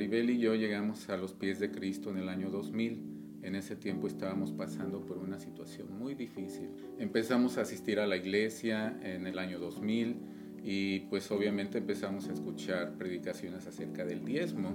Maribel 0.00 0.30
y 0.30 0.38
yo 0.38 0.54
llegamos 0.54 1.10
a 1.10 1.18
los 1.18 1.34
pies 1.34 1.60
de 1.60 1.70
Cristo 1.70 2.08
en 2.08 2.16
el 2.16 2.30
año 2.30 2.48
2000. 2.48 3.42
En 3.42 3.54
ese 3.54 3.76
tiempo 3.76 4.06
estábamos 4.06 4.50
pasando 4.50 5.04
por 5.04 5.18
una 5.18 5.38
situación 5.38 5.88
muy 5.98 6.14
difícil. 6.14 6.70
Empezamos 6.98 7.58
a 7.58 7.60
asistir 7.60 8.00
a 8.00 8.06
la 8.06 8.16
iglesia 8.16 8.98
en 9.02 9.26
el 9.26 9.38
año 9.38 9.58
2000 9.58 10.16
y 10.64 11.00
pues 11.00 11.30
obviamente 11.30 11.76
empezamos 11.76 12.30
a 12.30 12.32
escuchar 12.32 12.96
predicaciones 12.96 13.66
acerca 13.66 14.06
del 14.06 14.24
diezmo. 14.24 14.74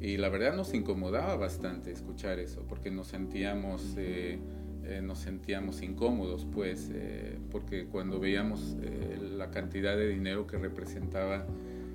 Y 0.00 0.16
la 0.16 0.28
verdad 0.28 0.56
nos 0.56 0.74
incomodaba 0.74 1.36
bastante 1.36 1.92
escuchar 1.92 2.40
eso 2.40 2.66
porque 2.68 2.90
nos 2.90 3.06
sentíamos... 3.06 3.94
Eh, 3.96 4.40
eh, 4.84 5.00
nos 5.00 5.20
sentíamos 5.20 5.80
incómodos, 5.80 6.44
pues, 6.44 6.90
eh, 6.92 7.38
porque 7.52 7.86
cuando 7.86 8.18
veíamos 8.18 8.76
eh, 8.82 9.16
la 9.36 9.50
cantidad 9.52 9.96
de 9.96 10.08
dinero 10.08 10.48
que 10.48 10.58
representaba 10.58 11.46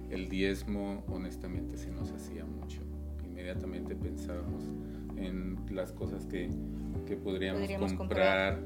el 0.10 0.30
diezmo, 0.30 1.04
honestamente 1.08 1.78
se 1.78 1.92
nos 1.92 2.12
hacía 2.12 2.46
mucho. 2.46 2.82
Inmediatamente 3.26 3.96
pensábamos 3.96 4.64
en 5.18 5.58
las 5.72 5.92
cosas 5.92 6.26
que, 6.26 6.50
que 7.06 7.16
podríamos, 7.18 7.94
comprar, 7.94 8.60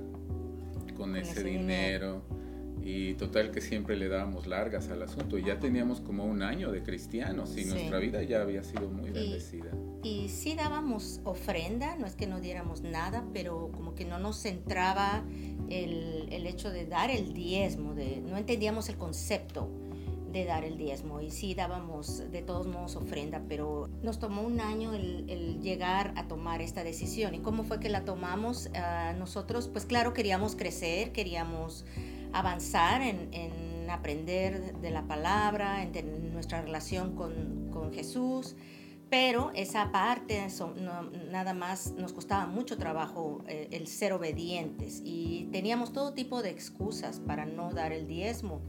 con, 0.96 1.16
ese, 1.16 1.44
dinero 1.44 2.22
y 2.84 3.14
total 3.16 3.52
que 3.52 3.62
siempre 3.62 3.96
le 3.96 4.08
dábamos 4.08 4.48
largas 4.48 4.90
al 4.90 5.02
asunto. 5.02 5.38
Y 5.38 5.44
ya 5.46 5.60
teníamos 5.60 6.02
como 6.02 6.26
un 6.26 6.42
año 6.42 6.72
de 6.72 6.84
cristianos 6.84 7.58
y 7.58 7.66
nuestra 7.66 8.00
vida 8.00 8.22
ya 8.24 8.42
había 8.42 8.64
sido 8.64 8.88
muy 8.90 9.10
bendecida. 9.10 9.72
Y, 10.04 10.30
sí 10.30 10.56
dábamos 10.56 11.22
ofrenda, 11.24 11.96
no 11.96 12.08
es 12.08 12.16
que 12.16 12.28
no 12.28 12.40
diéramos 12.40 12.82
nada, 12.82 13.24
pero 13.34 13.72
como 13.72 13.94
que 13.94 14.06
no 14.06 14.20
nos 14.20 14.42
centraba 14.42 15.24
el, 15.70 16.28
el 16.32 16.48
hecho 16.48 16.72
de 16.72 16.86
dar 16.88 17.12
el 17.12 17.34
diezmo, 17.34 17.94
de, 17.94 18.22
no 18.22 18.38
entendíamos 18.38 18.90
el 18.90 18.98
concepto 18.98 19.81
de 20.32 20.46
dar 20.46 20.64
el 20.64 20.78
diezmo 20.78 21.22
y 21.22 21.32
sí 21.32 21.54
dábamos 21.54 22.32
de 22.32 22.42
todos 22.42 22.68
modos 22.68 22.96
ofrenda, 22.96 23.42
pero 23.48 23.90
nos 24.02 24.20
tomó 24.20 24.42
un 24.42 24.62
año 24.62 24.94
el, 24.94 25.30
el 25.30 25.62
llegar 25.62 26.14
a 26.16 26.28
tomar 26.28 26.62
esta 26.62 26.84
decisión. 26.84 27.36
¿Y 27.36 27.40
cómo 27.40 27.64
fue 27.64 27.80
que 27.80 27.90
la 27.90 28.06
tomamos? 28.06 28.68
Uh, 28.68 29.18
nosotros, 29.18 29.68
pues 29.68 29.86
claro, 29.86 30.14
queríamos 30.14 30.56
crecer, 30.56 31.12
queríamos 31.12 31.86
avanzar 32.34 33.02
en, 33.02 33.90
aprender 33.90 34.78
de 34.78 34.90
la 34.90 35.06
palabra, 35.06 35.84
en, 35.84 36.32
nuestra 36.32 36.62
relación 36.62 37.16
con, 37.16 37.62
Jesús, 37.94 38.56
pero 39.10 39.52
esa 39.54 39.92
parte 39.92 40.48
nada 41.30 41.54
más 41.54 41.92
nos 41.98 42.14
costaba 42.14 42.46
mucho 42.46 42.78
trabajo 42.78 43.44
eh, 43.48 43.68
el 43.72 43.88
ser 43.88 44.14
obedientes 44.14 45.02
y 45.04 45.50
teníamos 45.52 45.92
todo 45.92 46.14
tipo 46.14 46.42
de 46.42 46.52
excusas 46.52 47.20
para 47.20 47.46
no 47.46 47.74
dar 47.74 47.92
el 47.92 48.08
diezmo. 48.08 48.62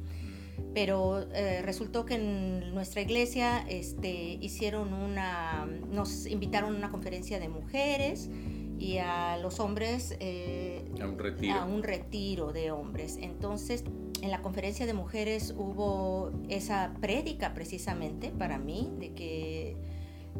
Pero 0.74 1.26
eh, 1.32 1.60
resultó 1.62 2.06
que 2.06 2.14
en 2.14 2.74
nuestra 2.74 3.02
iglesia 3.02 3.64
este, 3.68 4.38
hicieron 4.40 4.92
una, 4.94 5.66
nos 5.90 6.26
invitaron 6.26 6.74
a 6.74 6.78
una 6.78 6.90
conferencia 6.90 7.38
de 7.38 7.48
mujeres 7.48 8.30
y 8.78 8.98
a 8.98 9.36
los 9.36 9.60
hombres 9.60 10.16
eh, 10.18 10.84
a, 11.00 11.06
un 11.06 11.18
retiro. 11.18 11.54
a 11.54 11.64
un 11.64 11.82
retiro 11.82 12.52
de 12.52 12.70
hombres. 12.70 13.18
Entonces, 13.20 13.84
en 14.22 14.30
la 14.30 14.40
conferencia 14.42 14.86
de 14.86 14.94
mujeres 14.94 15.54
hubo 15.56 16.32
esa 16.48 16.94
prédica 17.00 17.54
precisamente 17.54 18.30
para 18.30 18.58
mí, 18.58 18.92
de 18.98 19.12
que 19.12 19.76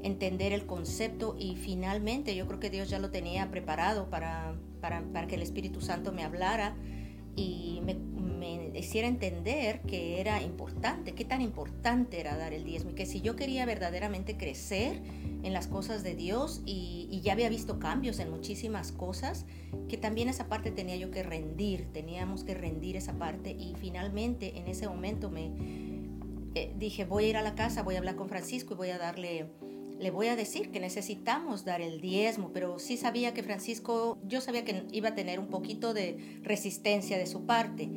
entender 0.02 0.52
el 0.52 0.66
concepto 0.66 1.36
y 1.38 1.56
finalmente 1.56 2.34
yo 2.34 2.46
creo 2.46 2.58
que 2.58 2.70
Dios 2.70 2.88
ya 2.88 2.98
lo 2.98 3.10
tenía 3.10 3.50
preparado 3.50 4.08
para, 4.08 4.54
para, 4.80 5.02
para 5.12 5.26
que 5.26 5.34
el 5.34 5.42
Espíritu 5.42 5.80
Santo 5.80 6.12
me 6.12 6.24
hablara 6.24 6.76
y 7.36 7.80
me, 7.84 7.94
me, 7.94 8.11
hiciera 8.78 9.08
entender 9.08 9.80
que 9.82 10.20
era 10.20 10.42
importante, 10.42 11.12
qué 11.12 11.24
tan 11.24 11.40
importante 11.40 12.20
era 12.20 12.36
dar 12.36 12.52
el 12.52 12.64
diezmo 12.64 12.90
y 12.90 12.94
que 12.94 13.06
si 13.06 13.20
yo 13.20 13.36
quería 13.36 13.66
verdaderamente 13.66 14.36
crecer 14.36 15.00
en 15.42 15.52
las 15.52 15.66
cosas 15.66 16.02
de 16.02 16.14
Dios 16.14 16.62
y, 16.64 17.20
ya 17.22 17.34
había 17.34 17.48
visto 17.48 17.78
cambios 17.78 18.18
en 18.18 18.30
muchísimas 18.30 18.90
cosas, 18.90 19.46
que 19.88 19.96
también 19.96 20.28
esa 20.28 20.48
parte 20.48 20.72
tenía 20.72 20.96
yo 20.96 21.12
que 21.12 21.22
rendir, 21.22 21.86
teníamos 21.92 22.42
que 22.42 22.54
rendir 22.54 22.96
esa 22.96 23.12
parte 23.12 23.52
y 23.52 23.74
finalmente 23.78 24.58
en 24.58 24.66
ese 24.66 24.88
momento 24.88 25.30
me 25.30 25.52
eh, 26.56 26.74
dije 26.76 27.04
voy 27.04 27.26
a 27.26 27.28
ir 27.28 27.36
a 27.36 27.42
la 27.42 27.54
casa, 27.54 27.84
voy 27.84 27.94
a 27.94 27.98
hablar 27.98 28.16
con 28.16 28.28
Francisco 28.28 28.74
y 28.74 28.76
voy 28.76 28.90
a 28.90 28.98
darle 28.98 29.46
le 30.02 30.10
voy 30.10 30.26
a 30.26 30.34
decir 30.34 30.72
que 30.72 30.80
necesitamos 30.80 31.64
dar 31.64 31.80
el 31.80 32.00
diezmo, 32.00 32.50
pero 32.52 32.80
sí 32.80 32.96
sabía 32.96 33.32
que 33.34 33.44
Francisco, 33.44 34.18
yo 34.26 34.40
sabía 34.40 34.64
que 34.64 34.84
iba 34.90 35.10
a 35.10 35.14
tener 35.14 35.38
un 35.38 35.46
poquito 35.46 35.94
de 35.94 36.40
resistencia 36.42 37.16
de 37.18 37.26
su 37.26 37.46
parte. 37.46 37.88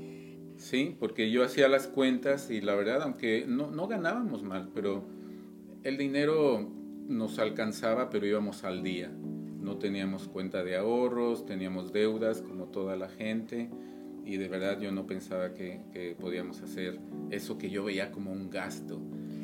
Sí, 0.58 0.96
porque 1.00 1.32
yo 1.32 1.44
hacía 1.44 1.68
las 1.68 1.88
cuentas 1.88 2.50
y 2.50 2.62
la 2.62 2.76
verdad, 2.76 3.02
aunque 3.02 3.46
no, 3.48 3.72
no 3.72 3.88
ganábamos 3.88 4.44
mal, 4.44 4.70
pero 4.74 5.04
el 5.84 5.98
dinero 5.98 6.70
nos 7.08 7.40
alcanzaba, 7.40 8.10
pero 8.10 8.26
íbamos 8.26 8.64
al 8.64 8.84
día. 8.84 9.12
No 9.60 9.78
teníamos 9.78 10.28
cuenta 10.28 10.64
de 10.64 10.78
ahorros, 10.78 11.46
teníamos 11.46 11.92
deudas 11.92 12.42
como 12.42 12.66
toda 12.66 12.96
la 12.96 13.10
gente 13.10 13.70
y 14.24 14.38
de 14.38 14.48
verdad 14.48 14.80
yo 14.80 14.92
no 14.92 15.06
pensaba 15.06 15.54
que, 15.54 15.82
que 15.92 16.16
podíamos 16.20 16.62
hacer 16.62 17.00
eso 17.30 17.58
que 17.58 17.70
yo 17.70 17.84
veía 17.84 18.12
como 18.12 18.32
un 18.32 18.50
gasto 18.50 19.00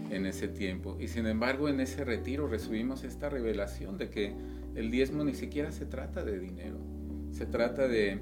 en 0.09 0.25
ese 0.25 0.47
tiempo. 0.47 0.97
Y 0.99 1.07
sin 1.07 1.25
embargo, 1.25 1.69
en 1.69 1.79
ese 1.79 2.03
retiro 2.03 2.47
recibimos 2.47 3.03
esta 3.03 3.29
revelación 3.29 3.97
de 3.97 4.09
que 4.09 4.33
el 4.75 4.91
diezmo 4.91 5.23
ni 5.23 5.33
siquiera 5.33 5.71
se 5.71 5.85
trata 5.85 6.23
de 6.23 6.39
dinero, 6.39 6.77
se 7.31 7.45
trata 7.45 7.87
de 7.87 8.19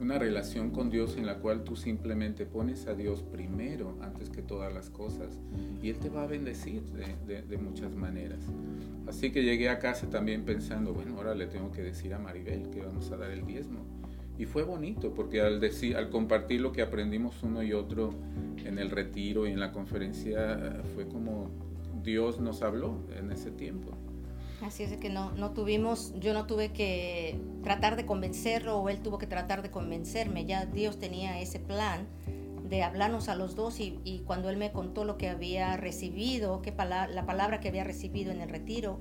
una 0.00 0.18
relación 0.18 0.70
con 0.70 0.90
Dios 0.90 1.16
en 1.16 1.26
la 1.26 1.38
cual 1.38 1.64
tú 1.64 1.76
simplemente 1.76 2.46
pones 2.46 2.86
a 2.86 2.94
Dios 2.94 3.22
primero 3.22 3.96
antes 4.00 4.30
que 4.30 4.42
todas 4.42 4.72
las 4.72 4.90
cosas 4.90 5.38
y 5.82 5.88
Él 5.88 5.98
te 5.98 6.08
va 6.08 6.24
a 6.24 6.26
bendecir 6.26 6.82
de, 6.82 7.56
muchas 7.58 7.92
maneras. 7.94 8.40
Así 9.06 9.30
que 9.30 9.42
llegué 9.42 9.68
a 9.68 9.78
casa 9.78 10.08
también 10.10 10.44
pensando, 10.44 10.92
bueno, 10.92 11.16
ahora 11.16 11.34
le 11.34 11.46
tengo 11.46 11.70
que 11.70 11.82
decir 11.82 12.14
a 12.14 12.18
Maribel 12.18 12.70
que 12.70 12.82
vamos 12.82 13.10
a 13.12 13.16
dar 13.16 13.30
el 13.30 13.46
diezmo. 13.46 13.80
Y 14.36 14.46
fue 14.46 14.64
bonito 14.64 15.14
porque 15.14 15.40
al, 15.40 15.60
decir, 15.60 15.96
al 15.96 16.10
compartir 16.10 16.60
lo 16.60 16.72
que 16.72 16.82
aprendimos 16.82 17.42
uno 17.42 17.62
y 17.62 17.72
otro 17.72 18.12
en 18.64 18.78
el 18.78 18.90
retiro 18.90 19.46
y 19.46 19.52
en 19.52 19.60
la 19.60 19.70
conferencia, 19.70 20.82
fue 20.94 21.06
como 21.06 21.50
Dios 22.02 22.40
nos 22.40 22.62
habló 22.62 22.98
en 23.16 23.30
ese 23.30 23.50
tiempo. 23.50 23.93
Así 24.64 24.82
es 24.82 24.96
que 24.96 25.10
no, 25.10 25.30
no 25.32 25.50
tuvimos, 25.50 26.14
yo 26.18 26.32
no 26.32 26.46
tuve 26.46 26.72
que 26.72 27.38
tratar 27.62 27.96
de 27.96 28.06
convencerlo 28.06 28.78
o 28.78 28.88
él 28.88 29.00
tuvo 29.00 29.18
que 29.18 29.26
tratar 29.26 29.62
de 29.62 29.70
convencerme, 29.70 30.46
ya 30.46 30.64
Dios 30.64 30.98
tenía 30.98 31.40
ese 31.40 31.58
plan 31.58 32.06
de 32.68 32.82
hablarnos 32.82 33.28
a 33.28 33.34
los 33.34 33.54
dos 33.54 33.78
y, 33.78 34.00
y 34.04 34.20
cuando 34.20 34.48
él 34.48 34.56
me 34.56 34.72
contó 34.72 35.04
lo 35.04 35.18
que 35.18 35.28
había 35.28 35.76
recibido, 35.76 36.62
que 36.62 36.72
la 36.72 37.26
palabra 37.26 37.60
que 37.60 37.68
había 37.68 37.84
recibido 37.84 38.32
en 38.32 38.40
el 38.40 38.48
retiro, 38.48 38.98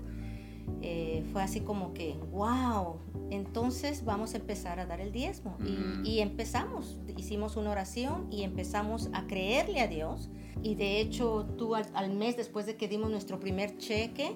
eh, 0.82 1.24
fue 1.32 1.42
así 1.42 1.62
como 1.62 1.94
que, 1.94 2.16
wow, 2.32 2.98
entonces 3.30 4.04
vamos 4.04 4.34
a 4.34 4.38
empezar 4.38 4.80
a 4.80 4.86
dar 4.86 5.00
el 5.00 5.12
diezmo. 5.12 5.58
Y, 6.04 6.20
empezamos, 6.20 6.98
hicimos 7.18 7.56
una 7.56 7.72
oración 7.72 8.28
y 8.32 8.44
empezamos 8.44 9.10
a 9.14 9.26
creerle 9.28 9.80
a 9.82 9.88
Dios. 9.88 10.30
Y 10.62 10.76
de 10.76 11.00
hecho, 11.00 11.46
tú 11.58 11.76
al, 11.76 12.14
mes 12.14 12.38
después 12.38 12.66
de 12.66 12.76
que 12.76 12.88
dimos 12.88 13.10
nuestro 13.10 13.40
primer 13.40 13.78
cheque, 13.78 14.36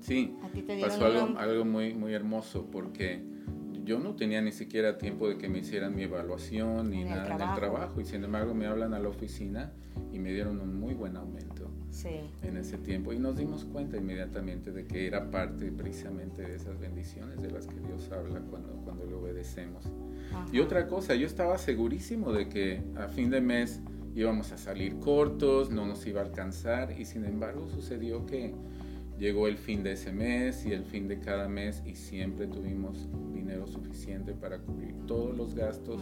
sí, 0.00 0.34
pasó 0.80 1.06
algo, 1.06 1.38
algo, 1.38 1.64
muy, 1.64 1.94
muy 1.94 2.14
hermoso 2.14 2.66
porque 2.70 3.22
yo 3.84 3.98
no 3.98 4.14
tenía 4.14 4.40
ni 4.40 4.52
siquiera 4.52 4.98
tiempo 4.98 5.28
de 5.28 5.38
que 5.38 5.48
me 5.48 5.58
hicieran 5.58 5.94
mi 5.94 6.02
evaluación 6.02 6.90
ni 6.90 7.04
nada 7.04 7.34
en 7.34 7.40
el 7.40 7.54
trabajo. 7.54 8.00
Y 8.00 8.04
sin 8.04 8.24
embargo 8.24 8.54
me 8.54 8.66
hablan 8.66 8.94
a 8.94 8.98
la 8.98 9.08
oficina 9.08 9.72
y 10.12 10.18
me 10.18 10.32
dieron 10.32 10.60
un 10.60 10.78
muy 10.78 10.94
buen 10.94 11.16
aumento 11.16 11.70
en 12.42 12.56
ese 12.56 12.78
tiempo. 12.78 13.12
Y 13.12 13.18
nos 13.18 13.36
dimos 13.36 13.64
cuenta 13.64 13.96
inmediatamente 13.96 14.70
de 14.70 14.86
que 14.86 15.06
era 15.06 15.30
parte 15.30 15.72
precisamente 15.72 16.42
de 16.42 16.54
esas 16.54 16.78
bendiciones 16.78 17.42
de 17.42 17.50
las 17.50 17.66
que 17.66 17.80
Dios 17.80 18.10
habla 18.12 18.40
cuando, 18.40 18.72
cuando 18.84 19.06
le 19.06 19.14
obedecemos. 19.14 19.84
Y 20.52 20.60
otra 20.60 20.86
cosa, 20.86 21.14
yo 21.14 21.26
estaba 21.26 21.58
segurísimo 21.58 22.32
de 22.32 22.48
que 22.48 22.82
a 22.96 23.08
fin 23.08 23.30
de 23.30 23.40
mes 23.40 23.80
íbamos 24.14 24.52
a 24.52 24.58
salir 24.58 24.98
cortos, 24.98 25.70
no 25.70 25.86
nos 25.86 26.06
iba 26.06 26.20
a 26.20 26.24
alcanzar 26.24 26.98
y 26.98 27.04
sin 27.04 27.24
embargo 27.24 27.68
sucedió 27.68 28.26
que 28.26 28.54
llegó 29.20 29.46
el 29.46 29.58
fin 29.58 29.82
de 29.82 29.92
ese 29.92 30.12
mes 30.12 30.64
y 30.64 30.72
el 30.72 30.82
fin 30.82 31.06
de 31.06 31.20
cada 31.20 31.46
mes 31.46 31.82
y 31.86 31.94
siempre 31.94 32.46
tuvimos 32.46 33.06
dinero 33.34 33.66
suficiente 33.66 34.32
para 34.32 34.58
cubrir 34.58 34.94
todos 35.06 35.36
los 35.36 35.54
gastos 35.54 36.00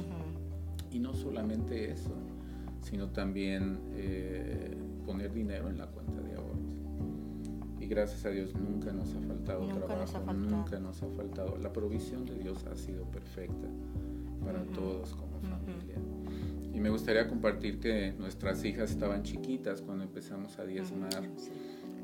y 0.93 1.01
no 1.01 1.13
solamente 1.13 1.91
eso, 1.91 2.15
sino 2.81 3.11
también 3.11 3.81
eh, 3.93 4.77
poner 5.05 5.33
dinero 5.35 5.69
en 5.69 5.79
la 5.79 5.89
cuenta 5.89 6.23
de 6.23 6.37
ahorros. 6.37 6.77
Y 7.81 7.87
gracias 7.89 8.25
a 8.25 8.31
Dios 8.31 8.55
nunca 8.55 8.93
nos 8.93 9.13
ha 9.15 9.21
faltado 9.21 9.67
trabajo, 9.67 10.33
nunca 10.33 10.79
nos 10.79 11.03
ha 11.03 11.09
faltado. 11.09 11.59
La 11.59 11.73
provisión 11.73 12.25
de 12.25 12.37
Dios 12.37 12.65
ha 12.67 12.77
sido 12.77 13.05
perfecta 13.11 13.69
para 14.45 14.63
todos 14.67 15.15
como 15.15 15.41
familia. 15.41 15.97
Y 16.73 16.81
me 16.81 16.91
gustaría 16.91 17.27
compartir 17.27 17.81
que 17.81 18.13
nuestras 18.13 18.65
hijas 18.65 18.93
estaban 18.93 19.25
chiquitas 19.25 19.83
cuando 19.83 20.05
empezamos 20.05 20.57
a 20.61 20.65
diezmar. 20.65 21.25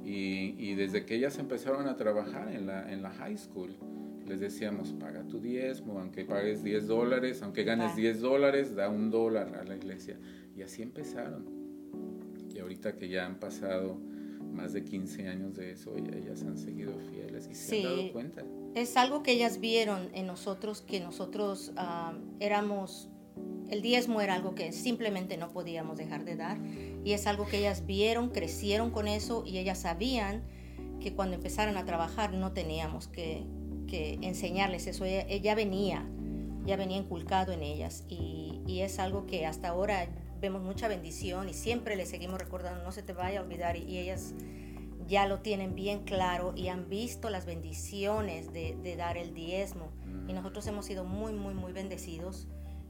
Y, 0.05 0.55
y, 0.59 0.75
desde 0.75 1.05
que 1.07 1.15
ellas 1.17 1.39
empezaron 1.39 1.89
a 1.89 1.97
trabajar 1.97 2.49
en 2.53 2.67
la, 2.67 2.93
en 2.93 3.03
la 3.03 3.11
high 3.11 3.39
school, 3.39 3.75
les 4.27 4.41
decíamos, 4.41 4.93
paga 4.93 5.27
tu 5.27 5.41
diezmo, 5.41 5.99
aunque 5.99 6.25
pagues 6.25 6.63
10 6.63 6.87
dólares, 6.87 7.43
aunque 7.43 7.65
ganes 7.65 7.95
10 7.97 8.21
dólares, 8.21 8.75
da 8.75 8.89
un 8.89 9.11
dólar 9.11 9.55
a 9.57 9.65
la 9.65 9.77
iglesia. 9.77 10.19
Y 10.57 10.63
así 10.63 10.83
empezaron. 10.83 11.45
Y 12.55 12.59
ahorita 12.59 12.97
que 12.97 13.09
ya 13.09 13.27
han 13.27 13.39
pasado 13.39 13.99
más 14.55 14.73
de 14.73 14.85
15 14.85 15.29
años 15.29 15.55
de 15.55 15.73
eso 15.73 15.95
ellas 15.97 16.43
han 16.43 16.57
seguido 16.57 16.93
fieles 17.11 17.49
y 17.51 17.55
se 17.55 17.79
han 17.79 17.83
dado 17.83 18.13
cuenta. 18.13 18.45
Es 18.75 18.97
algo 18.97 19.23
que 19.23 19.33
ellas 19.33 19.61
vieron 19.61 20.09
en 20.15 20.27
nosotros, 20.27 20.81
que 20.81 21.01
nosotros 21.01 21.73
ah, 21.77 22.15
éramos, 22.41 23.09
el 23.71 23.83
diezmo 23.83 24.21
era 24.21 24.35
algo 24.35 24.55
que 24.55 24.73
simplemente 24.73 25.37
no 25.37 25.51
podíamos 25.51 25.97
dejar 25.97 26.25
de 26.25 26.37
dar. 26.37 26.59
Y 27.05 27.13
es 27.13 27.27
algo 27.27 27.47
que 27.47 27.59
ellas 27.59 27.87
vieron, 27.87 28.31
crecieron 28.31 28.91
con 28.91 29.09
eso 29.09 29.45
y 29.47 29.59
ellas 29.59 29.79
sabían 29.79 30.43
que 31.01 31.15
cuando 31.15 31.37
empezaron 31.37 31.77
a 31.77 31.85
trabajar 31.85 32.33
no 32.33 32.53
teníamos 32.53 33.09
que, 33.09 33.45
que 33.87 34.19
enseñarles 34.23 34.87
eso, 34.87 35.05
ella, 35.05 35.55
venía, 35.55 36.09
ya 36.65 36.77
venía 36.77 36.97
inculcado 36.97 37.53
en 37.53 37.63
ellas 37.63 38.05
y, 38.09 38.61
y 38.67 38.81
es 38.81 38.99
algo 38.99 39.27
que 39.27 39.45
hasta 39.45 39.69
ahora 39.69 40.09
vemos 40.45 40.63
mucha 40.63 40.89
bendición 40.89 41.49
y 41.49 41.55
siempre 41.55 41.97
le 41.97 42.05
seguimos 42.05 42.39
recordando, 42.39 42.85
no 42.85 42.93
se 42.93 43.03
te 43.03 43.13
vaya 43.13 43.41
a 43.41 43.43
olvidar. 43.43 43.77
Y, 43.77 43.99
ellas 43.99 44.35
ya 45.07 45.27
lo 45.27 45.41
tienen 45.41 45.75
bien 45.75 46.05
claro 46.05 46.53
y 46.57 46.69
han 46.69 46.89
visto 46.89 47.29
las 47.31 47.47
bendiciones 47.47 48.53
de, 48.53 48.95
dar 48.97 49.17
el 49.17 49.35
diezmo. 49.35 49.91
Y 50.29 50.33
mm. 50.33 50.35
nosotros 50.35 50.67
hemos 50.67 50.87
sido 50.87 51.05
muy, 51.05 51.33
muy, 51.33 51.55
muy 51.55 51.73
bendecidos, 51.73 52.47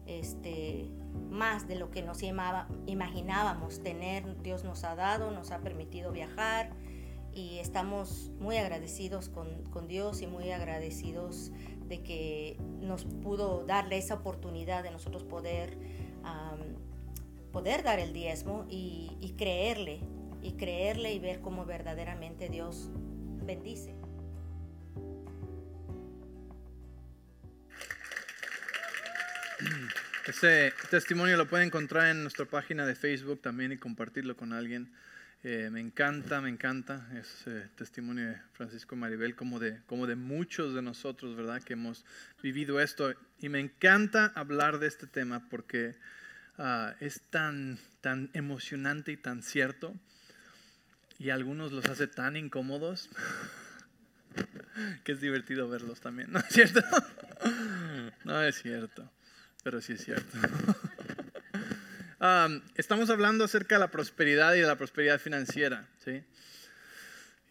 este, 0.07 0.91
más 1.31 1.67
de 1.67 1.77
lo 1.77 1.91
que 1.91 2.03
nos 2.03 2.23
imaginábamos 2.23 3.83
tener, 3.83 4.43
Dios 4.43 4.65
nos 4.65 4.85
ha 4.85 4.95
dado, 4.95 5.31
nos 5.31 5.51
ha 5.51 5.61
permitido 5.61 6.13
viajar 6.13 6.71
y 7.33 7.59
estamos 7.59 8.31
muy 8.39 8.57
agradecidos 8.57 9.29
con, 9.29 9.89
Dios 9.89 10.23
y 10.23 10.27
muy 10.27 10.51
agradecidos 10.51 11.51
de 11.89 12.03
que 12.03 12.57
nos 12.81 13.05
pudo 13.05 13.65
darle 13.67 13.99
esa 13.99 14.15
oportunidad 14.15 14.83
de 14.83 14.91
nosotros 14.91 15.25
poder 15.25 15.77
poder 17.55 17.85
dar 17.85 18.01
el 18.01 18.13
diezmo 18.13 18.67
y, 18.69 19.35
creerle, 19.39 20.01
y 20.43 20.55
creerle 20.55 21.13
y 21.13 21.21
ver 21.21 21.41
cómo 21.41 21.65
verdaderamente 21.65 22.49
Dios 22.49 22.91
bendice. 23.45 23.95
Ese 30.27 30.73
testimonio 30.91 31.37
lo 31.37 31.47
pueden 31.47 31.69
encontrar 31.69 32.09
en 32.09 32.23
nuestra 32.23 32.47
página 32.47 32.87
de 32.87 32.95
Facebook 32.95 33.43
también 33.43 33.73
y 33.73 33.77
compartirlo 33.77 34.37
con 34.37 34.53
alguien. 34.53 34.93
Eh, 35.43 35.69
me 35.71 35.81
encanta, 35.81 36.41
me 36.41 36.49
encanta 36.49 37.07
ese 37.19 37.69
testimonio 37.77 38.31
de 38.31 38.37
Francisco 38.55 38.97
Maribel, 38.97 39.35
como 39.37 39.59
de, 39.59 39.81
como 39.87 40.07
de 40.07 40.17
muchos 40.17 40.75
de 40.75 40.81
nosotros, 40.81 41.37
¿verdad? 41.37 41.63
Que 41.63 41.75
hemos 41.75 42.05
vivido 42.43 42.81
esto. 42.81 43.13
Y 43.41 43.51
me 43.51 43.61
encanta 43.61 44.33
hablar 44.35 44.79
de 44.79 44.87
este 44.87 45.07
tema 45.07 45.47
porque 45.51 45.95
Ah, 46.57 46.95
es 47.01 47.21
tan, 47.31 47.79
tan 48.01 48.31
emocionante 48.33 49.11
y 49.11 49.17
tan 49.17 49.43
cierto, 49.43 49.93
y 51.19 51.31
algunos 51.31 51.73
los 51.73 51.87
hace 51.87 52.07
tan 52.07 52.37
incómodos, 52.37 53.11
que 55.05 55.13
es 55.13 55.21
divertido 55.21 55.69
verlos 55.69 56.01
también, 56.01 56.31
¿no 56.31 56.39
es 56.39 56.47
cierto? 56.51 56.81
no 58.25 58.41
es 58.41 58.63
cierto, 58.63 59.11
pero 59.65 59.81
sí 59.81 59.95
es 59.95 60.05
cierto. 60.05 60.39
Ah, 62.27 62.49
estamos 62.77 63.11
hablando 63.11 63.45
acerca 63.45 63.75
de 63.75 63.81
la 63.81 63.91
prosperidad 63.91 64.55
y 64.55 64.61
de 64.61 64.67
la 64.67 64.77
prosperidad 64.77 65.21
financiera, 65.21 65.87
¿sí? 66.03 66.25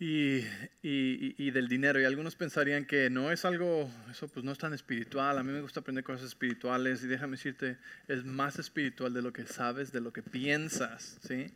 y, 0.03 0.45
y, 0.81 1.51
del 1.51 1.67
dinero. 1.67 1.99
Y 1.99 2.05
algunos 2.05 2.35
pensarían 2.35 2.85
que 2.85 3.09
no 3.09 3.31
es 3.31 3.45
algo, 3.45 3.89
eso 4.11 4.27
pues 4.27 4.43
no 4.43 4.51
es 4.51 4.57
tan 4.57 4.73
espiritual. 4.73 5.37
A 5.37 5.43
mí 5.43 5.51
me 5.51 5.61
gusta 5.61 5.79
aprender 5.79 6.03
cosas 6.03 6.27
espirituales 6.27 7.03
y 7.03 7.07
déjame 7.07 7.37
decirte, 7.37 7.77
es 8.07 8.25
más 8.25 8.59
espiritual 8.59 9.13
de 9.13 9.21
lo 9.21 9.31
que 9.31 9.45
sabes, 9.45 9.91
de 9.91 10.01
lo 10.01 10.11
que 10.11 10.23
piensas, 10.23 11.17
¿sí? 11.25 11.53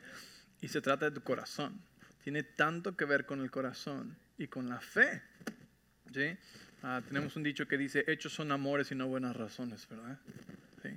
Y 0.61 0.69
se 0.69 0.81
trata 0.81 1.09
de 1.09 1.11
tu 1.11 1.21
corazón. 1.21 1.81
Tiene 2.23 2.43
tanto 2.43 2.95
que 2.95 3.05
ver 3.05 3.25
con 3.25 3.41
el 3.41 3.51
corazón 3.51 4.17
y 4.37 4.47
con 4.47 4.69
la 4.69 4.79
fe, 4.79 5.21
¿sí? 6.13 6.37
Ah, 6.83 7.01
tenemos 7.05 7.35
un 7.35 7.43
dicho 7.43 7.67
que 7.67 7.77
dice, 7.77 8.03
hechos 8.07 8.33
son 8.33 8.51
amores 8.51 8.91
y 8.91 8.95
no 8.95 9.07
buenas 9.07 9.35
razones, 9.35 9.87
¿verdad? 9.89 10.17
¿Sí? 10.83 10.89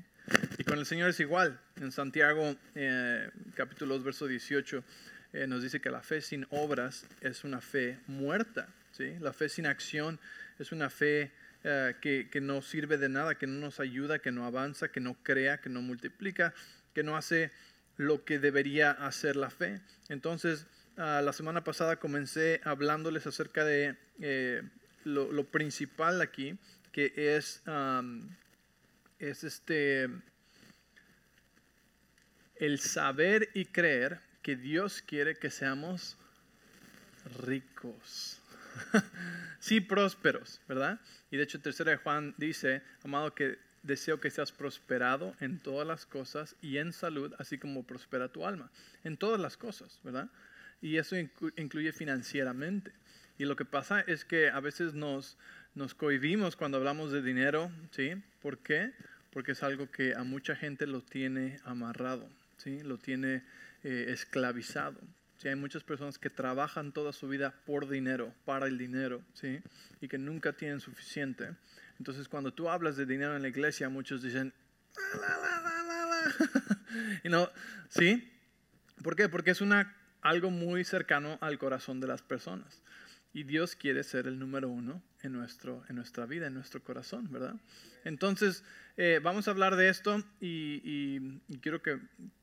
Y 0.58 0.64
con 0.64 0.78
el 0.78 0.86
Señor 0.86 1.10
es 1.10 1.20
igual. 1.20 1.58
En 1.76 1.90
Santiago, 1.90 2.54
eh, 2.74 3.30
capítulo 3.54 3.94
2, 3.94 4.04
verso 4.04 4.26
18 4.26 4.84
eh, 5.32 5.46
nos 5.46 5.62
dice 5.62 5.80
que 5.80 5.90
la 5.90 6.02
fe 6.02 6.20
sin 6.20 6.46
obras 6.50 7.06
es 7.20 7.44
una 7.44 7.60
fe 7.60 7.98
muerta. 8.06 8.68
¿sí? 8.92 9.16
La 9.20 9.32
fe 9.32 9.48
sin 9.48 9.66
acción 9.66 10.18
es 10.58 10.72
una 10.72 10.90
fe 10.90 11.32
eh, 11.64 11.94
que, 12.00 12.28
que, 12.30 12.40
no 12.40 12.62
sirve 12.62 12.98
de 12.98 13.08
nada, 13.08 13.36
que 13.36 13.46
no 13.46 13.58
nos 13.60 13.80
ayuda, 13.80 14.18
que 14.18 14.32
no 14.32 14.44
avanza, 14.44 14.88
que 14.88 15.00
no 15.00 15.16
crea, 15.22 15.58
que 15.58 15.70
no 15.70 15.82
multiplica, 15.82 16.52
que 16.94 17.02
no 17.02 17.16
hace 17.16 17.50
lo 18.00 18.24
que 18.24 18.38
debería 18.38 18.90
hacer 18.90 19.36
la 19.36 19.50
fe. 19.50 19.80
Entonces, 20.08 20.66
ah, 20.96 21.20
la 21.22 21.32
semana 21.32 21.64
pasada 21.64 21.96
comencé 21.96 22.60
hablándoles 22.64 23.26
acerca 23.26 23.64
de 23.64 23.96
eh, 24.20 24.62
lo, 25.04 25.44
principal 25.44 26.20
aquí, 26.20 26.58
que 26.92 27.12
es, 27.36 27.62
es 29.18 29.44
este, 29.44 30.08
el 32.56 32.78
saber 32.78 33.50
y 33.54 33.66
creer 33.66 34.20
que 34.42 34.56
Dios 34.56 35.02
quiere 35.02 35.36
que 35.36 35.50
seamos 35.50 36.16
ricos. 37.38 38.40
sí, 39.60 39.80
prósperos, 39.80 40.60
¿verdad? 40.68 41.00
Y 41.30 41.36
de 41.36 41.44
hecho, 41.44 41.60
tercera 41.60 41.92
de 41.92 41.96
Juan 41.98 42.34
dice, 42.38 42.82
amado, 43.04 43.34
que 43.34 43.58
deseo 43.82 44.20
que 44.20 44.30
seas 44.30 44.52
prosperado 44.52 45.34
en 45.40 45.58
todas 45.58 45.86
las 45.86 46.06
cosas 46.06 46.56
y 46.60 46.78
en 46.78 46.92
salud, 46.92 47.34
así 47.38 47.58
como 47.58 47.86
prospera 47.86 48.28
tu 48.28 48.46
alma. 48.46 48.70
En 49.04 49.16
todas 49.16 49.40
las 49.40 49.56
cosas, 49.56 50.00
¿verdad? 50.02 50.28
Y 50.82 50.96
eso 50.96 51.16
incluye 51.16 51.92
financieramente. 51.92 52.92
Y 53.40 53.46
lo 53.46 53.56
que 53.56 53.64
pasa 53.64 54.02
es 54.02 54.26
que 54.26 54.50
a 54.50 54.60
veces 54.60 54.92
nos, 54.92 55.38
nos 55.74 55.94
cohibimos 55.94 56.56
cuando 56.56 56.76
hablamos 56.76 57.10
de 57.10 57.22
dinero, 57.22 57.72
¿sí? 57.90 58.22
¿Por 58.42 58.58
qué? 58.58 58.92
Porque 59.32 59.52
es 59.52 59.62
algo 59.62 59.90
que 59.90 60.14
a 60.14 60.24
mucha 60.24 60.54
gente 60.54 60.86
lo 60.86 61.00
tiene 61.00 61.58
amarrado, 61.64 62.28
¿sí? 62.58 62.82
Lo 62.82 62.98
tiene 62.98 63.42
eh, 63.82 64.08
esclavizado. 64.08 65.00
¿sí? 65.38 65.48
Hay 65.48 65.56
muchas 65.56 65.84
personas 65.84 66.18
que 66.18 66.28
trabajan 66.28 66.92
toda 66.92 67.14
su 67.14 67.28
vida 67.28 67.54
por 67.64 67.88
dinero, 67.88 68.34
para 68.44 68.66
el 68.66 68.76
dinero, 68.76 69.22
¿sí? 69.32 69.62
y 70.02 70.08
que 70.08 70.18
nunca 70.18 70.52
tienen 70.52 70.80
suficiente. 70.80 71.48
Entonces, 71.98 72.28
cuando 72.28 72.52
tú 72.52 72.68
hablas 72.68 72.98
de 72.98 73.06
dinero 73.06 73.36
en 73.36 73.40
la 73.40 73.48
iglesia, 73.48 73.88
muchos 73.88 74.20
dicen, 74.20 74.52
y 77.24 77.30
no, 77.30 77.48
¿sí? 77.88 78.30
¿Por 79.02 79.16
qué? 79.16 79.30
Porque 79.30 79.52
es 79.52 79.62
una, 79.62 79.96
algo 80.20 80.50
muy 80.50 80.84
cercano 80.84 81.38
al 81.40 81.56
corazón 81.56 82.00
de 82.00 82.06
las 82.06 82.20
personas. 82.20 82.82
Y 83.32 83.44
Dios 83.44 83.76
quiere 83.76 84.02
ser 84.02 84.26
el 84.26 84.38
número 84.38 84.68
uno 84.68 85.02
en, 85.22 85.32
nuestro, 85.32 85.84
en 85.88 85.96
nuestra 85.96 86.26
vida, 86.26 86.48
en 86.48 86.54
nuestro 86.54 86.82
corazón, 86.82 87.30
¿verdad? 87.30 87.54
Entonces, 88.04 88.64
eh, 88.96 89.20
vamos 89.22 89.46
a 89.46 89.52
hablar 89.52 89.76
de 89.76 89.88
esto 89.88 90.24
y, 90.40 90.80
y 90.84 91.58
quiero 91.58 91.80
que, 91.80 92.00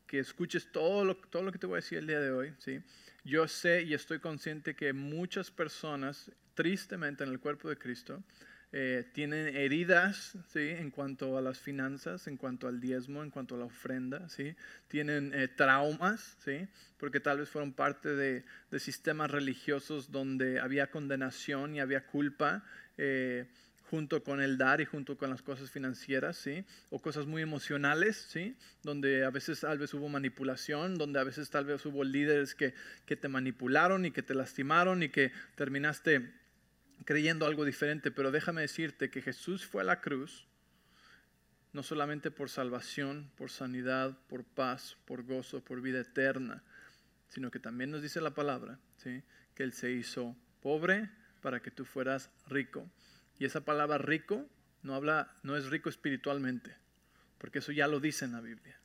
que 0.08 0.20
escuches 0.20 0.72
todo 0.72 1.06
lo, 1.06 1.18
todo 1.18 1.44
lo 1.44 1.52
que 1.52 1.60
te 1.60 1.68
voy 1.68 1.76
a 1.76 1.84
decir 1.84 1.98
el 2.00 2.08
día 2.08 2.20
de 2.20 2.32
hoy. 2.32 2.54
¿sí? 2.58 2.82
Yo 3.24 3.48
sé 3.48 3.84
y 3.84 3.94
estoy 3.94 4.20
consciente 4.20 4.76
que 4.76 4.94
muchas 4.94 5.52
personas, 5.52 6.32
tristemente 6.56 7.24
en 7.24 7.30
el 7.30 7.40
cuerpo 7.40 7.70
de 7.70 7.78
Cristo, 7.78 8.24
eh, 8.74 9.10
tienen 9.14 9.56
heridas 9.56 10.38
¿sí? 10.52 10.60
en 10.60 10.92
cuanto 10.92 11.38
a 11.38 11.42
las 11.42 11.58
finanzas, 11.58 12.28
en 12.28 12.36
cuanto 12.36 12.68
al 12.68 12.82
diezmo, 12.82 13.24
en 13.24 13.30
cuanto 13.30 13.56
a 13.56 13.60
la 13.60 13.66
ofrenda, 13.66 14.28
¿sí? 14.28 14.56
tienen 14.90 15.34
eh, 15.34 15.48
traumas, 15.48 16.36
¿sí? 16.44 16.68
porque 16.98 17.20
tal 17.22 17.40
vez 17.40 17.50
fueron 17.50 17.72
parte 17.72 18.10
de, 18.16 18.44
de, 18.70 18.80
sistemas 18.80 19.32
religiosos 19.32 20.12
donde 20.12 20.60
había 20.60 20.92
condenación 20.92 21.76
y 21.76 21.80
había 21.80 22.06
culpa. 22.06 22.64
Eh, 22.98 23.48
junto 23.90 24.22
con 24.24 24.42
el 24.42 24.58
dar 24.58 24.82
y 24.82 24.86
junto 24.86 25.18
con 25.18 25.30
las 25.30 25.42
cosas 25.42 25.72
financieras, 25.72 26.36
¿sí? 26.36 26.66
O 26.90 27.02
cosas 27.02 27.26
muy 27.26 27.42
emocionales, 27.42 28.18
¿sí? 28.30 28.56
Donde 28.84 29.24
a 29.24 29.30
veces 29.30 29.62
tal 29.62 29.78
vez 29.78 29.94
hubo 29.94 30.10
manipulación, 30.10 30.98
donde 30.98 31.20
a 31.20 31.24
veces 31.24 31.50
tal 31.50 31.66
vez 31.66 31.86
hubo 31.86 32.04
líderes 32.04 32.54
que, 32.54 32.74
que 33.06 33.16
te 33.16 33.30
manipularon 33.30 34.06
y 34.06 34.12
que 34.12 34.24
te 34.24 34.36
lastimaron 34.36 35.04
y 35.04 35.10
que 35.10 35.32
terminaste 35.56 36.34
creyendo 37.06 37.46
algo 37.46 37.66
diferente. 37.66 38.12
Pero 38.12 38.32
déjame 38.32 38.62
decirte 38.62 39.10
que 39.10 39.22
Jesús 39.22 39.66
fue 39.66 39.82
a 39.82 39.86
la 39.86 40.02
cruz 40.02 40.48
no 41.74 41.84
solamente 41.84 42.32
por 42.32 42.50
salvación, 42.50 43.30
por 43.36 43.52
sanidad, 43.52 44.18
por 44.28 44.44
paz, 44.44 44.98
por 45.06 45.24
gozo, 45.24 45.64
por 45.64 45.82
vida 45.82 46.00
eterna, 46.00 46.64
sino 47.30 47.52
que 47.52 47.60
también 47.60 47.92
nos 47.92 48.02
dice 48.02 48.22
la 48.22 48.34
palabra, 48.34 48.80
¿sí? 48.98 49.22
Que 49.54 49.64
Él 49.64 49.74
se 49.74 49.92
hizo 49.92 50.36
pobre 50.62 51.12
para 51.42 51.62
que 51.62 51.70
tú 51.70 51.86
fueras 51.86 52.32
rico. 52.48 52.90
Y 53.38 53.46
esa 53.46 53.62
palabra 53.62 54.00
rico 54.00 54.50
no 54.82 54.96
habla, 54.96 55.36
no 55.44 55.56
es 55.56 55.70
rico 55.70 55.90
espiritualmente, 55.90 56.76
porque 57.38 57.60
eso 57.60 57.72
ya 57.72 57.88
lo 57.88 58.00
dice 58.00 58.26
en 58.26 58.32
la 58.32 58.42
Biblia. 58.42 58.80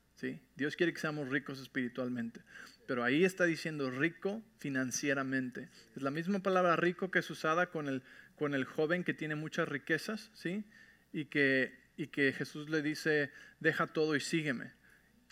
Dios 0.57 0.77
quiere 0.77 0.93
que 0.93 1.01
seamos 1.01 1.29
ricos 1.29 1.61
espiritualmente, 1.61 2.41
pero 2.87 3.03
ahí 3.03 3.25
está 3.25 3.45
diciendo 3.45 3.91
rico 3.91 4.43
financieramente. 4.59 5.69
Es 5.97 6.03
la 6.03 6.11
misma 6.11 6.41
palabra 6.41 6.77
rico 6.77 7.11
que 7.11 7.21
es 7.21 7.31
usada 7.31 7.71
con 7.71 7.89
el, 7.89 8.03
con 8.37 8.55
el 8.55 8.65
joven 8.65 9.05
que 9.05 9.15
tiene 9.15 9.35
muchas 9.35 9.69
riquezas, 9.69 10.31
¿sí? 10.35 10.65
Y 11.13 11.27
que, 11.27 11.73
y 11.97 12.09
que 12.09 12.33
Jesús 12.33 12.71
le 12.71 12.83
dice, 12.83 13.31
deja 13.61 13.89
todo 13.89 14.15
y 14.17 14.21
sígueme. 14.21 14.73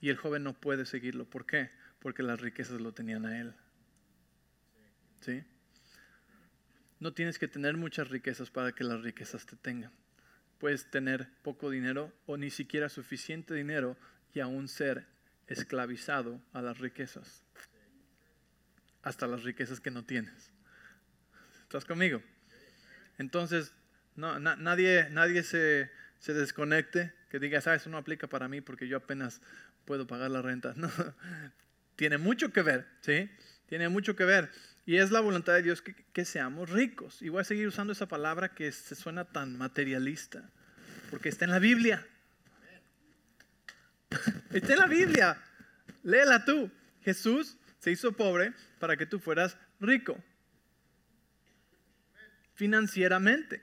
Y 0.00 0.08
el 0.08 0.16
joven 0.16 0.42
no 0.42 0.54
puede 0.58 0.86
seguirlo. 0.86 1.24
¿Por 1.24 1.46
qué? 1.46 1.70
Porque 2.00 2.22
las 2.22 2.40
riquezas 2.40 2.80
lo 2.80 2.92
tenían 2.92 3.26
a 3.26 3.38
él. 3.38 3.54
¿sí? 5.20 5.44
No 6.98 7.12
tienes 7.12 7.38
que 7.38 7.48
tener 7.48 7.76
muchas 7.76 8.08
riquezas 8.08 8.50
para 8.50 8.72
que 8.72 8.84
las 8.84 9.02
riquezas 9.02 9.46
te 9.46 9.56
tengan. 9.56 9.92
Puedes 10.58 10.90
tener 10.90 11.28
poco 11.42 11.70
dinero 11.70 12.12
o 12.26 12.36
ni 12.36 12.50
siquiera 12.50 12.88
suficiente 12.88 13.54
dinero 13.54 13.96
y 14.34 14.40
aún 14.40 14.68
ser 14.68 15.06
esclavizado 15.46 16.40
a 16.52 16.62
las 16.62 16.78
riquezas. 16.78 17.44
Hasta 19.02 19.26
las 19.26 19.42
riquezas 19.42 19.80
que 19.80 19.90
no 19.90 20.04
tienes. 20.04 20.50
¿Estás 21.62 21.84
conmigo? 21.84 22.22
Entonces, 23.18 23.72
no, 24.16 24.38
nadie, 24.38 25.08
nadie 25.10 25.42
se, 25.42 25.90
se, 26.18 26.34
desconecte, 26.34 27.12
que 27.30 27.38
diga, 27.38 27.60
ah, 27.64 27.74
eso 27.74 27.90
no 27.90 27.96
aplica 27.96 28.26
para 28.26 28.48
mí 28.48 28.60
porque 28.60 28.88
yo 28.88 28.96
apenas 28.96 29.40
puedo 29.84 30.06
pagar 30.06 30.30
la 30.30 30.42
renta. 30.42 30.74
No, 30.76 30.90
tiene 31.96 32.16
mucho 32.16 32.52
que 32.52 32.62
ver, 32.62 32.86
¿sí? 33.02 33.30
Tiene 33.66 33.88
mucho 33.88 34.16
que 34.16 34.24
ver. 34.24 34.50
Y 34.86 34.96
es 34.96 35.10
la 35.10 35.20
voluntad 35.20 35.52
de 35.52 35.62
Dios 35.62 35.82
que, 35.82 36.24
seamos 36.24 36.70
ricos. 36.70 37.22
Y 37.22 37.28
voy 37.28 37.42
a 37.42 37.44
seguir 37.44 37.68
usando 37.68 37.92
esa 37.92 38.06
palabra 38.06 38.54
que 38.54 38.72
se 38.72 38.94
suena 38.94 39.26
tan 39.26 39.56
materialista, 39.56 40.50
porque 41.10 41.28
está 41.28 41.44
en 41.44 41.50
la 41.52 41.58
Biblia. 41.58 42.06
Está 44.52 44.72
en 44.72 44.78
la 44.78 44.86
Biblia. 44.86 45.38
Léela 46.02 46.44
tú. 46.44 46.70
Jesús 47.02 47.56
se 47.78 47.90
hizo 47.90 48.12
pobre 48.12 48.52
para 48.78 48.96
que 48.96 49.06
tú 49.06 49.18
fueras 49.18 49.56
rico. 49.80 50.18
Financieramente. 52.54 53.62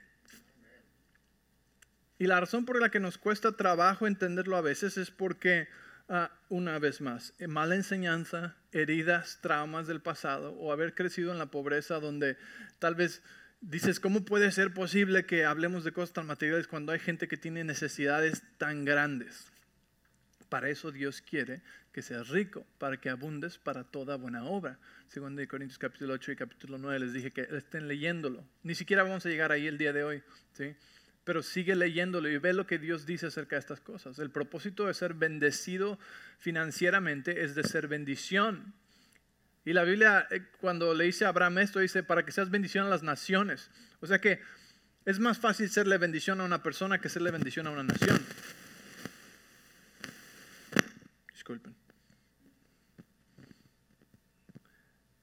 Y 2.18 2.26
la 2.26 2.40
razón 2.40 2.64
por 2.64 2.80
la 2.80 2.90
que 2.90 2.98
nos 2.98 3.16
cuesta 3.16 3.52
trabajo 3.52 4.06
entenderlo 4.06 4.56
a 4.56 4.60
veces 4.60 4.96
es 4.96 5.12
porque, 5.12 5.68
ah, 6.08 6.32
una 6.48 6.80
vez 6.80 7.00
más, 7.00 7.32
mala 7.46 7.76
enseñanza, 7.76 8.56
heridas, 8.72 9.38
traumas 9.40 9.86
del 9.86 10.00
pasado 10.00 10.52
o 10.54 10.72
haber 10.72 10.94
crecido 10.94 11.30
en 11.30 11.38
la 11.38 11.46
pobreza 11.46 12.00
donde 12.00 12.36
tal 12.80 12.96
vez 12.96 13.22
dices, 13.60 14.00
¿cómo 14.00 14.24
puede 14.24 14.50
ser 14.50 14.74
posible 14.74 15.26
que 15.26 15.44
hablemos 15.44 15.84
de 15.84 15.92
cosas 15.92 16.12
tan 16.12 16.26
materiales 16.26 16.66
cuando 16.66 16.90
hay 16.90 16.98
gente 16.98 17.28
que 17.28 17.36
tiene 17.36 17.62
necesidades 17.62 18.42
tan 18.58 18.84
grandes? 18.84 19.52
Para 20.48 20.70
eso 20.70 20.90
Dios 20.90 21.20
quiere 21.20 21.62
que 21.92 22.02
seas 22.02 22.28
rico, 22.28 22.66
para 22.78 22.98
que 22.98 23.10
abundes 23.10 23.58
para 23.58 23.84
toda 23.84 24.16
buena 24.16 24.44
obra. 24.44 24.78
Segundo 25.08 25.40
de 25.40 25.48
Corintios 25.48 25.78
capítulo 25.78 26.14
8 26.14 26.32
y 26.32 26.36
capítulo 26.36 26.78
9 26.78 27.00
les 27.00 27.12
dije 27.12 27.32
que 27.32 27.48
estén 27.50 27.88
leyéndolo. 27.88 28.44
Ni 28.62 28.74
siquiera 28.74 29.02
vamos 29.02 29.26
a 29.26 29.28
llegar 29.28 29.52
ahí 29.52 29.66
el 29.66 29.78
día 29.78 29.92
de 29.92 30.04
hoy, 30.04 30.22
¿sí? 30.52 30.74
Pero 31.24 31.42
sigue 31.42 31.76
leyéndolo 31.76 32.28
y 32.28 32.38
ve 32.38 32.54
lo 32.54 32.66
que 32.66 32.78
Dios 32.78 33.04
dice 33.04 33.26
acerca 33.26 33.56
de 33.56 33.60
estas 33.60 33.80
cosas. 33.80 34.18
El 34.18 34.30
propósito 34.30 34.86
de 34.86 34.94
ser 34.94 35.12
bendecido 35.12 35.98
financieramente 36.38 37.44
es 37.44 37.54
de 37.54 37.64
ser 37.64 37.88
bendición. 37.88 38.72
Y 39.66 39.74
la 39.74 39.84
Biblia, 39.84 40.26
eh, 40.30 40.46
cuando 40.60 40.94
le 40.94 41.04
dice 41.04 41.26
a 41.26 41.28
Abraham 41.28 41.58
esto, 41.58 41.80
dice, 41.80 42.02
para 42.02 42.24
que 42.24 42.32
seas 42.32 42.48
bendición 42.48 42.86
a 42.86 42.88
las 42.88 43.02
naciones. 43.02 43.70
O 44.00 44.06
sea 44.06 44.18
que 44.18 44.40
es 45.04 45.18
más 45.18 45.38
fácil 45.38 45.68
serle 45.68 45.98
bendición 45.98 46.40
a 46.40 46.44
una 46.44 46.62
persona 46.62 47.00
que 47.00 47.10
serle 47.10 47.30
bendición 47.30 47.66
a 47.66 47.70
una 47.70 47.82
nación. 47.82 48.18
Disculpen. 51.48 51.74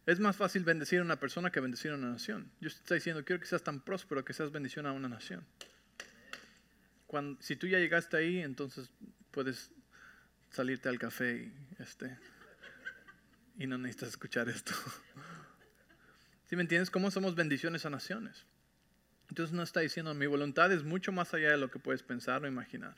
Es 0.08 0.20
más 0.20 0.36
fácil 0.36 0.64
bendecir 0.64 1.00
a 1.00 1.04
una 1.04 1.20
persona 1.20 1.52
que 1.52 1.60
bendecir 1.60 1.92
a 1.92 1.96
una 1.96 2.10
nación. 2.10 2.52
Yo 2.60 2.68
estoy 2.68 2.98
diciendo, 2.98 3.24
quiero 3.24 3.40
que 3.40 3.46
seas 3.46 3.62
tan 3.62 3.80
próspero 3.80 4.26
que 4.26 4.34
seas 4.34 4.52
bendición 4.52 4.88
a 4.88 4.92
una 4.92 5.08
nación. 5.08 5.46
Si 7.42 7.56
tú 7.56 7.68
ya 7.68 7.78
llegaste 7.78 8.18
ahí, 8.18 8.40
entonces 8.40 8.90
puedes 9.30 9.72
salirte 10.50 10.90
al 10.90 10.98
café 10.98 11.36
y, 11.36 11.54
este, 11.78 12.18
y 13.60 13.68
no 13.68 13.78
necesitas 13.78 14.10
escuchar 14.10 14.50
esto. 14.50 14.74
¿Sí 16.50 16.56
me 16.56 16.64
entiendes? 16.64 16.90
¿Cómo 16.90 17.12
somos 17.12 17.36
bendiciones 17.36 17.86
a 17.86 17.92
naciones? 17.92 18.48
Entonces 19.30 19.54
no 19.54 19.62
está 19.62 19.82
diciendo, 19.82 20.16
mi 20.16 20.26
voluntad 20.26 20.72
es 20.72 20.84
mucho 20.84 21.12
más 21.12 21.36
allá 21.36 21.52
de 21.52 21.58
lo 21.58 21.70
que 21.70 21.78
puedes 21.78 22.02
pensar 22.02 22.44
o 22.44 22.48
imaginar. 22.48 22.98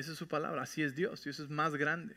Esa 0.00 0.12
es 0.12 0.18
su 0.18 0.28
palabra, 0.28 0.62
así 0.62 0.82
es 0.82 0.96
Dios, 0.96 1.22
Dios 1.22 1.38
es 1.40 1.50
más 1.50 1.76
grande 1.76 2.16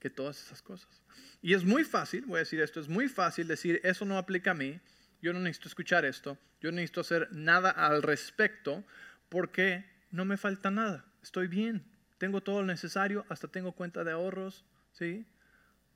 que 0.00 0.10
todas 0.10 0.42
esas 0.42 0.62
cosas. 0.62 1.02
Y 1.42 1.54
es 1.54 1.64
muy 1.64 1.84
fácil, 1.84 2.24
voy 2.26 2.36
a 2.36 2.40
decir 2.40 2.60
esto, 2.60 2.80
es 2.80 2.88
muy 2.88 3.08
fácil 3.08 3.46
decir, 3.46 3.80
eso 3.84 4.04
no 4.04 4.18
aplica 4.18 4.50
a 4.50 4.54
mí, 4.54 4.80
yo 5.22 5.32
no 5.32 5.38
necesito 5.38 5.68
escuchar 5.68 6.04
esto, 6.04 6.36
yo 6.60 6.70
no 6.70 6.76
necesito 6.76 7.02
hacer 7.02 7.28
nada 7.30 7.70
al 7.70 8.02
respecto, 8.02 8.84
porque 9.28 9.84
no 10.10 10.24
me 10.24 10.36
falta 10.36 10.70
nada, 10.70 11.04
estoy 11.22 11.46
bien, 11.46 11.84
tengo 12.18 12.40
todo 12.40 12.62
lo 12.62 12.66
necesario, 12.66 13.24
hasta 13.28 13.48
tengo 13.48 13.72
cuenta 13.72 14.02
de 14.02 14.12
ahorros, 14.12 14.64
¿sí? 14.92 15.24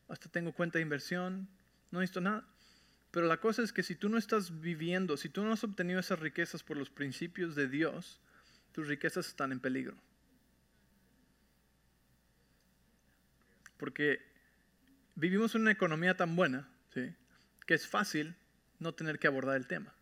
hasta 0.09 0.29
tengo 0.29 0.53
cuenta 0.53 0.79
de 0.79 0.83
inversión, 0.83 1.49
no 1.91 2.01
necesito 2.01 2.21
nada. 2.21 2.47
Pero 3.11 3.27
la 3.27 3.39
cosa 3.39 3.63
es 3.63 3.73
que 3.73 3.83
si 3.83 3.95
tú 3.95 4.09
no 4.09 4.19
estás 4.19 4.61
viviendo, 4.61 5.17
si 5.17 5.29
tú 5.29 5.45
no 5.45 5.53
has 5.53 5.65
obtenido 5.65 6.01
esas 6.01 6.19
riquezas 6.19 6.63
por 6.63 6.77
los 6.77 6.91
principios 6.91 7.55
de 7.55 7.69
Dios, 7.69 8.21
tus 8.73 8.89
riquezas 8.89 9.29
están 9.29 9.53
en 9.53 9.61
peligro. 9.61 9.97
Porque 13.77 14.21
vivimos 15.15 15.55
en 15.55 15.63
una 15.63 15.73
economía 15.73 16.17
tan 16.17 16.37
buena 16.37 16.69
que 17.67 17.75
es 17.75 17.89
fácil 17.89 18.37
no 18.79 18.95
tener 18.95 19.19
que 19.19 19.27
abordar 19.27 19.57
el 19.57 19.67
tema. 19.67 19.93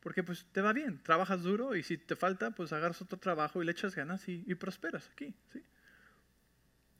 Porque 0.00 0.22
pues 0.22 0.44
te 0.52 0.60
va 0.60 0.72
bien, 0.72 1.02
trabajas 1.02 1.42
duro 1.42 1.74
y 1.74 1.82
si 1.82 1.96
te 1.96 2.14
falta, 2.14 2.50
pues 2.50 2.72
agarras 2.72 3.00
otro 3.00 3.18
trabajo 3.18 3.62
y 3.62 3.64
le 3.64 3.72
echas 3.72 3.94
ganas 3.94 4.28
y, 4.28 4.54
prosperas 4.54 5.08
aquí. 5.12 5.34
¿sí? 5.52 5.62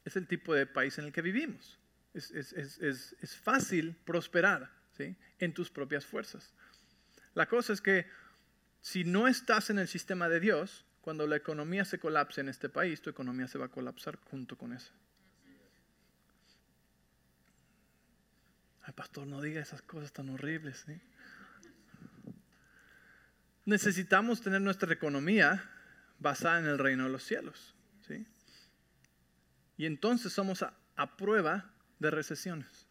Es 0.05 0.17
el 0.17 0.27
tipo 0.27 0.55
de 0.55 0.67
país 0.67 0.99
en 0.99 1.05
el 1.05 1.13
que 1.13 1.23
vivimos. 1.23 1.79
Es, 2.15 2.31
es 2.33 3.37
fácil 3.37 3.97
prosperar 4.05 4.71
¿sí? 4.97 5.17
en 5.39 5.53
tus 5.53 5.71
propias 5.71 6.07
fuerzas. 6.07 6.55
La 7.35 7.47
cosa 7.47 7.73
es 7.73 7.81
que 7.81 8.07
si 8.81 9.05
no 9.05 9.29
estás 9.29 9.71
en 9.71 9.79
el 9.79 9.89
sistema 9.89 10.29
de 10.29 10.41
Dios, 10.41 10.85
cuando 11.01 11.27
la 11.27 11.37
economía 11.37 11.85
se 11.85 11.99
colapse 11.99 12.41
en 12.41 12.49
este 12.49 12.69
país, 12.69 13.03
tu 13.03 13.11
economía 13.11 13.49
se 13.49 13.59
va 13.59 13.67
a 13.67 13.71
colapsar 13.71 14.17
junto 14.31 14.57
con 14.57 14.73
esa. 14.73 14.93
Ay, 18.87 18.93
pastor, 18.93 19.27
no 19.27 19.41
diga 19.41 19.61
esas 19.61 19.81
cosas 19.83 20.13
tan 20.13 20.29
horribles. 20.29 20.85
Necesitamos 23.65 24.43
tener 24.43 24.61
nuestra 24.61 24.93
economía 24.93 25.71
basada 26.19 26.59
en 26.59 26.67
el 26.67 26.79
reino 26.79 27.05
de 27.05 27.11
los 27.11 27.23
cielos. 27.23 27.75
¿sí? 28.07 28.27
Y 29.79 29.87
entonces 29.87 30.33
somos 30.33 30.63
a, 30.63 31.17
prueba 31.17 31.73
de 31.99 32.11
recesiones. 32.11 32.87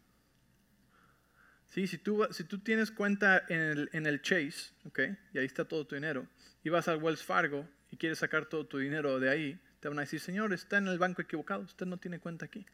¿Sí? 1.68 1.86
Si, 1.86 1.98
tú, 1.98 2.26
si 2.30 2.44
tú 2.44 2.58
tienes 2.58 2.90
cuenta 2.90 3.44
en 3.48 3.60
el, 3.60 3.90
en 3.92 4.06
el 4.06 4.20
Chase, 4.20 4.72
¿okay? 4.84 5.16
y 5.32 5.38
ahí 5.38 5.46
está 5.46 5.64
todo 5.64 5.86
tu 5.86 5.94
dinero, 5.94 6.26
y 6.64 6.70
vas 6.70 6.88
al 6.88 7.02
Wells 7.02 7.22
Fargo 7.22 7.68
y 7.90 7.96
quieres 7.96 8.18
sacar 8.18 8.46
todo 8.46 8.66
tu 8.66 8.78
dinero 8.78 9.20
de 9.20 9.30
ahí, 9.30 9.60
te 9.78 9.88
van 9.88 9.98
a 9.98 10.02
decir, 10.02 10.18
Señor, 10.18 10.52
está 10.52 10.78
en 10.78 10.88
el 10.88 10.98
banco 10.98 11.22
equivocado, 11.22 11.62
usted 11.62 11.86
no 11.86 11.98
tiene 11.98 12.18
cuenta 12.18 12.46
aquí. 12.46 12.66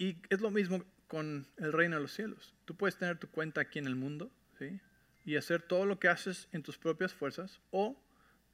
Y 0.00 0.16
es 0.30 0.40
lo 0.40 0.50
mismo 0.50 0.82
con 1.08 1.46
el 1.58 1.74
reino 1.74 1.96
de 1.96 2.02
los 2.02 2.12
cielos. 2.12 2.54
Tú 2.64 2.74
puedes 2.74 2.96
tener 2.96 3.18
tu 3.18 3.28
cuenta 3.28 3.60
aquí 3.60 3.78
en 3.78 3.86
el 3.86 3.96
mundo 3.96 4.30
¿sí? 4.58 4.80
y 5.26 5.36
hacer 5.36 5.60
todo 5.60 5.84
lo 5.84 6.00
que 6.00 6.08
haces 6.08 6.48
en 6.52 6.62
tus 6.62 6.78
propias 6.78 7.12
fuerzas 7.12 7.60
o 7.70 8.02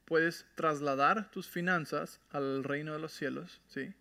puedes 0.03 0.45
trasladar 0.55 1.31
tus 1.31 1.47
finanzas 1.47 2.19
al 2.31 2.65
reino 2.65 2.91
de 2.91 2.99
los 2.99 3.13
cielos 3.13 3.61
¿sí? 3.69 3.93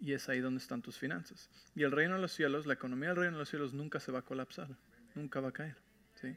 y 0.00 0.14
es 0.14 0.30
ahí 0.30 0.40
donde 0.40 0.62
están 0.62 0.80
tus 0.80 0.96
finanzas. 0.96 1.50
Y 1.74 1.82
el 1.82 1.92
reino 1.92 2.14
de 2.14 2.22
los 2.22 2.32
cielos, 2.32 2.64
la 2.64 2.74
economía 2.74 3.10
del 3.10 3.18
reino 3.18 3.32
de 3.32 3.40
los 3.40 3.50
cielos 3.50 3.74
nunca 3.74 4.00
se 4.00 4.10
va 4.10 4.20
a 4.20 4.24
colapsar, 4.24 4.68
nunca 5.14 5.40
va 5.40 5.50
a 5.50 5.52
caer. 5.52 5.76
¿sí? 6.14 6.34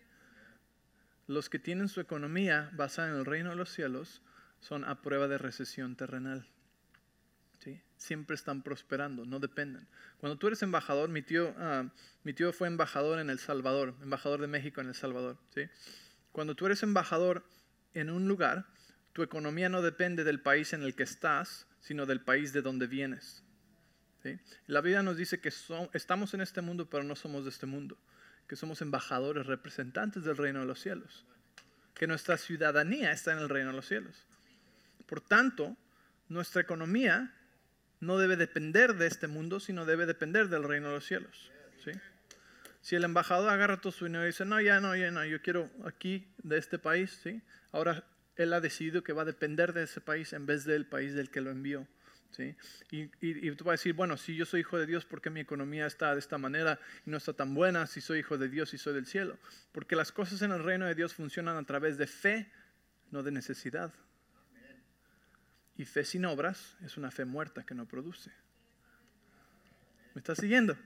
Los 1.25 1.49
que 1.49 1.57
tienen 1.57 1.87
su 1.87 2.01
economía 2.01 2.69
basada 2.73 3.07
en 3.11 3.15
el 3.15 3.23
reino 3.23 3.51
de 3.51 3.55
los 3.55 3.69
cielos 3.69 4.21
son 4.59 4.83
a 4.83 5.01
prueba 5.01 5.29
de 5.29 5.37
recesión 5.37 5.95
terrenal 5.95 6.49
siempre 7.97 8.35
están 8.35 8.61
prosperando, 8.61 9.25
no 9.25 9.39
dependen. 9.39 9.87
Cuando 10.17 10.37
tú 10.37 10.47
eres 10.47 10.61
embajador, 10.63 11.09
mi 11.09 11.21
tío, 11.21 11.53
ah, 11.57 11.89
mi 12.23 12.33
tío 12.33 12.51
fue 12.53 12.67
embajador 12.67 13.19
en 13.19 13.29
El 13.29 13.39
Salvador, 13.39 13.95
embajador 14.01 14.41
de 14.41 14.47
México 14.47 14.81
en 14.81 14.87
El 14.87 14.95
Salvador. 14.95 15.37
¿sí? 15.53 15.67
Cuando 16.31 16.55
tú 16.55 16.65
eres 16.65 16.83
embajador 16.83 17.45
en 17.93 18.09
un 18.09 18.27
lugar, 18.27 18.65
tu 19.13 19.23
economía 19.23 19.69
no 19.69 19.81
depende 19.81 20.23
del 20.23 20.41
país 20.41 20.73
en 20.73 20.83
el 20.83 20.95
que 20.95 21.03
estás, 21.03 21.67
sino 21.79 22.05
del 22.05 22.21
país 22.21 22.51
de 22.51 22.61
donde 22.61 22.87
vienes. 22.87 23.45
La 24.65 24.81
Biblia 24.81 25.03
nos 25.03 25.17
dice 25.17 25.39
que 25.39 25.51
estamos 25.93 26.33
en 26.33 26.41
este 26.41 26.61
mundo, 26.61 26.89
pero 26.89 27.03
no 27.03 27.15
somos 27.15 27.43
de 27.43 27.51
este 27.51 27.65
mundo, 27.65 27.97
que 28.47 28.55
somos 28.55 28.81
embajadores, 28.81 29.45
representantes 29.45 30.23
del 30.23 30.37
reino 30.37 30.61
de 30.61 30.65
los 30.65 30.79
cielos, 30.79 31.25
que 31.93 32.07
nuestra 32.07 32.37
ciudadanía 32.37 33.11
está 33.11 33.33
en 33.33 33.39
el 33.39 33.49
reino 33.49 33.69
de 33.69 33.75
los 33.75 33.87
cielos. 33.87 34.25
Por 35.05 35.21
tanto, 35.21 35.77
nuestra 36.27 36.61
economía 36.61 37.33
no 38.05 38.17
debe 38.17 38.35
depender 38.35 38.95
de 38.95 39.07
este 39.07 39.27
mundo, 39.27 39.59
sino 39.59 39.85
debe 39.85 40.05
depender 40.05 40.49
del 40.49 40.63
reino 40.63 40.87
de 40.87 40.95
los 40.95 41.05
cielos. 41.05 41.51
¿sí? 41.83 41.91
Si 42.81 42.95
el 42.95 43.03
embajador 43.03 43.49
agarra 43.49 43.81
todo 43.81 43.91
su 43.91 44.05
dinero 44.05 44.23
y 44.23 44.27
dice, 44.27 44.45
no, 44.45 44.61
ya 44.61 44.79
no, 44.79 44.95
ya 44.95 45.11
no, 45.11 45.25
yo 45.25 45.41
quiero 45.41 45.69
aquí, 45.85 46.27
de 46.43 46.57
este 46.57 46.77
país, 46.77 47.19
¿sí? 47.23 47.41
ahora 47.71 48.03
él 48.35 48.53
ha 48.53 48.61
decidido 48.61 49.03
que 49.03 49.13
va 49.13 49.23
a 49.23 49.25
depender 49.25 49.73
de 49.73 49.83
ese 49.83 50.01
país 50.01 50.33
en 50.33 50.45
vez 50.45 50.65
del 50.65 50.85
país 50.85 51.13
del 51.13 51.29
que 51.29 51.41
lo 51.41 51.51
envió. 51.51 51.87
¿sí? 52.31 52.55
Y, 52.91 53.09
y, 53.21 53.51
tú 53.51 53.63
vas 53.63 53.73
a 53.73 53.79
decir, 53.79 53.93
bueno, 53.93 54.17
si 54.17 54.35
yo 54.35 54.45
soy 54.45 54.59
hijo 54.61 54.77
de 54.77 54.85
Dios, 54.85 55.05
¿por 55.05 55.21
qué 55.21 55.29
mi 55.29 55.39
economía 55.39 55.85
está 55.85 56.13
de 56.13 56.19
esta 56.19 56.37
manera 56.37 56.79
y 57.05 57.09
no 57.09 57.17
está 57.17 57.33
tan 57.33 57.55
buena 57.55 57.87
si 57.87 58.01
soy 58.01 58.19
hijo 58.19 58.37
de 58.37 58.49
Dios 58.49 58.73
y 58.73 58.77
soy 58.77 58.93
del 58.93 59.05
cielo? 59.05 59.37
Porque 59.71 59.95
las 59.95 60.11
cosas 60.11 60.41
en 60.41 60.51
el 60.51 60.63
reino 60.63 60.85
de 60.85 60.95
Dios 60.95 61.13
funcionan 61.13 61.57
a 61.57 61.65
través 61.65 61.97
de 61.97 62.07
fe, 62.07 62.51
no 63.11 63.23
de 63.23 63.31
necesidad. 63.31 63.93
Y 65.77 65.85
fe 65.85 66.05
sin 66.05 66.25
obras 66.25 66.77
es 66.83 66.97
una 66.97 67.11
fe 67.11 67.25
muerta 67.25 67.65
que 67.65 67.75
no 67.75 67.85
produce. 67.85 68.31
¿Me 70.13 70.19
estás 70.19 70.37
siguiendo? 70.37 70.77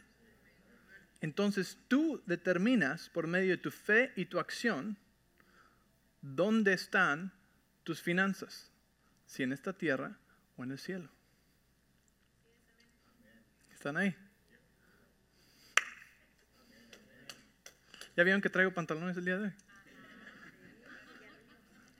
Entonces 1.22 1.78
tú 1.88 2.24
determinas 2.26 3.10
por 3.10 3.28
medio 3.28 3.52
de 3.52 3.58
tu 3.58 3.72
fe 3.72 4.12
y 4.16 4.26
tu 4.26 4.40
acción 4.40 4.98
dónde 6.22 6.74
están 6.74 7.32
tus 7.84 8.02
finanzas, 8.02 8.72
si 9.26 9.44
en 9.44 9.54
esta 9.54 9.74
tierra 9.74 10.18
o 10.58 10.64
en 10.64 10.72
el 10.72 10.80
cielo. 10.80 11.10
¿Están 13.74 13.98
ahí? 13.98 14.16
¿Ya 18.16 18.24
vieron 18.24 18.42
que 18.42 18.50
traigo 18.50 18.74
pantalones 18.74 19.16
el 19.16 19.26
día 19.26 19.38
de 19.38 19.46
hoy? 19.46 19.54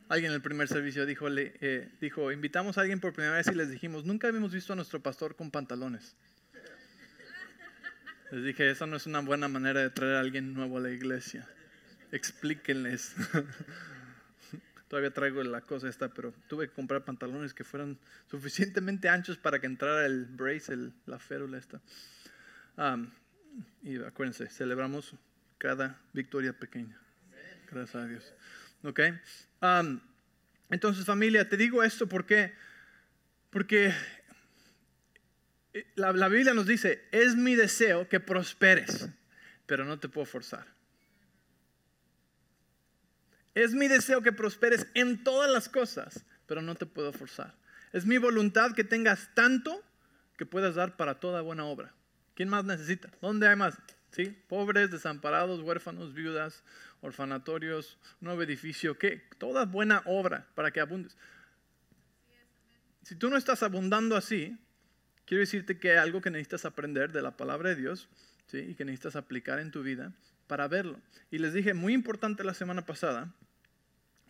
Alguien 0.10 0.32
en 0.32 0.38
el 0.38 0.42
primer 0.42 0.68
servicio 0.68 1.06
dijo, 1.06 1.28
eh, 1.30 1.88
dijo, 2.02 2.32
invitamos 2.32 2.78
a 2.78 2.82
alguien 2.82 3.00
por 3.00 3.14
primera 3.14 3.36
vez 3.36 3.46
y 3.46 3.54
les 3.54 3.70
dijimos, 3.70 4.06
nunca 4.06 4.28
habíamos 4.28 4.52
visto 4.52 4.74
a 4.74 4.76
nuestro 4.76 5.00
pastor 5.02 5.36
con 5.36 5.52
pantalones. 5.52 6.16
Les 8.32 8.44
dije, 8.44 8.72
esa 8.72 8.88
no 8.88 8.96
es 8.96 9.06
una 9.06 9.20
buena 9.20 9.48
manera 9.48 9.82
de 9.82 9.92
traer 9.92 10.16
a 10.16 10.20
alguien 10.20 10.56
nuevo 10.56 10.80
a 10.80 10.82
la 10.82 10.90
iglesia. 10.90 11.48
Explíquenles. 12.12 13.14
Todavía 14.88 15.12
traigo 15.12 15.44
la 15.44 15.62
cosa 15.62 15.88
esta, 15.88 16.10
pero 16.10 16.34
tuve 16.48 16.68
que 16.68 16.74
comprar 16.74 17.06
pantalones 17.06 17.54
que 17.54 17.64
fueran 17.64 18.00
suficientemente 18.32 19.10
anchos 19.10 19.38
para 19.38 19.60
que 19.60 19.68
entrara 19.68 20.08
el 20.08 20.26
brace, 20.26 20.76
la 21.06 21.20
férula 21.20 21.60
esta. 21.60 21.80
y 23.84 24.02
acuérdense, 24.02 24.50
celebramos 24.50 25.14
cada 25.60 26.02
victoria 26.14 26.54
pequeña. 26.54 26.98
Gracias 27.72 27.96
a 27.96 28.08
Dios. 28.08 28.34
¿Ok? 28.84 29.00
entonces 30.70 31.06
familia, 31.06 31.50
te 31.50 31.58
digo 31.58 31.84
esto 31.84 32.08
porque, 32.08 32.54
porque 33.50 33.94
eh, 35.74 35.86
la, 35.96 36.28
Biblia 36.30 36.54
nos 36.54 36.66
dice, 36.66 37.08
es 37.12 37.36
mi 37.36 37.56
deseo 37.56 38.08
que 38.08 38.20
prosperes, 38.20 39.10
pero 39.66 39.86
no 39.86 40.00
te 40.00 40.10
puedo 40.10 40.26
forzar. 40.26 40.66
Es 43.54 43.74
mi 43.74 43.88
deseo 43.88 44.22
que 44.22 44.32
prosperes 44.32 44.88
en 44.94 45.24
todas 45.24 45.52
las 45.52 45.68
cosas, 45.68 46.26
pero 46.46 46.62
no 46.62 46.76
te 46.76 46.86
puedo 46.86 47.12
forzar. 47.12 47.56
Es 47.92 48.06
mi 48.06 48.18
voluntad 48.18 48.74
que 48.74 48.84
tengas 48.84 49.34
tanto 49.34 49.84
que 50.38 50.46
puedas 50.46 50.76
dar 50.76 50.96
para 50.96 51.20
toda 51.20 51.42
buena 51.42 51.66
obra. 51.66 51.94
¿Quién 52.36 52.48
más 52.48 52.64
necesita? 52.64 53.10
¿Dónde 53.22 53.48
hay 53.48 53.56
más? 53.56 53.78
¿Sí? 54.12 54.36
Pobres, 54.48 54.90
desamparados, 54.90 55.62
huérfanos, 55.62 56.14
viudas, 56.14 56.64
orfanatorios, 57.02 57.98
nuevo 58.22 58.42
edificio, 58.42 58.98
¿qué? 58.98 59.22
Toda 59.38 59.66
buena 59.66 60.02
obra 60.06 60.48
para 60.56 60.72
que 60.72 60.80
abundes. 60.80 61.16
Si 63.04 63.16
tú 63.16 63.30
no 63.30 63.38
estás 63.38 63.64
abundando 63.64 64.16
así, 64.16 64.58
quiero 65.26 65.42
decirte 65.42 65.78
que 65.78 65.92
hay 65.92 65.98
algo 65.98 66.22
que 66.22 66.32
necesitas 66.32 66.66
aprender 66.66 67.12
de 67.12 67.22
la 67.22 67.38
palabra 67.38 67.70
de 67.70 67.76
Dios 67.76 68.10
¿sí? 68.48 68.58
y 68.60 68.76
que 68.76 68.86
necesitas 68.86 69.16
aplicar 69.16 69.60
en 69.60 69.72
tu 69.72 69.84
vida 69.84 70.12
para 70.48 70.68
verlo. 70.68 71.00
Y 71.32 71.38
les 71.38 71.54
dije, 71.54 71.74
muy 71.74 71.94
importante 71.94 72.44
la 72.44 72.54
semana 72.54 72.86
pasada, 72.86 73.32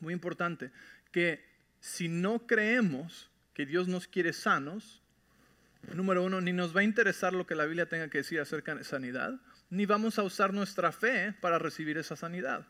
muy 0.02 0.14
importante, 0.14 0.72
que 1.12 1.44
si 1.80 2.10
no 2.10 2.46
creemos 2.46 3.30
que 3.54 3.65
Dios 3.65 3.88
nos 3.88 4.08
quiere 4.08 4.34
sanos, 4.34 5.02
número 5.94 6.24
uno, 6.24 6.42
ni 6.42 6.54
nos 6.54 6.76
va 6.76 6.82
a 6.82 6.84
interesar 6.84 7.34
lo 7.34 7.48
que 7.48 7.56
la 7.56 7.65
Biblia 7.65 7.88
tenga 7.88 8.10
que 8.10 8.20
decir 8.20 8.39
acerca 8.39 8.76
de 8.76 8.84
sanidad, 8.84 9.39
ni 9.69 9.86
vamos 9.86 10.19
a 10.19 10.23
usar 10.23 10.53
nuestra 10.53 10.91
fe 10.91 11.34
para 11.34 11.60
recibir 11.60 11.97
esa 11.97 12.15
sanidad. 12.15 12.67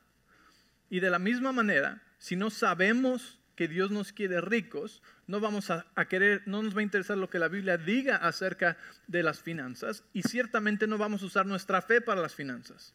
Y 0.89 0.99
de 0.99 1.09
la 1.09 1.19
misma 1.19 1.51
manera, 1.51 2.01
si 2.17 2.35
no 2.35 2.49
sabemos 2.49 3.39
que 3.55 3.67
Dios 3.67 3.91
nos 3.91 4.13
quiere 4.13 4.41
ricos, 4.41 5.01
no 5.27 5.39
vamos 5.39 5.69
a, 5.69 5.85
querer, 6.07 6.43
no 6.45 6.63
nos 6.63 6.75
va 6.75 6.79
a 6.79 6.83
interesar 6.83 7.17
lo 7.17 7.29
que 7.29 7.39
la 7.39 7.49
Biblia 7.49 7.77
diga 7.77 8.15
acerca 8.15 8.77
de 9.07 9.21
las 9.21 9.41
finanzas 9.41 10.03
y 10.13 10.23
ciertamente 10.23 10.87
no 10.87 10.97
vamos 10.97 11.21
a 11.23 11.25
usar 11.25 11.45
nuestra 11.45 11.81
fe 11.81 12.01
para 12.01 12.21
las 12.21 12.33
finanzas. 12.33 12.93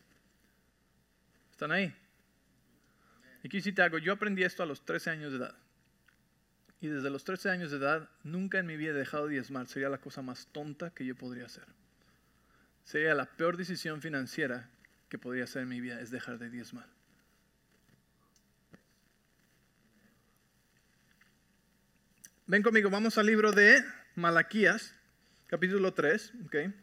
¿Están 1.50 1.70
ahí? 1.70 1.94
Aquí 3.44 3.60
sí 3.60 3.72
te 3.72 3.82
hago, 3.82 3.98
yo 3.98 4.14
aprendí 4.14 4.42
esto 4.42 4.62
a 4.62 4.66
los 4.66 4.84
13 4.84 5.10
años 5.10 5.32
de 5.32 5.38
edad. 5.38 5.54
Y 6.80 6.88
desde 6.88 7.10
los 7.10 7.24
13 7.24 7.50
años 7.50 7.70
de 7.70 7.76
edad, 7.76 8.08
nunca 8.22 8.58
en 8.58 8.66
mi 8.66 8.76
vida 8.76 8.90
he 8.90 8.94
dejado 8.94 9.26
de 9.26 9.34
diezmar. 9.34 9.66
Sería 9.68 9.88
la 9.88 9.98
cosa 9.98 10.22
más 10.22 10.48
tonta 10.48 10.90
que 10.90 11.04
yo 11.04 11.14
podría 11.14 11.46
hacer. 11.46 11.64
Sería 12.84 13.14
la 13.14 13.24
peor 13.24 13.56
decisión 13.56 14.00
financiera 14.02 14.70
que 15.08 15.18
podría 15.18 15.44
hacer 15.44 15.62
en 15.62 15.68
mi 15.68 15.80
vida, 15.80 16.00
es 16.00 16.10
dejar 16.10 16.38
de 16.38 16.50
diezmar. 16.50 16.86
Ven 22.46 22.62
conmigo, 22.62 22.90
vamos 22.90 23.16
al 23.16 23.26
libro 23.26 23.52
de 23.52 23.82
Malaquías, 24.16 24.94
capítulo 25.46 25.94
3. 25.94 26.32
Okay. 26.46 26.74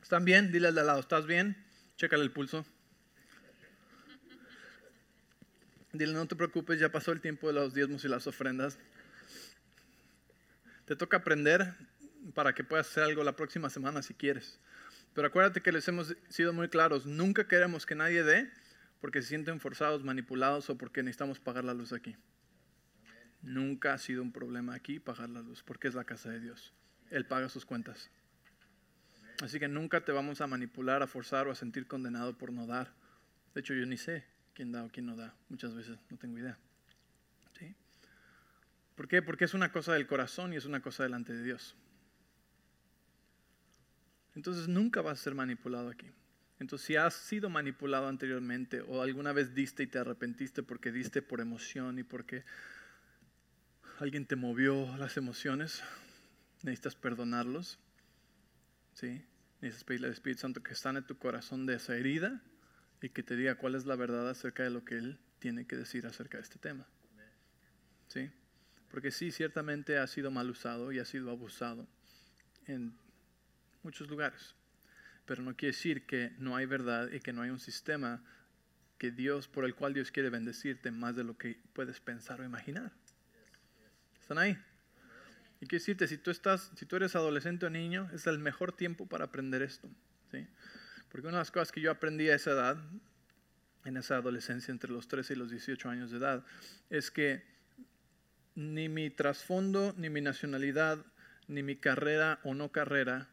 ¿Están 0.00 0.24
bien? 0.24 0.52
Dile 0.52 0.68
al 0.68 0.74
de 0.74 0.80
al 0.80 0.86
lado, 0.86 1.00
¿estás 1.00 1.26
bien? 1.26 1.56
Chécale 1.96 2.22
el 2.22 2.30
pulso. 2.30 2.64
Dile, 5.92 6.12
no 6.12 6.26
te 6.26 6.36
preocupes, 6.36 6.78
ya 6.78 6.92
pasó 6.92 7.10
el 7.10 7.20
tiempo 7.20 7.48
de 7.48 7.54
los 7.54 7.74
diezmos 7.74 8.04
y 8.04 8.08
las 8.08 8.28
ofrendas. 8.28 8.78
Te 10.90 10.96
toca 10.96 11.18
aprender 11.18 11.72
para 12.34 12.52
que 12.52 12.64
puedas 12.64 12.88
hacer 12.88 13.04
algo 13.04 13.22
la 13.22 13.36
próxima 13.36 13.70
semana 13.70 14.02
si 14.02 14.12
quieres. 14.12 14.58
Pero 15.14 15.28
acuérdate 15.28 15.60
que 15.60 15.70
les 15.70 15.86
hemos 15.86 16.16
sido 16.28 16.52
muy 16.52 16.68
claros, 16.68 17.06
nunca 17.06 17.46
queremos 17.46 17.86
que 17.86 17.94
nadie 17.94 18.24
dé 18.24 18.50
porque 19.00 19.22
se 19.22 19.28
sienten 19.28 19.60
forzados, 19.60 20.02
manipulados 20.02 20.68
o 20.68 20.76
porque 20.76 21.04
necesitamos 21.04 21.38
pagar 21.38 21.62
la 21.62 21.74
luz 21.74 21.92
aquí. 21.92 22.16
Nunca 23.40 23.94
ha 23.94 23.98
sido 23.98 24.20
un 24.20 24.32
problema 24.32 24.74
aquí 24.74 24.98
pagar 24.98 25.30
la 25.30 25.42
luz, 25.42 25.62
porque 25.62 25.86
es 25.86 25.94
la 25.94 26.02
casa 26.02 26.28
de 26.28 26.40
Dios. 26.40 26.74
Él 27.10 27.24
paga 27.24 27.48
sus 27.48 27.64
cuentas. 27.64 28.10
Así 29.44 29.60
que 29.60 29.68
nunca 29.68 30.04
te 30.04 30.10
vamos 30.10 30.40
a 30.40 30.48
manipular, 30.48 31.04
a 31.04 31.06
forzar 31.06 31.46
o 31.46 31.52
a 31.52 31.54
sentir 31.54 31.86
condenado 31.86 32.36
por 32.36 32.52
no 32.52 32.66
dar. 32.66 32.92
De 33.54 33.60
hecho, 33.60 33.74
yo 33.74 33.86
ni 33.86 33.96
sé 33.96 34.24
quién 34.54 34.72
da 34.72 34.82
o 34.82 34.88
quién 34.88 35.06
no 35.06 35.14
da. 35.14 35.36
Muchas 35.50 35.72
veces 35.72 36.00
no 36.10 36.16
tengo 36.16 36.36
idea. 36.36 36.58
¿Por 39.00 39.08
qué? 39.08 39.22
Porque 39.22 39.46
es 39.46 39.54
una 39.54 39.72
cosa 39.72 39.94
del 39.94 40.06
corazón 40.06 40.52
y 40.52 40.56
es 40.56 40.66
una 40.66 40.82
cosa 40.82 41.04
delante 41.04 41.32
de 41.32 41.42
Dios. 41.42 41.74
Entonces 44.34 44.68
nunca 44.68 45.00
vas 45.00 45.18
a 45.18 45.22
ser 45.22 45.34
manipulado 45.34 45.88
aquí. 45.88 46.12
Entonces, 46.58 46.86
si 46.86 46.96
has 46.96 47.14
sido 47.14 47.48
manipulado 47.48 48.08
anteriormente 48.08 48.82
o 48.82 49.00
alguna 49.00 49.32
vez 49.32 49.54
diste 49.54 49.84
y 49.84 49.86
te 49.86 49.98
arrepentiste 49.98 50.62
porque 50.62 50.92
diste 50.92 51.22
por 51.22 51.40
emoción 51.40 51.98
y 51.98 52.02
porque 52.02 52.44
alguien 54.00 54.26
te 54.26 54.36
movió 54.36 54.94
las 54.98 55.16
emociones, 55.16 55.82
necesitas 56.62 56.94
perdonarlos. 56.94 57.78
¿sí? 58.92 59.24
Necesitas 59.62 59.84
pedirle 59.84 60.08
al 60.08 60.12
Espíritu 60.12 60.42
Santo 60.42 60.62
que 60.62 60.74
sane 60.74 61.00
tu 61.00 61.16
corazón 61.16 61.64
de 61.64 61.76
esa 61.76 61.96
herida 61.96 62.42
y 63.00 63.08
que 63.08 63.22
te 63.22 63.34
diga 63.34 63.54
cuál 63.54 63.76
es 63.76 63.86
la 63.86 63.96
verdad 63.96 64.28
acerca 64.28 64.62
de 64.62 64.68
lo 64.68 64.84
que 64.84 64.98
Él 64.98 65.18
tiene 65.38 65.66
que 65.66 65.76
decir 65.76 66.06
acerca 66.06 66.36
de 66.36 66.42
este 66.42 66.58
tema. 66.58 66.86
¿Sí? 68.08 68.30
Porque 68.90 69.10
sí, 69.10 69.30
ciertamente 69.30 69.98
ha 69.98 70.06
sido 70.06 70.30
mal 70.30 70.50
usado 70.50 70.92
y 70.92 70.98
ha 70.98 71.04
sido 71.04 71.30
abusado 71.30 71.86
en 72.66 72.92
muchos 73.82 74.08
lugares 74.08 74.54
pero 75.30 75.44
no 75.44 75.54
quiere 75.54 75.70
decir 75.70 76.06
que 76.06 76.32
no 76.38 76.56
hay 76.56 76.66
verdad 76.66 77.08
y 77.12 77.20
que 77.20 77.32
no 77.32 77.42
hay 77.42 77.50
un 77.50 77.60
sistema 77.60 78.20
que 78.98 79.12
Dios, 79.12 79.46
por 79.46 79.64
el 79.64 79.76
cual 79.76 79.94
Dios 79.94 80.10
quiere 80.10 80.28
bendecirte 80.28 80.90
más 80.90 81.14
de 81.14 81.22
lo 81.22 81.38
que 81.38 81.56
puedes 81.72 82.00
pensar 82.00 82.40
o 82.40 82.44
imaginar. 82.44 82.90
¿Están 84.20 84.38
ahí? 84.38 84.58
Y 85.60 85.68
quiero 85.68 85.82
decirte, 85.82 86.08
si 86.08 86.18
tú, 86.18 86.32
estás, 86.32 86.72
si 86.74 86.84
tú 86.84 86.96
eres 86.96 87.14
adolescente 87.14 87.64
o 87.64 87.70
niño, 87.70 88.10
es 88.12 88.26
el 88.26 88.40
mejor 88.40 88.72
tiempo 88.72 89.06
para 89.06 89.26
aprender 89.26 89.62
esto. 89.62 89.88
¿sí? 90.32 90.44
Porque 91.12 91.28
una 91.28 91.36
de 91.36 91.42
las 91.42 91.52
cosas 91.52 91.70
que 91.70 91.80
yo 91.80 91.92
aprendí 91.92 92.28
a 92.28 92.34
esa 92.34 92.50
edad, 92.50 92.76
en 93.84 93.96
esa 93.98 94.16
adolescencia 94.16 94.72
entre 94.72 94.90
los 94.90 95.06
13 95.06 95.34
y 95.34 95.36
los 95.36 95.52
18 95.52 95.88
años 95.88 96.10
de 96.10 96.16
edad, 96.16 96.44
es 96.90 97.12
que 97.12 97.44
ni 98.54 98.88
mi 98.88 99.10
trasfondo, 99.10 99.94
ni 99.96 100.10
mi 100.10 100.20
nacionalidad, 100.20 101.04
ni 101.48 101.62
mi 101.62 101.76
carrera 101.76 102.40
o 102.44 102.54
no 102.54 102.70
carrera 102.70 103.28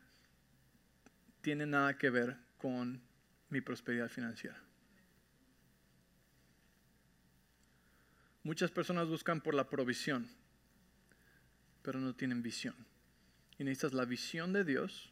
tiene 1.41 1.65
nada 1.65 1.97
que 1.97 2.10
ver 2.10 2.38
con 2.58 3.01
mi 3.49 3.62
prosperidad 3.62 4.10
financiera. 4.10 4.62
Muchas 8.43 8.71
personas 8.71 9.08
buscan 9.08 9.41
por 9.41 9.53
la 9.53 9.69
provisión, 9.69 10.30
pero 11.82 11.99
no 11.99 12.15
tienen 12.15 12.41
visión. 12.41 12.75
Y 13.58 13.63
necesitas 13.63 13.93
la 13.93 14.06
visión 14.06 14.53
de 14.53 14.63
Dios. 14.63 15.12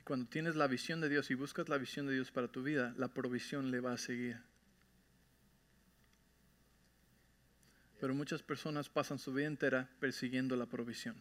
Y 0.00 0.02
cuando 0.02 0.28
tienes 0.28 0.56
la 0.56 0.66
visión 0.66 1.00
de 1.00 1.08
Dios 1.08 1.30
y 1.30 1.34
buscas 1.34 1.68
la 1.68 1.78
visión 1.78 2.06
de 2.06 2.14
Dios 2.14 2.30
para 2.30 2.48
tu 2.48 2.62
vida, 2.62 2.94
la 2.96 3.08
provisión 3.08 3.70
le 3.70 3.80
va 3.80 3.92
a 3.92 3.98
seguir. 3.98 4.40
Pero 8.02 8.16
muchas 8.16 8.42
personas 8.42 8.88
pasan 8.88 9.20
su 9.20 9.32
vida 9.32 9.46
entera 9.46 9.88
persiguiendo 10.00 10.56
la 10.56 10.66
provisión. 10.66 11.14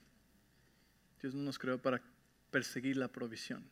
Dios 1.21 1.35
no 1.35 1.43
nos 1.43 1.59
creó 1.59 1.79
para 1.79 2.01
perseguir 2.49 2.97
la 2.97 3.07
provisión. 3.07 3.63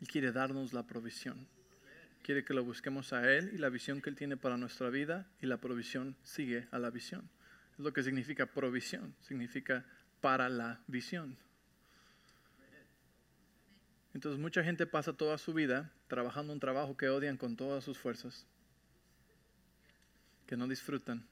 Él 0.00 0.08
quiere 0.08 0.32
darnos 0.32 0.72
la 0.72 0.84
provisión. 0.84 1.46
Quiere 2.24 2.44
que 2.44 2.54
lo 2.54 2.64
busquemos 2.64 3.12
a 3.12 3.32
Él 3.32 3.52
y 3.54 3.58
la 3.58 3.68
visión 3.68 4.02
que 4.02 4.10
Él 4.10 4.16
tiene 4.16 4.36
para 4.36 4.56
nuestra 4.56 4.90
vida 4.90 5.30
y 5.40 5.46
la 5.46 5.58
provisión 5.58 6.16
sigue 6.24 6.66
a 6.72 6.80
la 6.80 6.90
visión. 6.90 7.30
Es 7.74 7.78
lo 7.78 7.92
que 7.92 8.02
significa 8.02 8.46
provisión, 8.46 9.14
significa 9.20 9.86
para 10.20 10.48
la 10.48 10.80
visión. 10.88 11.36
Entonces 14.12 14.40
mucha 14.40 14.64
gente 14.64 14.88
pasa 14.88 15.12
toda 15.12 15.38
su 15.38 15.54
vida 15.54 15.92
trabajando 16.08 16.52
un 16.52 16.58
trabajo 16.58 16.96
que 16.96 17.08
odian 17.08 17.36
con 17.36 17.54
todas 17.54 17.84
sus 17.84 17.96
fuerzas, 17.96 18.44
que 20.48 20.56
no 20.56 20.66
disfrutan, 20.66 21.24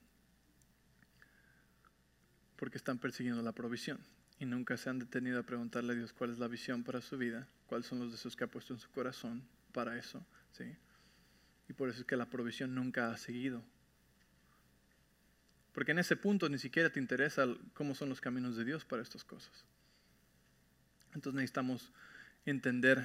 porque 2.63 2.79
están 2.79 2.99
persiguiendo 2.99 3.43
la 3.43 3.51
provisión 3.51 3.99
y 4.39 4.47
nunca 4.47 4.77
se 4.77 4.89
han 4.89 5.01
detenido 5.01 5.41
a 5.41 5.43
preguntarle 5.43 5.95
a 5.95 5.97
Dios 5.97 6.13
cuál 6.13 6.31
es 6.31 6.39
la 6.39 6.47
visión 6.47 6.85
para 6.85 7.01
su 7.01 7.19
vida, 7.19 7.49
cuáles 7.67 7.89
son 7.89 7.99
los 7.99 8.13
deseos 8.13 8.37
que 8.37 8.45
ha 8.45 8.47
puesto 8.47 8.73
en 8.73 8.79
su 8.79 8.89
corazón 8.93 9.43
para 9.73 9.99
eso, 9.99 10.25
¿sí? 10.53 10.77
Y 11.69 11.73
por 11.73 11.89
eso 11.89 11.99
es 11.99 12.07
que 12.07 12.17
la 12.17 12.27
provisión 12.27 12.73
nunca 12.73 13.11
ha 13.11 13.17
seguido. 13.17 13.65
Porque 15.73 15.91
en 15.91 15.99
ese 15.99 16.15
punto 16.15 16.49
ni 16.49 16.57
siquiera 16.57 16.89
te 16.89 17.01
interesa 17.01 17.49
cómo 17.75 17.97
son 17.97 18.09
los 18.09 18.21
caminos 18.21 18.57
de 18.57 18.65
Dios 18.65 18.85
para 18.85 19.03
estas 19.03 19.25
cosas. 19.25 19.65
Entonces 21.15 21.35
necesitamos 21.35 21.91
entender 22.47 23.05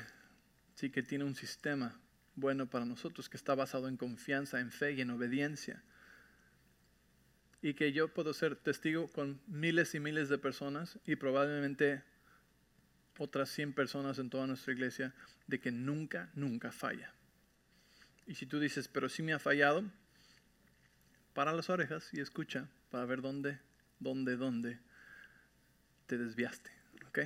sí, 0.76 0.92
que 0.92 1.02
tiene 1.02 1.24
un 1.24 1.34
sistema 1.34 2.00
bueno 2.36 2.70
para 2.70 2.86
nosotros 2.86 3.28
que 3.28 3.38
está 3.38 3.56
basado 3.56 3.88
en 3.88 3.98
confianza, 3.98 4.60
en 4.60 4.70
fe 4.70 4.92
y 4.92 5.02
en 5.02 5.10
obediencia. 5.10 5.82
Y 7.62 7.74
que 7.74 7.92
yo 7.92 8.14
puedo 8.14 8.34
ser 8.34 8.56
testigo 8.56 9.08
con 9.08 9.42
miles 9.48 9.96
y 9.96 10.00
miles 10.00 10.30
de 10.30 10.38
personas 10.38 11.00
y 11.06 11.16
probablemente 11.16 12.04
otras 13.18 13.50
100 13.50 13.74
personas 13.74 14.20
en 14.20 14.30
toda 14.30 14.48
nuestra 14.48 14.74
iglesia 14.74 15.14
de 15.48 15.60
que 15.60 15.72
nunca, 15.72 16.30
nunca 16.36 16.72
falla. 16.72 17.12
Y 18.28 18.36
si 18.36 18.46
tú 18.46 18.60
dices, 18.60 18.88
pero 18.88 19.10
sí 19.10 19.24
me 19.24 19.34
ha 19.34 19.40
fallado, 19.40 19.84
para 21.38 21.54
las 21.54 21.70
orejas 21.70 22.10
y 22.14 22.20
escucha 22.20 22.68
para 22.90 23.06
ver 23.06 23.22
dónde, 23.22 23.60
dónde, 24.00 24.38
dónde 24.38 24.80
te 26.08 26.18
desviaste. 26.18 26.72
¿Ok? 27.08 27.20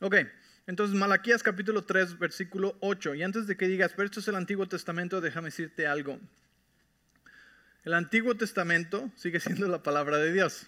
Ok. 0.00 0.14
Entonces, 0.68 0.96
Malaquías 0.96 1.42
capítulo 1.42 1.82
3, 1.82 2.20
versículo 2.20 2.76
8. 2.78 3.16
Y 3.16 3.24
antes 3.24 3.48
de 3.48 3.56
que 3.56 3.66
digas, 3.66 3.94
pero 3.96 4.06
esto 4.06 4.20
es 4.20 4.28
el 4.28 4.36
Antiguo 4.36 4.68
Testamento, 4.68 5.20
déjame 5.20 5.46
decirte 5.46 5.88
algo. 5.88 6.20
El 7.84 7.94
Antiguo 7.94 8.34
Testamento 8.36 9.10
sigue 9.16 9.40
siendo 9.40 9.68
la 9.68 9.82
palabra 9.82 10.18
de 10.18 10.32
Dios. 10.32 10.66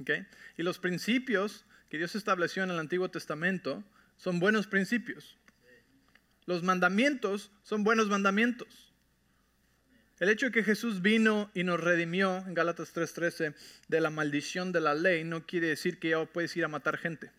¿Okay? 0.00 0.26
Y 0.56 0.62
los 0.62 0.78
principios 0.78 1.64
que 1.88 1.98
Dios 1.98 2.14
estableció 2.14 2.62
en 2.62 2.70
el 2.70 2.78
Antiguo 2.78 3.10
Testamento 3.10 3.84
son 4.16 4.40
buenos 4.40 4.66
principios. 4.66 5.36
Los 6.46 6.62
mandamientos 6.62 7.50
son 7.62 7.84
buenos 7.84 8.08
mandamientos. 8.08 8.92
El 10.18 10.30
hecho 10.30 10.46
de 10.46 10.52
que 10.52 10.64
Jesús 10.64 11.02
vino 11.02 11.50
y 11.52 11.64
nos 11.64 11.78
redimió 11.78 12.38
en 12.46 12.54
Gálatas 12.54 12.94
3:13 12.94 13.54
de 13.88 14.00
la 14.00 14.10
maldición 14.10 14.72
de 14.72 14.80
la 14.80 14.94
ley 14.94 15.24
no 15.24 15.44
quiere 15.44 15.68
decir 15.68 15.98
que 15.98 16.10
ya 16.10 16.24
puedes 16.24 16.56
ir 16.56 16.64
a 16.64 16.68
matar 16.68 16.96
gente. 16.96 17.30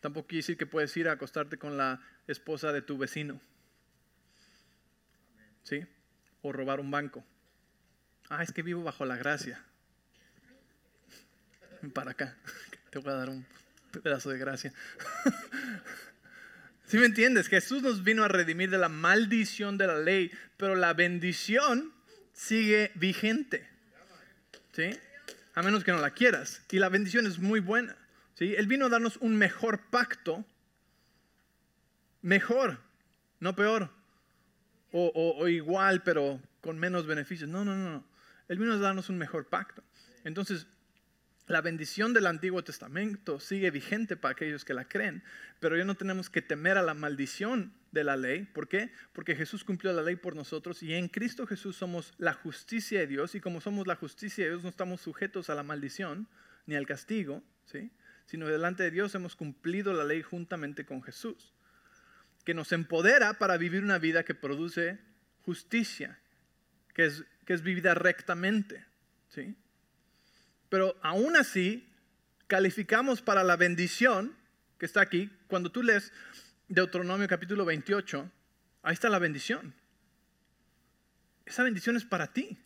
Tampoco 0.00 0.28
quiere 0.28 0.40
decir 0.40 0.58
que 0.58 0.66
puedes 0.66 0.94
ir 0.98 1.08
a 1.08 1.12
acostarte 1.12 1.56
con 1.56 1.78
la 1.78 2.02
esposa 2.26 2.72
de 2.72 2.82
tu 2.82 2.98
vecino. 2.98 3.40
¿Sí? 5.62 5.86
O 6.44 6.52
robar 6.52 6.78
un 6.78 6.90
banco. 6.90 7.24
Ah, 8.28 8.42
es 8.42 8.52
que 8.52 8.60
vivo 8.60 8.82
bajo 8.82 9.06
la 9.06 9.16
gracia. 9.16 9.64
Para 11.94 12.10
acá. 12.10 12.36
Te 12.90 12.98
voy 12.98 13.12
a 13.12 13.16
dar 13.16 13.30
un 13.30 13.46
pedazo 14.02 14.28
de 14.28 14.36
gracia. 14.36 14.70
¿Sí 16.86 16.98
me 16.98 17.06
entiendes? 17.06 17.48
Jesús 17.48 17.82
nos 17.82 18.04
vino 18.04 18.24
a 18.24 18.28
redimir 18.28 18.68
de 18.68 18.76
la 18.76 18.90
maldición 18.90 19.78
de 19.78 19.86
la 19.86 19.98
ley, 19.98 20.30
pero 20.58 20.74
la 20.74 20.92
bendición 20.92 21.94
sigue 22.34 22.92
vigente. 22.94 23.66
¿Sí? 24.72 24.90
A 25.54 25.62
menos 25.62 25.82
que 25.82 25.92
no 25.92 25.98
la 25.98 26.10
quieras. 26.10 26.60
Y 26.70 26.78
la 26.78 26.90
bendición 26.90 27.26
es 27.26 27.38
muy 27.38 27.60
buena. 27.60 27.96
Él 28.38 28.66
vino 28.66 28.84
a 28.84 28.90
darnos 28.90 29.16
un 29.16 29.34
mejor 29.36 29.80
pacto, 29.88 30.44
mejor, 32.20 32.80
no 33.40 33.56
peor, 33.56 33.90
o, 34.96 35.48
igual, 35.48 36.02
pero 36.02 36.40
con 36.60 36.78
menos 36.78 37.06
beneficios. 37.06 37.50
No, 37.50 37.64
no, 37.64 37.76
no. 37.76 38.04
Él 38.48 38.58
vino 38.58 38.72
a 38.72 38.78
darnos 38.78 39.08
un 39.08 39.18
mejor 39.18 39.48
pacto. 39.48 39.82
Entonces, 40.22 40.66
la 41.46 41.60
bendición 41.60 42.14
del 42.14 42.26
Antiguo 42.26 42.62
Testamento 42.64 43.40
sigue 43.40 43.70
vigente 43.70 44.16
para 44.16 44.32
aquellos 44.32 44.64
que 44.64 44.72
la 44.72 44.88
creen, 44.88 45.22
pero 45.60 45.76
ya 45.76 45.84
no 45.84 45.94
tenemos 45.94 46.30
que 46.30 46.42
temer 46.42 46.78
a 46.78 46.82
la 46.82 46.94
maldición 46.94 47.74
de 47.92 48.04
la 48.04 48.16
ley. 48.16 48.44
¿Por 48.44 48.68
qué? 48.68 48.92
Porque 49.12 49.34
Jesús 49.34 49.64
cumplió 49.64 49.92
la 49.92 50.02
ley 50.02 50.16
por 50.16 50.36
nosotros 50.36 50.82
y 50.82 50.94
en 50.94 51.08
Cristo 51.08 51.46
Jesús 51.46 51.76
somos 51.76 52.14
la 52.18 52.32
justicia 52.32 53.00
de 53.00 53.06
Dios 53.06 53.34
y 53.34 53.40
como 53.40 53.60
somos 53.60 53.86
la 53.86 53.96
justicia 53.96 54.44
de 54.44 54.50
Dios 54.50 54.62
no 54.62 54.70
estamos 54.70 55.00
sujetos 55.00 55.50
a 55.50 55.54
la 55.54 55.62
maldición 55.62 56.28
ni 56.66 56.76
al 56.76 56.86
castigo, 56.86 57.42
¿sí? 57.66 57.90
sino 58.26 58.46
delante 58.46 58.82
de 58.84 58.90
Dios 58.90 59.14
hemos 59.14 59.36
cumplido 59.36 59.92
la 59.92 60.04
ley 60.04 60.22
juntamente 60.22 60.86
con 60.86 61.02
Jesús, 61.02 61.52
que 62.44 62.54
nos 62.54 62.72
empodera 62.72 63.34
para 63.34 63.56
vivir 63.56 63.82
una 63.82 63.98
vida 63.98 64.24
que 64.24 64.34
produce 64.34 64.98
justicia, 65.44 66.18
que 66.94 67.06
es, 67.06 67.24
que 67.44 67.54
es 67.54 67.62
vivida 67.62 67.94
rectamente. 67.94 68.84
¿sí? 69.28 69.54
Pero 70.68 70.96
aún 71.02 71.36
así, 71.36 71.88
calificamos 72.46 73.22
para 73.22 73.44
la 73.44 73.56
bendición 73.56 74.36
que 74.78 74.86
está 74.86 75.00
aquí. 75.00 75.30
Cuando 75.46 75.70
tú 75.70 75.82
lees 75.82 76.12
Deuteronomio 76.68 77.28
capítulo 77.28 77.64
28, 77.64 78.30
ahí 78.82 78.94
está 78.94 79.08
la 79.08 79.18
bendición. 79.18 79.74
Esa 81.46 81.62
bendición 81.62 81.96
es 81.96 82.04
para 82.04 82.32
ti. 82.32 82.58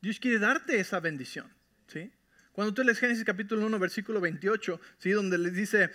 Dios 0.00 0.18
quiere 0.18 0.38
darte 0.38 0.78
esa 0.80 1.00
bendición. 1.00 1.50
¿sí? 1.86 2.10
Cuando 2.52 2.74
tú 2.74 2.82
lees 2.82 2.98
Génesis 2.98 3.24
capítulo 3.24 3.64
1, 3.66 3.78
versículo 3.78 4.20
28, 4.20 4.80
¿sí? 4.98 5.10
donde 5.10 5.38
les 5.38 5.54
dice, 5.54 5.90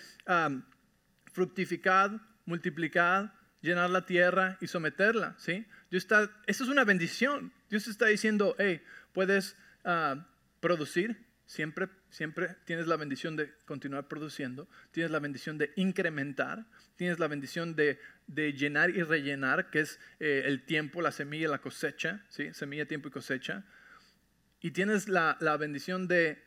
fructificad, 1.33 2.11
multiplicad, 2.47 3.29
llenar 3.61 3.91
la 3.91 4.05
tierra 4.05 4.57
y 4.59 4.67
someterla. 4.67 5.35
¿sí? 5.37 5.65
Dios 5.91 6.03
está, 6.03 6.31
es 6.47 6.61
una 6.61 6.83
bendición. 6.83 7.53
Dios 7.69 7.87
está 7.87 8.07
diciendo, 8.07 8.55
hey, 8.57 8.81
puedes 9.13 9.55
ah, 9.83 10.27
producir, 10.59 11.25
siempre, 11.45 11.89
siempre 12.09 12.55
tienes 12.65 12.87
la 12.87 12.95
bendición 12.95 13.35
de 13.35 13.53
continuar 13.65 14.07
produciendo, 14.07 14.67
tienes 14.91 15.11
la 15.11 15.19
bendición 15.19 15.57
de 15.57 15.71
incrementar, 15.75 16.65
tienes 16.95 17.19
la 17.19 17.27
bendición 17.27 17.75
de, 17.75 17.99
llenar 18.27 18.89
y 18.89 19.03
rellenar, 19.03 19.69
que 19.69 19.81
es 19.81 19.99
eh, 20.19 20.43
el 20.45 20.65
tiempo, 20.65 21.01
la 21.01 21.11
semilla, 21.11 21.49
la 21.49 21.59
cosecha, 21.59 22.25
¿sí? 22.29 22.53
semilla, 22.53 22.85
tiempo 22.85 23.09
y 23.09 23.11
cosecha. 23.11 23.65
Y 24.61 24.71
tienes 24.71 25.07
la, 25.07 25.37
la 25.39 25.55
bendición 25.57 26.07
de 26.07 26.43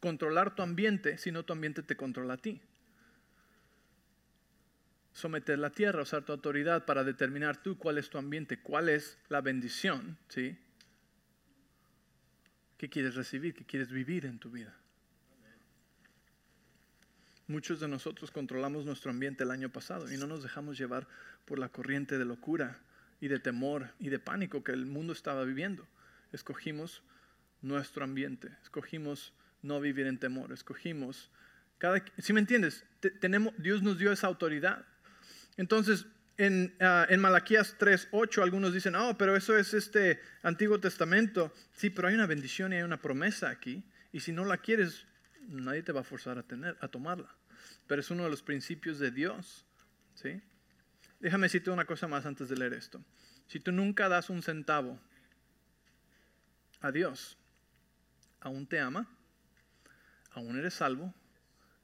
controlar 0.00 0.54
tu 0.54 0.62
ambiente, 0.62 1.16
sino 1.16 1.44
tu 1.44 1.54
ambiente 1.54 1.82
te 1.82 1.96
controla 1.96 2.34
a 2.34 2.36
ti. 2.36 2.60
Someter 5.14 5.58
la 5.58 5.70
tierra, 5.70 6.02
usar 6.02 6.24
tu 6.24 6.32
autoridad 6.32 6.84
para 6.84 7.04
determinar 7.04 7.56
tú 7.56 7.78
cuál 7.78 7.96
es 7.96 8.10
tu 8.10 8.18
ambiente, 8.18 8.58
cuál 8.58 8.90
es 8.90 9.16
la 9.30 9.40
bendición, 9.40 10.18
¿sí? 10.28 10.58
¿Qué 12.76 12.90
quieres 12.90 13.14
recibir? 13.14 13.54
¿Qué 13.54 13.64
quieres 13.64 13.90
vivir 13.90 14.26
en 14.26 14.38
tu 14.38 14.50
vida? 14.50 14.76
Muchos 17.46 17.80
de 17.80 17.88
nosotros 17.88 18.30
controlamos 18.30 18.84
nuestro 18.84 19.10
ambiente 19.10 19.44
el 19.44 19.50
año 19.50 19.70
pasado 19.70 20.12
y 20.12 20.16
no 20.16 20.26
nos 20.26 20.42
dejamos 20.42 20.76
llevar 20.76 21.06
por 21.44 21.58
la 21.58 21.68
corriente 21.68 22.18
de 22.18 22.24
locura 22.24 22.78
y 23.20 23.28
de 23.28 23.38
temor 23.38 23.90
y 23.98 24.08
de 24.08 24.18
pánico 24.18 24.64
que 24.64 24.72
el 24.72 24.84
mundo 24.84 25.12
estaba 25.12 25.44
viviendo. 25.44 25.86
Escogimos 26.32 27.02
nuestro 27.62 28.04
ambiente, 28.04 28.50
escogimos 28.62 29.32
no 29.62 29.80
vivir 29.80 30.06
en 30.06 30.18
temor, 30.18 30.52
escogimos 30.52 31.30
cada, 31.78 32.02
si 32.18 32.32
me 32.32 32.40
entiendes, 32.40 32.84
tenemos, 33.20 33.52
Dios 33.58 33.82
nos 33.82 33.98
dio 33.98 34.12
esa 34.12 34.26
autoridad. 34.26 34.86
Entonces, 35.56 36.06
en, 36.36 36.74
uh, 36.80 37.10
en 37.12 37.20
Malaquías 37.20 37.76
3:8 37.78 38.42
algunos 38.42 38.74
dicen, 38.74 38.96
oh, 38.96 39.16
pero 39.16 39.36
eso 39.36 39.56
es 39.56 39.74
este 39.74 40.20
Antiguo 40.42 40.80
Testamento. 40.80 41.52
Sí, 41.72 41.90
pero 41.90 42.08
hay 42.08 42.14
una 42.14 42.26
bendición 42.26 42.72
y 42.72 42.76
hay 42.76 42.82
una 42.82 43.00
promesa 43.00 43.50
aquí. 43.50 43.84
Y 44.12 44.20
si 44.20 44.32
no 44.32 44.44
la 44.44 44.58
quieres, 44.58 45.06
nadie 45.48 45.82
te 45.82 45.92
va 45.92 46.00
a 46.00 46.04
forzar 46.04 46.38
a, 46.38 46.42
tener, 46.42 46.76
a 46.80 46.88
tomarla. 46.88 47.34
Pero 47.86 48.00
es 48.00 48.10
uno 48.10 48.24
de 48.24 48.30
los 48.30 48.42
principios 48.42 48.98
de 48.98 49.10
Dios. 49.10 49.66
¿sí? 50.14 50.40
Déjame 51.20 51.46
decirte 51.46 51.70
una 51.70 51.84
cosa 51.84 52.08
más 52.08 52.26
antes 52.26 52.48
de 52.48 52.56
leer 52.56 52.74
esto. 52.74 53.04
Si 53.46 53.60
tú 53.60 53.72
nunca 53.72 54.08
das 54.08 54.30
un 54.30 54.42
centavo 54.42 54.98
a 56.80 56.90
Dios, 56.90 57.36
aún 58.40 58.66
te 58.66 58.80
ama, 58.80 59.08
aún 60.32 60.58
eres 60.58 60.74
salvo 60.74 61.14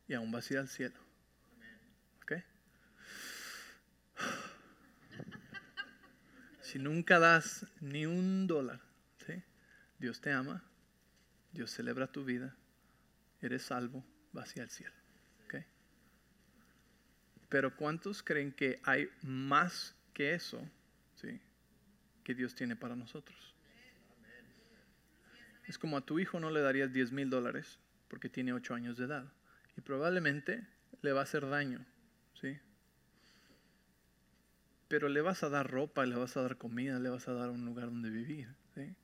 y 0.09 0.15
aún 0.15 0.31
vas 0.31 0.51
a 0.51 0.55
ir 0.55 0.61
al 0.61 0.69
cielo. 0.69 1.01
¿Ok? 2.23 2.33
Si 6.71 6.79
nunca 6.79 7.19
das 7.19 7.67
ni 7.81 8.07
un 8.07 8.47
dólar 8.47 8.81
Dios 9.99 10.21
te 10.21 10.31
ama, 10.31 10.63
Dios 11.53 11.73
celebra 11.73 12.07
tu 12.07 12.25
vida, 12.25 12.57
eres 13.43 13.65
salvo, 13.65 14.05
vas 14.33 14.51
hacia 14.51 14.63
el 14.63 14.71
cielo. 14.71 14.95
Pero 17.49 17.75
¿cuántos 17.75 18.23
creen 18.23 18.53
que 18.53 18.81
hay 18.85 19.11
más 19.23 19.97
que 20.15 20.35
eso 20.35 20.65
¿sí? 21.17 21.41
que 22.23 22.37
Dios 22.37 22.55
tiene 22.55 22.77
para 22.77 22.95
nosotros? 22.95 23.57
Es 25.67 25.77
como 25.77 25.97
a 25.97 26.07
tu 26.07 26.21
hijo 26.21 26.39
no 26.39 26.53
le 26.53 26.61
darías 26.61 26.93
10 26.93 27.11
mil 27.11 27.29
dólares 27.29 27.81
porque 28.07 28.29
tiene 28.29 28.53
8 28.53 28.75
años 28.75 28.97
de 28.97 29.07
edad 29.07 29.33
y 29.77 29.81
probablemente 29.81 30.65
le 31.03 31.13
va 31.13 31.21
a 31.21 31.25
hacer 31.25 31.49
daño. 31.49 31.85
¿sí? 32.41 32.57
Pero 34.91 35.09
le 35.09 35.21
vas 35.21 35.45
a 35.45 35.49
dar 35.49 35.71
ropa, 35.71 36.05
le 36.05 36.17
vas 36.17 36.37
a 36.37 36.43
dar 36.43 36.59
comida, 36.59 36.99
le 36.99 37.11
vas 37.11 37.29
a 37.29 37.33
dar 37.33 37.51
un 37.51 37.65
lugar 37.65 37.87
donde 37.87 38.11
vivir. 38.11 38.49
¿sí? 38.75 38.97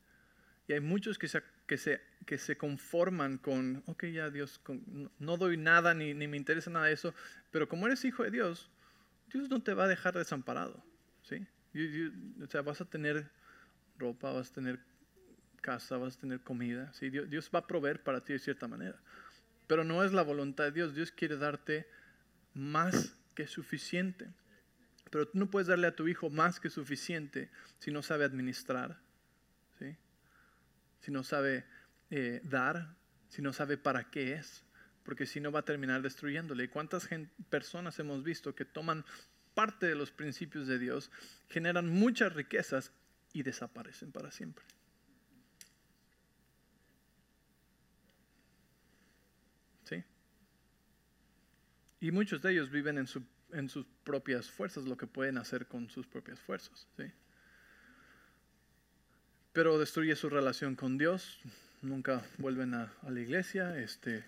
Y 0.66 0.72
hay 0.72 0.80
muchos 0.80 1.16
que 1.16 1.28
se, 1.28 1.44
que 1.68 1.78
se, 1.78 2.00
que 2.26 2.38
se 2.38 2.56
conforman 2.56 3.38
con, 3.38 3.84
ok, 3.86 4.06
ya 4.06 4.28
Dios, 4.30 4.60
no, 5.20 5.36
doy 5.36 5.56
nada 5.56 5.94
ni, 5.94 6.12
ni, 6.12 6.26
me 6.26 6.36
interesa 6.36 6.70
nada 6.70 6.86
de 6.86 6.92
eso, 6.92 7.14
pero 7.52 7.68
como 7.68 7.86
eres 7.86 8.04
hijo 8.04 8.24
de 8.24 8.32
Dios, 8.32 8.68
Dios 9.32 9.48
no 9.48 9.62
te 9.62 9.74
va 9.74 9.84
a 9.84 9.88
dejar 9.88 10.14
desamparado. 10.18 10.82
¿sí? 11.22 11.46
o 12.42 12.46
sea, 12.48 12.62
vas 12.62 12.80
a 12.80 12.86
tener 12.86 13.30
ropa, 13.96 14.32
vas 14.32 14.50
a 14.50 14.54
tener 14.54 14.80
casa, 15.60 15.98
vas 15.98 16.16
a 16.16 16.20
tener 16.20 16.40
comida. 16.40 16.92
¿sí? 16.94 17.10
Dios, 17.10 17.30
Dios 17.30 17.48
va 17.54 17.60
a 17.60 17.66
proveer 17.68 18.02
para 18.02 18.24
ti 18.24 18.32
de 18.32 18.40
cierta 18.40 18.66
manera. 18.66 18.98
Pero 19.68 19.84
no 19.84 20.02
es 20.02 20.12
la 20.12 20.22
voluntad 20.22 20.64
de 20.64 20.72
Dios. 20.72 20.96
Dios 20.96 21.12
quiere 21.12 21.36
darte 21.36 21.86
más 22.54 23.16
que 23.36 23.46
suficiente. 23.46 24.26
Pero 25.16 25.28
tú 25.28 25.38
no 25.38 25.50
puedes 25.50 25.66
darle 25.66 25.86
a 25.86 25.96
tu 25.96 26.06
hijo 26.08 26.28
más 26.28 26.60
que 26.60 26.68
suficiente 26.68 27.48
si 27.78 27.90
no 27.90 28.02
sabe 28.02 28.26
administrar 28.26 29.00
si 31.06 31.12
no 31.12 31.22
sabe 31.22 31.64
eh, 32.10 32.40
dar, 32.42 32.96
si 33.28 33.40
no 33.40 33.52
sabe 33.52 33.78
para 33.78 34.10
qué 34.10 34.32
es, 34.32 34.64
porque 35.04 35.24
si 35.24 35.38
no 35.38 35.52
va 35.52 35.60
a 35.60 35.64
terminar 35.64 36.02
destruyéndole. 36.02 36.64
¿Y 36.64 36.68
cuántas 36.68 37.08
personas 37.48 37.96
hemos 38.00 38.24
visto 38.24 38.56
que 38.56 38.64
toman 38.64 39.04
parte 39.54 39.86
de 39.86 39.94
los 39.94 40.10
principios 40.10 40.66
de 40.66 40.80
Dios, 40.80 41.12
generan 41.48 41.88
muchas 41.88 42.32
riquezas 42.32 42.90
y 43.32 43.44
desaparecen 43.44 44.10
para 44.10 44.32
siempre? 44.32 44.64
¿Sí? 49.84 50.02
Y 52.00 52.10
muchos 52.10 52.42
de 52.42 52.50
ellos 52.50 52.68
viven 52.68 52.98
en, 52.98 53.06
en 53.52 53.68
sus 53.68 53.86
propias 54.04 54.50
fuerzas, 54.50 54.84
lo 54.84 54.96
que 54.96 55.06
pueden 55.06 55.38
hacer 55.38 55.66
con 55.66 55.88
sus 55.90 56.06
propias 56.06 56.40
fuerzas. 56.40 56.86
¿sí? 56.96 57.04
pero 59.56 59.78
destruye 59.78 60.14
su 60.16 60.28
relación 60.28 60.76
con 60.76 60.98
Dios, 60.98 61.40
nunca 61.80 62.22
vuelven 62.36 62.74
a, 62.74 62.92
la 63.08 63.18
iglesia 63.18 63.78
este, 63.78 64.22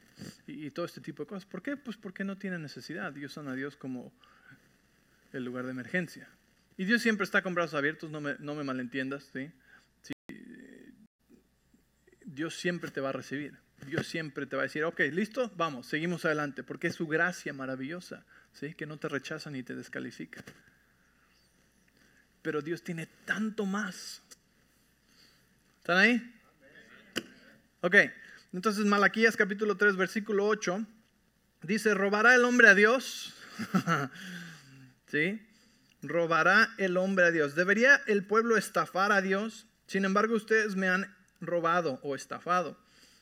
y, 0.47 0.71
todo 0.71 0.87
este 0.87 1.03
tipo 1.03 1.23
de 1.23 1.27
cosas. 1.27 1.45
¿Por 1.45 1.63
qué? 1.63 1.77
Pues 1.77 1.99
porque 1.99 2.25
no 2.25 2.39
tienen 2.39 2.63
necesidad 2.63 3.15
y 3.15 3.27
usan 3.27 3.47
a 3.47 3.55
Dios 3.55 3.77
como 3.77 4.11
el 5.35 5.45
lugar 5.45 5.67
de 5.67 5.73
emergencia. 5.73 6.31
Y 6.79 6.87
Dios 6.87 7.03
siempre 7.03 7.25
está 7.25 7.43
con 7.43 7.55
brazos 7.55 7.75
abiertos, 7.75 8.11
no 8.11 8.23
me, 8.23 8.37
no 8.39 8.55
me 8.55 8.65
malentiendas. 8.65 9.29
¿sí? 9.31 9.51
Dios 12.25 12.55
siempre 12.55 12.91
te 12.91 13.03
va 13.03 13.11
a 13.11 13.13
recibir. 13.13 13.53
Dios 13.87 14.07
siempre 14.07 14.47
te 14.47 14.57
va 14.57 14.63
a 14.63 14.65
decir, 14.65 14.85
ok, 14.85 15.01
listo, 15.13 15.53
vamos, 15.57 15.89
seguimos 15.89 16.25
adelante, 16.25 16.63
porque 16.63 16.87
es 16.87 16.95
su 16.95 17.07
gracia 17.07 17.53
maravillosa, 17.53 18.25
¿sí? 18.59 18.75
que 18.75 18.87
no 18.87 18.97
te 18.97 19.09
rechaza 19.09 19.51
ni 19.51 19.62
te 19.62 19.75
descalifica. 19.75 20.42
Pero 22.42 22.62
Dios 22.62 22.83
tiene 22.83 23.07
tanto 23.25 23.66
más 23.66 24.23
¿Están 25.88 26.03
ahí? 26.03 26.35
Ok, 27.81 27.94
entonces 28.53 28.85
Malaquías 28.85 29.38
capítulo 29.38 29.79
3, 29.79 29.97
versículo 29.97 30.47
8, 30.47 30.85
dice, 31.62 31.94
¿robará 31.94 32.35
el 32.35 32.44
hombre 32.44 32.68
a 32.68 32.75
Dios? 32.75 33.33
¿Sí? 35.07 35.40
¿Robará 36.03 36.75
el 36.77 36.99
hombre 36.99 37.25
a 37.25 37.31
Dios? 37.31 37.55
¿Debería 37.55 38.03
el 38.07 38.23
pueblo 38.27 38.59
estafar 38.59 39.12
a 39.12 39.23
Dios? 39.23 39.66
Sin 39.87 40.05
embargo, 40.05 40.35
ustedes 40.35 40.77
me 40.77 40.88
han 40.88 41.16
robado 41.40 42.01
o 42.03 42.14
estafado. 42.14 42.79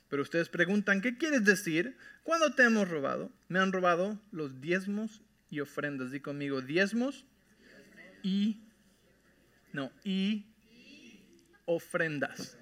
Pero 0.08 0.22
ustedes 0.22 0.48
preguntan, 0.48 1.02
¿qué 1.02 1.16
quieres 1.16 1.44
decir? 1.44 1.96
¿Cuándo 2.24 2.52
te 2.52 2.64
hemos 2.64 2.88
robado? 2.88 3.30
Me 3.46 3.60
han 3.60 3.70
robado 3.70 4.20
los 4.32 4.60
diezmos 4.60 5.22
y 5.50 5.60
ofrendas. 5.60 6.10
Di 6.10 6.20
conmigo, 6.20 6.60
diezmos 6.60 7.24
y... 8.22 8.62
No, 9.72 9.92
y 10.04 10.46
ofrendas. 11.66 12.56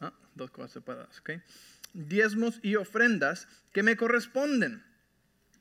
Ah, 0.00 0.12
dos 0.34 0.50
cosas 0.50 0.72
separadas, 0.72 1.18
¿ok? 1.20 1.30
Diezmos 1.94 2.60
y 2.62 2.76
ofrendas 2.76 3.48
que 3.72 3.82
me 3.82 3.96
corresponden. 3.96 4.84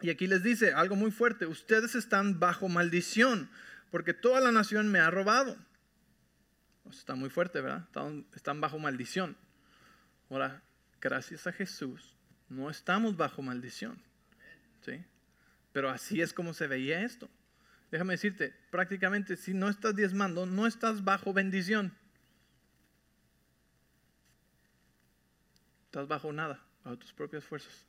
Y 0.02 0.10
aquí 0.10 0.28
les 0.28 0.44
dice 0.44 0.74
algo 0.74 0.96
muy 0.96 1.12
fuerte, 1.12 1.46
ustedes 1.46 1.96
están 1.96 2.40
bajo 2.40 2.70
maldición, 2.70 3.50
porque 3.90 4.14
toda 4.14 4.40
la 4.40 4.52
nación 4.52 4.92
me 4.92 5.00
ha 5.00 5.10
robado. 5.10 5.58
Está 6.90 7.16
muy 7.16 7.30
fuerte, 7.30 7.62
¿verdad? 7.62 7.84
Están, 7.86 8.26
están 8.36 8.62
bajo 8.62 8.80
maldición. 8.80 9.38
Ahora, 10.30 10.62
gracias 11.00 11.48
a 11.48 11.52
Jesús, 11.52 12.16
no 12.50 12.70
estamos 12.70 13.18
bajo 13.18 13.42
maldición. 13.42 14.02
¿sí? 14.82 15.04
Pero 15.74 15.90
así 15.90 16.22
es 16.22 16.34
como 16.34 16.54
se 16.54 16.68
veía 16.68 17.04
esto. 17.04 17.30
Déjame 17.92 18.14
decirte, 18.14 18.54
prácticamente 18.70 19.36
si 19.36 19.54
no 19.54 19.70
estás 19.70 19.96
diezmando, 19.96 20.46
no 20.46 20.68
estás 20.68 21.04
bajo 21.04 21.34
bendición. 21.34 21.94
Estás 25.86 26.08
bajo 26.08 26.32
nada, 26.32 26.64
bajo 26.84 26.98
tus 26.98 27.12
propias 27.12 27.44
fuerzas, 27.44 27.86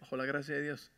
bajo 0.00 0.16
la 0.16 0.26
gracia 0.26 0.54
de 0.54 0.62
Dios. 0.62 0.92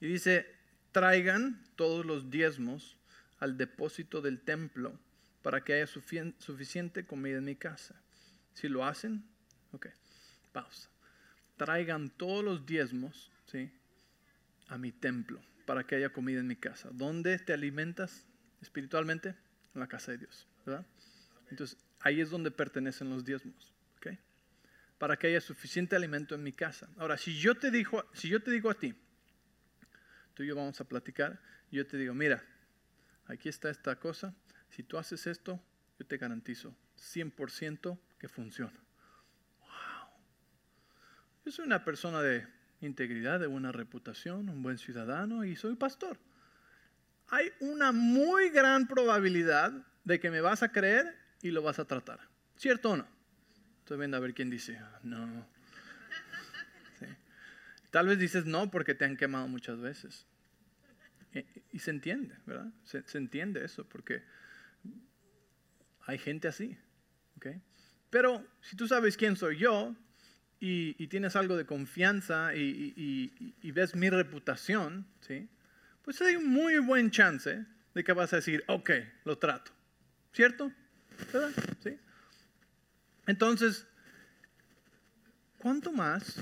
Y 0.00 0.08
dice, 0.08 0.46
traigan 0.90 1.64
todos 1.76 2.04
los 2.04 2.28
diezmos 2.28 2.96
al 3.38 3.56
depósito 3.56 4.20
del 4.20 4.40
templo 4.40 4.98
para 5.42 5.62
que 5.62 5.74
haya 5.74 5.86
suficiente 5.86 7.06
comida 7.06 7.38
en 7.38 7.44
mi 7.44 7.54
casa. 7.54 7.94
Si 8.54 8.68
lo 8.68 8.84
hacen, 8.84 9.24
ok, 9.72 9.86
pausa. 10.52 10.88
Traigan 11.56 12.10
todos 12.10 12.44
los 12.44 12.66
diezmos 12.66 13.30
¿sí? 13.46 13.70
A 14.68 14.78
mi 14.78 14.92
templo 14.92 15.40
para 15.66 15.84
que 15.84 15.96
haya 15.96 16.10
comida 16.10 16.40
en 16.40 16.46
mi 16.46 16.56
casa. 16.56 16.90
¿Dónde 16.92 17.38
te 17.38 17.52
alimentas 17.52 18.26
espiritualmente? 18.60 19.34
En 19.74 19.80
la 19.80 19.88
casa 19.88 20.12
de 20.12 20.18
Dios. 20.18 20.46
Entonces, 21.50 21.78
ahí 22.00 22.20
es 22.20 22.30
donde 22.30 22.50
pertenecen 22.50 23.10
los 23.10 23.24
diezmos 23.24 23.76
para 24.98 25.16
que 25.18 25.26
haya 25.26 25.40
suficiente 25.40 25.96
alimento 25.96 26.34
en 26.34 26.42
mi 26.42 26.52
casa. 26.52 26.88
Ahora, 26.96 27.18
si 27.18 27.38
yo 27.38 27.54
te 27.54 27.70
digo, 27.70 28.08
si 28.14 28.28
yo 28.28 28.42
te 28.42 28.50
digo 28.50 28.70
a 28.70 28.74
ti, 28.74 28.94
tú 30.34 30.42
y 30.42 30.46
yo 30.46 30.56
vamos 30.56 30.80
a 30.80 30.84
platicar, 30.84 31.40
yo 31.70 31.86
te 31.86 31.96
digo, 31.96 32.14
mira, 32.14 32.42
aquí 33.26 33.48
está 33.48 33.68
esta 33.68 33.96
cosa, 33.98 34.34
si 34.70 34.82
tú 34.82 34.98
haces 34.98 35.26
esto, 35.26 35.62
yo 35.98 36.06
te 36.06 36.16
garantizo 36.16 36.76
100% 36.96 37.98
que 38.18 38.28
funciona. 38.28 38.78
Wow. 39.60 40.08
Yo 41.44 41.52
soy 41.52 41.66
una 41.66 41.84
persona 41.84 42.22
de 42.22 42.46
integridad, 42.80 43.40
de 43.40 43.46
buena 43.46 43.72
reputación, 43.72 44.48
un 44.48 44.62
buen 44.62 44.78
ciudadano 44.78 45.44
y 45.44 45.56
soy 45.56 45.76
pastor. 45.76 46.18
Hay 47.28 47.50
una 47.60 47.92
muy 47.92 48.50
gran 48.50 48.86
probabilidad 48.86 49.72
de 50.04 50.20
que 50.20 50.30
me 50.30 50.40
vas 50.40 50.62
a 50.62 50.70
creer 50.70 51.16
y 51.42 51.50
lo 51.50 51.62
vas 51.62 51.78
a 51.78 51.84
tratar. 51.84 52.20
¿Cierto 52.56 52.90
o 52.90 52.96
no? 52.96 53.06
Estoy 53.80 53.98
viendo 53.98 54.16
a 54.16 54.20
ver 54.20 54.34
quién 54.34 54.50
dice, 54.50 54.80
no. 55.02 55.46
Tal 57.90 58.06
vez 58.06 58.18
dices 58.18 58.46
no 58.46 58.70
porque 58.70 58.94
te 58.94 59.04
han 59.04 59.16
quemado 59.16 59.48
muchas 59.48 59.80
veces. 59.80 60.26
Y, 61.72 61.78
se 61.80 61.90
entiende, 61.90 62.34
¿verdad? 62.46 62.72
Se, 62.84 63.18
entiende 63.18 63.64
eso 63.64 63.86
porque 63.86 64.22
hay 66.06 66.18
gente 66.18 66.48
así. 66.48 66.78
Pero 68.10 68.46
si 68.62 68.76
tú 68.76 68.88
sabes 68.88 69.16
quién 69.16 69.36
soy 69.36 69.58
yo 69.58 69.94
y, 70.60 71.06
tienes 71.08 71.36
algo 71.36 71.56
de 71.56 71.66
confianza 71.66 72.54
y, 72.54 73.70
ves 73.72 73.94
mi 73.94 74.10
reputación, 74.10 75.06
¿sí? 75.20 75.48
pues 76.02 76.20
hay 76.22 76.36
un 76.36 76.48
muy 76.48 76.78
buen 76.78 77.10
chance 77.10 77.66
de 77.94 78.04
que 78.04 78.12
vas 78.12 78.32
a 78.32 78.36
decir, 78.36 78.64
ok, 78.68 78.90
lo 79.24 79.38
trato. 79.38 79.72
¿Cierto? 80.32 80.70
¿Verdad? 81.32 81.50
Entonces, 83.26 83.86
¿cuánto 85.58 85.90
más 85.92 86.36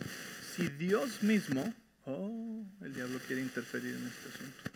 si 0.54 0.68
Dios 0.68 1.22
mismo, 1.22 1.72
oh, 2.04 2.64
el 2.82 2.92
diablo 2.92 3.18
quiere 3.26 3.40
interferir 3.40 3.94
en 3.94 4.06
este 4.06 4.28
asunto? 4.28 4.74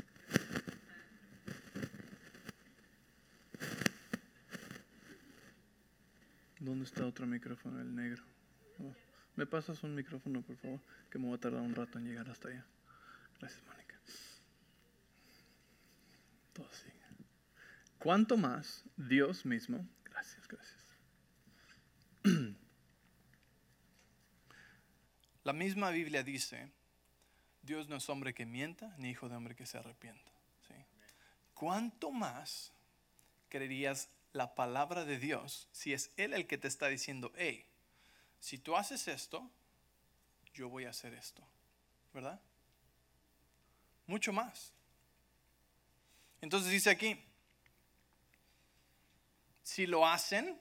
¿Dónde 6.61 6.85
está 6.85 7.05
otro 7.07 7.27
micrófono, 7.27 7.81
el 7.81 7.95
negro? 7.95 8.23
Oh, 8.79 8.95
¿Me 9.39 9.47
pasas 9.47 9.85
un 9.85 9.95
micrófono, 9.95 10.43
por 10.43 10.57
favor? 10.57 10.81
Que 11.09 11.17
me 11.17 11.27
voy 11.27 11.37
a 11.37 11.41
tardar 11.41 11.61
un 11.61 11.73
rato 11.73 11.97
en 11.97 12.07
llegar 12.07 12.29
hasta 12.29 12.49
allá. 12.49 12.67
Gracias, 13.39 13.63
Mónica. 13.69 13.95
Todo 16.53 16.67
así. 16.67 16.89
¿Cuánto 18.01 18.37
más 18.37 18.83
Dios 18.97 19.47
mismo, 19.47 19.87
gracias, 20.03 20.49
gracias 20.49 20.97
La 25.45 25.53
misma 25.53 25.91
Biblia 25.91 26.25
dice, 26.25 26.73
Dios 27.63 27.89
no 27.89 27.95
es 27.95 28.09
hombre 28.09 28.35
que 28.35 28.45
mienta, 28.45 28.93
ni 28.99 29.11
hijo 29.11 29.29
de 29.29 29.37
hombre 29.37 29.55
que 29.55 29.67
se 29.67 29.79
arrepienta. 29.79 30.33
¿Cuánto 31.55 32.11
más 32.11 32.73
creerías 33.49 34.11
la 34.33 34.57
palabra 34.57 35.05
de 35.05 35.17
Dios 35.17 35.69
si 35.71 35.93
es 35.93 36.11
Él 36.17 36.35
el 36.35 36.49
que 36.49 36.59
te 36.59 36.67
está 36.67 36.89
diciendo, 36.89 37.33
hey, 37.37 37.68
si 38.41 38.59
tú 38.59 38.77
haces 38.77 39.09
esto, 39.09 39.51
yo 40.55 40.69
voy 40.69 40.85
a 40.85 40.91
hacer 40.91 41.15
esto? 41.15 41.43
¿Verdad? 42.13 42.41
Mucho 44.07 44.33
más. 44.33 44.73
Entonces 46.41 46.71
dice 46.71 46.91
aquí, 46.91 47.23
si 49.63 49.87
lo 49.87 50.07
hacen, 50.07 50.59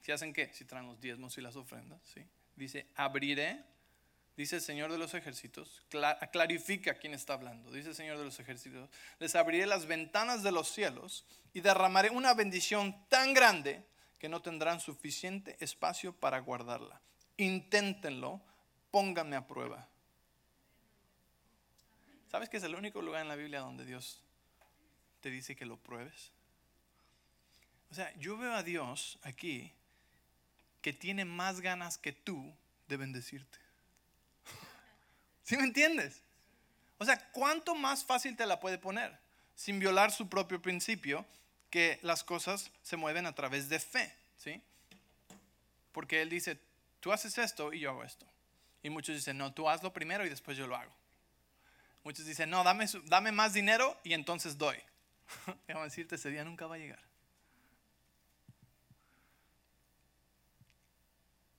si 0.00 0.12
hacen 0.12 0.32
qué? 0.32 0.52
Si 0.52 0.64
traen 0.64 0.86
los 0.86 1.00
diezmos 1.00 1.36
y 1.38 1.40
las 1.40 1.56
ofrendas, 1.56 2.00
¿sí? 2.12 2.26
Dice, 2.56 2.86
abriré 2.96 3.64
dice 4.40 4.56
el 4.56 4.62
Señor 4.62 4.90
de 4.90 4.96
los 4.96 5.12
ejércitos, 5.12 5.82
clarifica 6.32 6.94
quién 6.94 7.12
está 7.12 7.34
hablando, 7.34 7.70
dice 7.70 7.90
el 7.90 7.94
Señor 7.94 8.16
de 8.16 8.24
los 8.24 8.40
ejércitos, 8.40 8.88
les 9.18 9.34
abriré 9.34 9.66
las 9.66 9.84
ventanas 9.84 10.42
de 10.42 10.50
los 10.50 10.68
cielos 10.68 11.26
y 11.52 11.60
derramaré 11.60 12.08
una 12.08 12.32
bendición 12.32 13.06
tan 13.10 13.34
grande 13.34 13.84
que 14.18 14.30
no 14.30 14.40
tendrán 14.40 14.80
suficiente 14.80 15.58
espacio 15.60 16.14
para 16.14 16.38
guardarla. 16.38 17.02
Inténtenlo, 17.40 18.38
pónganme 18.90 19.34
a 19.34 19.46
prueba. 19.46 19.88
¿Sabes 22.30 22.50
que 22.50 22.58
es 22.58 22.62
el 22.64 22.74
único 22.74 23.00
lugar 23.00 23.22
en 23.22 23.28
la 23.28 23.34
Biblia 23.34 23.60
donde 23.60 23.86
Dios 23.86 24.22
te 25.22 25.30
dice 25.30 25.56
que 25.56 25.64
lo 25.64 25.78
pruebes? 25.78 26.32
O 27.90 27.94
sea, 27.94 28.14
yo 28.18 28.36
veo 28.36 28.52
a 28.52 28.62
Dios 28.62 29.18
aquí 29.22 29.72
que 30.82 30.92
tiene 30.92 31.24
más 31.24 31.62
ganas 31.62 31.96
que 31.96 32.12
tú 32.12 32.54
de 32.88 32.98
bendecirte. 32.98 33.58
¿Sí 35.42 35.56
me 35.56 35.64
entiendes? 35.64 36.20
O 36.98 37.06
sea, 37.06 37.30
¿cuánto 37.32 37.74
más 37.74 38.04
fácil 38.04 38.36
te 38.36 38.44
la 38.44 38.60
puede 38.60 38.76
poner 38.76 39.18
sin 39.54 39.78
violar 39.78 40.12
su 40.12 40.28
propio 40.28 40.60
principio 40.60 41.24
que 41.70 41.98
las 42.02 42.22
cosas 42.22 42.70
se 42.82 42.98
mueven 42.98 43.24
a 43.24 43.34
través 43.34 43.70
de 43.70 43.80
fe? 43.80 44.14
¿Sí? 44.36 44.62
Porque 45.92 46.20
él 46.20 46.28
dice, 46.28 46.60
tú 47.00 47.12
haces 47.12 47.36
esto 47.38 47.72
y 47.72 47.80
yo 47.80 47.90
hago 47.90 48.04
esto. 48.04 48.26
Y 48.82 48.90
muchos 48.90 49.14
dicen, 49.14 49.36
no, 49.36 49.52
tú 49.52 49.68
hazlo 49.68 49.92
primero 49.92 50.24
y 50.24 50.28
después 50.28 50.56
yo 50.56 50.66
lo 50.66 50.76
hago. 50.76 50.94
Muchos 52.04 52.24
dicen, 52.24 52.48
no, 52.48 52.64
dame, 52.64 52.86
dame 53.04 53.32
más 53.32 53.52
dinero 53.52 53.98
y 54.04 54.14
entonces 54.14 54.56
doy. 54.56 54.76
Déjame 55.66 55.84
decirte, 55.84 56.14
ese 56.14 56.30
día 56.30 56.44
nunca 56.44 56.66
va 56.66 56.76
a 56.76 56.78
llegar. 56.78 57.02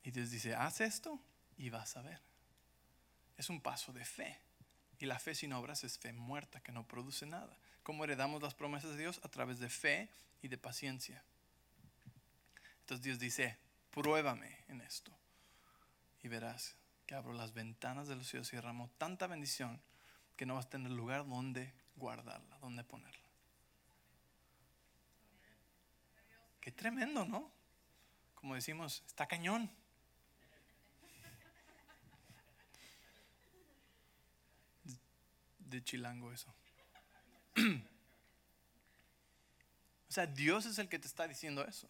Y 0.04 0.12
Dios 0.12 0.32
dice, 0.32 0.56
haz 0.56 0.82
esto 0.82 1.20
y 1.58 1.70
vas 1.70 1.96
a 1.96 2.02
ver 2.02 2.32
es 3.42 3.50
un 3.50 3.60
paso 3.60 3.92
de 3.92 4.06
fe. 4.06 4.40
Y 5.00 5.06
la 5.08 5.20
fe 5.20 5.34
sin 5.34 5.52
obras 5.54 5.84
es 5.84 5.98
fe 5.98 6.14
muerta, 6.14 6.62
que 6.62 6.72
no 6.72 6.88
produce 6.88 7.26
nada. 7.26 7.58
¿Cómo 7.84 8.04
heredamos 8.04 8.42
las 8.42 8.54
promesas 8.54 8.92
de 8.92 8.98
Dios? 8.98 9.20
A 9.24 9.30
través 9.30 9.60
de 9.60 9.68
fe 9.68 10.10
y 10.44 10.48
de 10.48 10.58
paciencia. 10.58 11.24
Entonces 12.82 13.04
Dios 13.04 13.20
dice, 13.20 13.58
pruébame 13.90 14.60
en 14.68 14.82
esto. 14.82 15.12
Y 16.24 16.28
verás 16.28 16.76
que 17.06 17.16
abro 17.16 17.34
las 17.34 17.54
ventanas 17.54 18.08
de 18.08 18.16
los 18.16 18.28
cielos 18.28 18.52
y 18.54 18.56
derramo 18.56 18.90
tanta 18.98 19.28
bendición 19.28 19.82
que 20.36 20.46
no 20.46 20.56
vas 20.56 20.66
a 20.66 20.70
tener 20.70 20.92
lugar 20.92 21.28
donde 21.28 21.74
guardarla, 21.96 22.58
donde 22.60 22.84
ponerla. 22.84 23.22
Qué 26.60 26.72
tremendo, 26.72 27.26
¿no? 27.26 27.52
Como 28.36 28.56
decimos, 28.56 29.04
está 29.08 29.28
cañón. 29.28 29.70
de 35.72 35.84
chilango 35.84 36.32
eso. 36.34 36.54
o 40.10 40.12
sea, 40.12 40.28
Dios 40.28 40.66
es 40.66 40.78
el 40.78 40.90
que 40.90 41.00
te 41.00 41.08
está 41.08 41.28
diciendo 41.28 41.66
eso. 41.66 41.90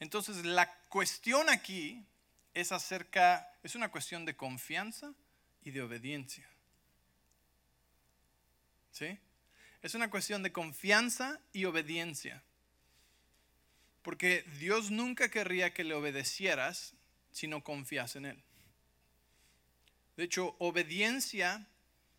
Entonces, 0.00 0.44
la 0.44 0.68
cuestión 0.88 1.48
aquí 1.48 2.04
es 2.60 2.72
acerca, 2.72 3.52
es 3.62 3.76
una 3.76 3.88
cuestión 3.88 4.24
de 4.24 4.36
confianza 4.36 5.14
y 5.62 5.70
de 5.70 5.80
obediencia. 5.80 6.48
¿Sí? 8.90 9.16
Es 9.80 9.94
una 9.94 10.10
cuestión 10.10 10.42
de 10.42 10.50
confianza 10.50 11.40
y 11.52 11.66
obediencia. 11.66 12.42
Porque 14.02 14.42
Dios 14.58 14.90
nunca 14.90 15.30
querría 15.30 15.72
que 15.72 15.84
le 15.84 15.94
obedecieras 15.94 16.94
si 17.30 17.46
no 17.46 17.62
confías 17.62 18.16
en 18.16 18.26
Él. 18.26 18.42
De 20.16 20.24
hecho, 20.24 20.56
obediencia 20.58 21.64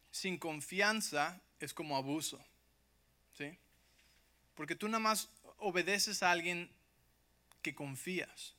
sin 0.10 0.38
confianza 0.38 1.41
es 1.60 1.73
como 1.73 1.97
abuso. 1.97 2.41
¿Sí? 3.38 3.58
Porque 4.56 4.75
tú 4.75 4.88
nada 4.88 4.99
más 4.99 5.30
obedeces 5.58 6.23
a 6.23 6.32
alguien 6.32 6.71
que 7.62 7.75
confías. 7.75 8.56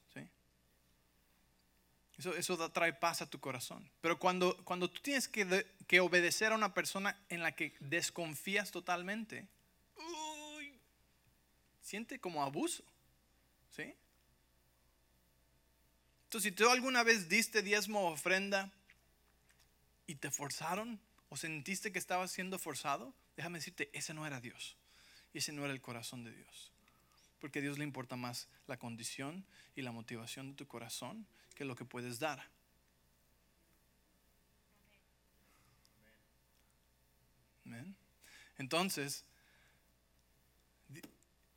Eso, 2.20 2.34
eso 2.36 2.70
trae 2.70 2.92
paz 2.92 3.22
a 3.22 3.30
tu 3.30 3.40
corazón. 3.40 3.90
Pero 4.02 4.18
cuando, 4.18 4.54
cuando 4.64 4.90
tú 4.90 5.00
tienes 5.00 5.26
que, 5.26 5.66
que 5.86 6.00
obedecer 6.00 6.52
a 6.52 6.54
una 6.54 6.74
persona 6.74 7.18
en 7.30 7.42
la 7.42 7.52
que 7.52 7.74
desconfías 7.80 8.70
totalmente, 8.70 9.48
siente 11.80 12.20
como 12.20 12.42
abuso. 12.42 12.84
¿Sí? 13.74 13.94
Entonces, 16.24 16.50
si 16.50 16.52
tú 16.52 16.68
alguna 16.68 17.02
vez 17.04 17.30
diste 17.30 17.62
diezmo 17.62 18.02
o 18.06 18.12
ofrenda 18.12 18.70
y 20.06 20.16
te 20.16 20.30
forzaron, 20.30 21.00
o 21.30 21.38
sentiste 21.38 21.90
que 21.90 21.98
estabas 21.98 22.30
siendo 22.32 22.58
forzado, 22.58 23.14
déjame 23.34 23.60
decirte, 23.60 23.88
ese 23.94 24.12
no 24.12 24.26
era 24.26 24.42
Dios. 24.42 24.76
Y 25.32 25.38
ese 25.38 25.52
no 25.52 25.64
era 25.64 25.72
el 25.72 25.80
corazón 25.80 26.22
de 26.22 26.32
Dios. 26.32 26.70
Porque 27.40 27.60
a 27.60 27.62
Dios 27.62 27.78
le 27.78 27.84
importa 27.84 28.16
más 28.16 28.46
la 28.66 28.78
condición 28.78 29.46
y 29.74 29.80
la 29.80 29.90
motivación 29.90 30.50
de 30.50 30.56
tu 30.56 30.66
corazón 30.66 31.26
que 31.60 31.66
lo 31.66 31.76
que 31.76 31.84
puedes 31.84 32.18
dar. 32.18 32.42
Entonces, 38.56 39.26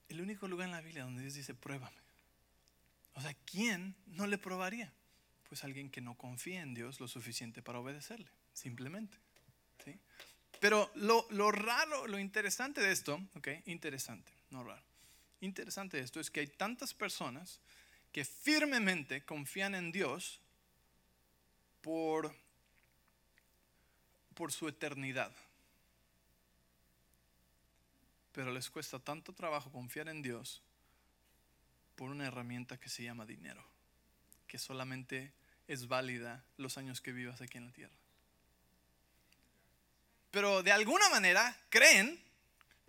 el 0.10 0.20
único 0.20 0.50
lugar 0.50 0.68
en 0.68 0.74
la 0.74 0.82
Biblia 0.82 1.06
donde 1.06 1.22
Dios 1.22 1.36
dice, 1.36 1.54
pruébame. 1.54 1.96
O 3.14 3.22
sea, 3.22 3.34
¿quién 3.46 3.96
no 4.08 4.28
le 4.28 4.38
probaría? 4.38 4.92
Pues 5.48 5.64
alguien 5.64 5.90
que 5.90 6.02
no 6.02 6.18
confía 6.18 6.62
en 6.62 6.74
Dios 6.74 7.00
lo 7.00 7.08
suficiente 7.08 7.62
para 7.62 7.80
obedecerle, 7.80 8.30
simplemente. 8.52 9.18
Pero 10.60 10.92
lo, 10.96 11.28
lo, 11.30 11.50
raro, 11.50 12.08
lo 12.08 12.20
interesante 12.20 12.82
de 12.82 12.92
esto, 12.92 13.26
ok, 13.36 13.48
interesante, 13.68 14.34
no 14.50 14.66
raro, 14.66 14.84
interesante 15.40 15.96
de 15.96 16.04
esto 16.04 16.20
es 16.20 16.30
que 16.30 16.42
hay 16.42 16.48
tantas 16.48 16.94
personas 16.94 17.62
que 18.14 18.24
firmemente 18.24 19.26
confían 19.26 19.76
en 19.76 19.92
Dios 19.92 20.40
por, 21.82 22.34
por 24.34 24.54
su 24.54 24.70
eternidad. 24.70 25.36
Pero 28.32 28.54
les 28.54 28.70
cuesta 28.70 29.00
tanto 29.00 29.34
trabajo 29.34 29.70
confiar 29.70 30.08
en 30.08 30.22
Dios 30.22 30.62
por 31.98 32.10
una 32.10 32.28
herramienta 32.28 32.80
que 32.80 32.88
se 32.88 33.04
llama 33.04 33.26
dinero, 33.26 33.64
que 34.48 34.58
solamente 34.58 35.34
es 35.68 35.90
válida 35.90 36.46
los 36.56 36.78
años 36.78 37.02
que 37.02 37.12
vivas 37.12 37.42
aquí 37.42 37.58
en 37.58 37.66
la 37.66 37.74
tierra 37.74 38.04
pero 40.34 40.64
de 40.64 40.72
alguna 40.72 41.10
manera 41.10 41.56
creen 41.70 42.20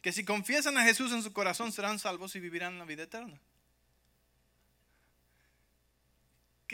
que 0.01 0.13
si 0.13 0.25
confiesan 0.25 0.79
a 0.79 0.83
Jesús 0.83 1.13
en 1.13 1.23
su 1.23 1.35
corazón 1.35 1.73
serán 1.73 1.99
salvos 1.99 2.35
y 2.37 2.41
vivirán 2.41 2.79
la 2.79 2.87
vida 2.87 3.03
eterna. 3.03 3.39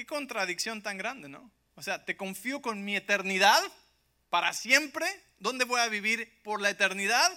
Qué 0.01 0.07
contradicción 0.07 0.80
tan 0.80 0.96
grande, 0.96 1.28
¿no? 1.28 1.51
O 1.74 1.82
sea, 1.82 2.07
te 2.07 2.16
confío 2.16 2.62
con 2.62 2.82
mi 2.82 2.96
eternidad 2.96 3.61
para 4.30 4.55
siempre, 4.55 5.07
¿dónde 5.38 5.66
voy 5.66 5.78
a 5.78 5.88
vivir 5.88 6.40
por 6.42 6.62
la 6.62 6.70
eternidad? 6.70 7.30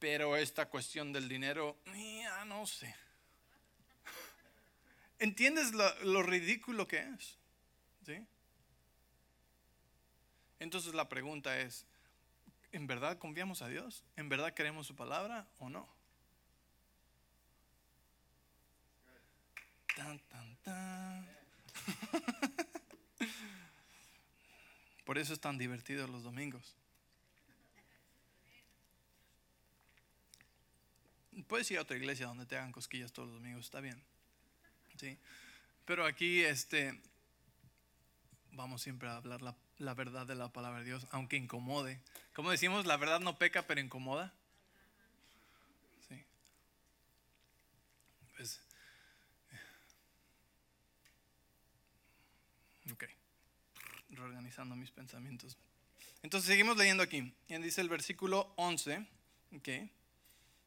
Pero 0.00 0.36
esta 0.36 0.68
cuestión 0.68 1.12
del 1.12 1.28
dinero, 1.28 1.78
ya 1.94 2.44
no 2.44 2.66
sé. 2.66 2.92
¿Entiendes 5.20 5.70
lo, 5.70 5.94
lo 6.02 6.24
ridículo 6.24 6.88
que 6.88 6.98
es? 6.98 7.38
¿Sí? 8.04 8.26
Entonces 10.58 10.94
la 10.94 11.08
pregunta 11.08 11.60
es, 11.60 11.86
¿en 12.72 12.88
verdad 12.88 13.16
confiamos 13.18 13.62
a 13.62 13.68
Dios? 13.68 14.02
¿En 14.16 14.28
verdad 14.28 14.54
queremos 14.54 14.88
su 14.88 14.96
palabra 14.96 15.46
o 15.60 15.68
no? 15.68 15.88
Tan, 19.94 20.18
tan, 20.18 20.56
tan. 20.64 20.91
Por 25.04 25.18
eso 25.18 25.32
es 25.32 25.40
tan 25.40 25.58
divertido 25.58 26.06
los 26.06 26.22
domingos. 26.22 26.76
Puedes 31.48 31.70
ir 31.70 31.78
a 31.78 31.82
otra 31.82 31.96
iglesia 31.96 32.26
donde 32.26 32.46
te 32.46 32.56
hagan 32.56 32.72
cosquillas 32.72 33.12
todos 33.12 33.28
los 33.28 33.38
domingos, 33.38 33.64
está 33.64 33.80
bien. 33.80 34.00
¿Sí? 34.98 35.18
Pero 35.84 36.06
aquí, 36.06 36.42
este, 36.42 37.00
vamos 38.52 38.82
siempre 38.82 39.08
a 39.08 39.16
hablar 39.16 39.42
la, 39.42 39.56
la, 39.78 39.94
verdad 39.94 40.26
de 40.26 40.34
la 40.34 40.52
palabra 40.52 40.80
de 40.80 40.84
Dios, 40.84 41.06
aunque 41.10 41.36
incomode. 41.36 42.00
Como 42.34 42.50
decimos, 42.50 42.86
la 42.86 42.96
verdad 42.96 43.20
no 43.20 43.36
peca, 43.36 43.66
pero 43.66 43.80
incomoda. 43.80 44.32
Sí. 46.08 46.22
Pues, 48.36 48.60
ok. 52.92 53.04
Reorganizando 54.22 54.76
mis 54.76 54.92
pensamientos. 54.92 55.56
Entonces 56.22 56.48
seguimos 56.48 56.76
leyendo 56.76 57.02
aquí. 57.02 57.34
Dice 57.48 57.80
el 57.80 57.88
versículo 57.88 58.52
11, 58.54 59.04
ok. 59.56 59.68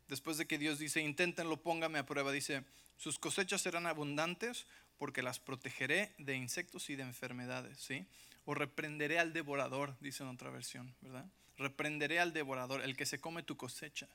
Después 0.10 0.38
de 0.38 0.46
que 0.46 0.58
Dios 0.58 0.78
dice, 0.78 1.00
inténtenlo, 1.00 1.56
póngame 1.56 1.98
a 2.00 2.06
prueba, 2.06 2.34
dice, 2.34 2.66
sus 2.98 3.18
cosechas 3.18 3.62
serán 3.62 3.88
abundantes 3.88 4.66
porque 4.98 5.24
las 5.24 5.40
protegeré 5.40 6.14
de 6.18 6.36
insectos 6.36 6.90
y 6.90 6.98
de 6.98 7.04
enfermedades, 7.04 7.80
¿sí? 7.80 8.06
O 8.44 8.54
reprenderé 8.54 9.20
al 9.20 9.32
devorador, 9.32 9.96
dice 10.02 10.24
en 10.24 10.30
otra 10.30 10.50
versión, 10.50 10.94
¿verdad? 11.00 11.26
Reprenderé 11.58 12.20
al 12.20 12.34
devorador, 12.34 12.82
el 12.82 12.98
que 12.98 13.06
se 13.06 13.20
come 13.22 13.42
tu 13.42 13.56
cosecha. 13.56 14.10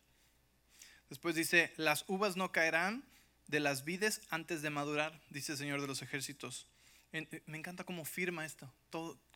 Después 1.09 1.34
dice, 1.34 1.72
las 1.78 2.05
uvas 2.07 2.36
no 2.36 2.53
caerán 2.53 3.03
de 3.49 3.61
las 3.61 3.84
vides 3.84 4.20
antes 4.28 4.61
de 4.61 4.68
madurar, 4.68 5.18
dice 5.30 5.53
el 5.53 5.59
Señor 5.59 5.80
de 5.80 5.86
los 5.86 6.03
ejércitos. 6.03 6.66
Eh, 7.12 7.42
me 7.46 7.58
encanta 7.58 7.84
cómo 7.84 8.04
firma 8.04 8.44
esto. 8.44 8.72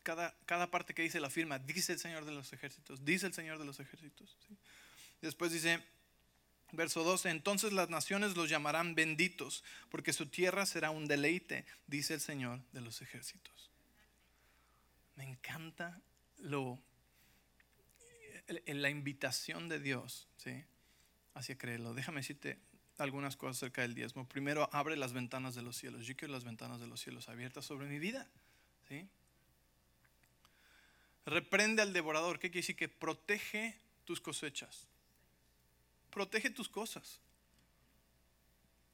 Cada 0.02 0.70
parte 0.70 0.94
que 0.94 1.02
dice 1.02 1.20
la 1.20 1.30
firma, 1.30 1.58
dice 1.58 1.94
el 1.94 1.98
Señor 1.98 2.24
de 2.24 2.32
los 2.32 2.52
ejércitos, 2.52 3.04
dice 3.04 3.26
el 3.26 3.34
Señor 3.34 3.58
de 3.58 3.64
los 3.64 3.80
ejércitos. 3.80 4.36
Después 5.20 5.52
dice, 5.52 5.82
Verso 6.74 7.04
12, 7.04 7.30
entonces 7.30 7.72
las 7.72 7.88
naciones 7.88 8.36
los 8.36 8.48
llamarán 8.48 8.94
benditos, 8.94 9.62
porque 9.90 10.12
su 10.12 10.26
tierra 10.26 10.66
será 10.66 10.90
un 10.90 11.06
deleite, 11.06 11.64
dice 11.86 12.14
el 12.14 12.20
Señor 12.20 12.60
de 12.72 12.80
los 12.80 13.00
ejércitos. 13.00 13.70
Me 15.14 15.24
encanta 15.24 16.00
lo, 16.38 16.80
la 18.66 18.90
invitación 18.90 19.68
de 19.68 19.78
Dios 19.78 20.28
¿sí? 20.36 20.64
hacia 21.34 21.56
creerlo. 21.56 21.94
Déjame 21.94 22.20
decirte 22.20 22.58
algunas 22.98 23.36
cosas 23.36 23.56
acerca 23.58 23.82
del 23.82 23.94
diezmo. 23.94 24.28
Primero, 24.28 24.68
abre 24.72 24.96
las 24.96 25.12
ventanas 25.12 25.54
de 25.54 25.62
los 25.62 25.76
cielos. 25.76 26.06
Yo 26.06 26.16
quiero 26.16 26.32
las 26.32 26.44
ventanas 26.44 26.80
de 26.80 26.86
los 26.86 27.00
cielos 27.00 27.28
abiertas 27.28 27.64
sobre 27.64 27.86
mi 27.86 27.98
vida. 27.98 28.28
¿sí? 28.88 29.08
Reprende 31.26 31.82
al 31.82 31.92
devorador. 31.92 32.38
¿Qué 32.38 32.50
quiere 32.50 32.62
decir? 32.62 32.76
Que 32.76 32.88
protege 32.88 33.78
tus 34.04 34.20
cosechas 34.20 34.86
protege 36.14 36.48
tus 36.50 36.68
cosas. 36.68 37.18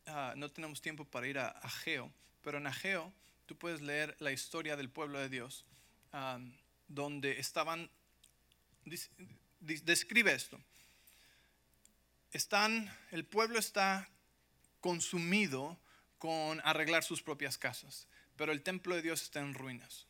Ah, 0.07 0.33
no 0.37 0.51
tenemos 0.51 0.81
tiempo 0.81 1.05
para 1.05 1.29
ir 1.29 1.39
a 1.39 1.49
Ageo, 1.49 2.11
pero 2.43 2.57
en 2.57 2.67
Ageo 2.67 3.13
tú 3.45 3.57
puedes 3.57 3.83
leer 3.83 4.17
la 4.21 4.33
historia 4.33 4.75
del 4.75 4.89
pueblo 4.89 5.21
de 5.21 5.29
Dios, 5.29 5.67
donde 6.89 7.39
estaban, 7.39 7.91
describe 9.61 10.33
esto, 10.33 10.59
están, 12.33 12.95
el 13.11 13.25
pueblo 13.25 13.59
está 13.59 14.09
consumido 14.81 15.79
con 16.19 16.61
arreglar 16.65 17.03
sus 17.03 17.23
propias 17.23 17.59
casas, 17.59 18.07
pero 18.37 18.53
el 18.53 18.63
templo 18.63 18.95
de 18.95 19.03
Dios 19.03 19.23
está 19.23 19.41
en 19.41 19.55
ruinas. 19.55 20.07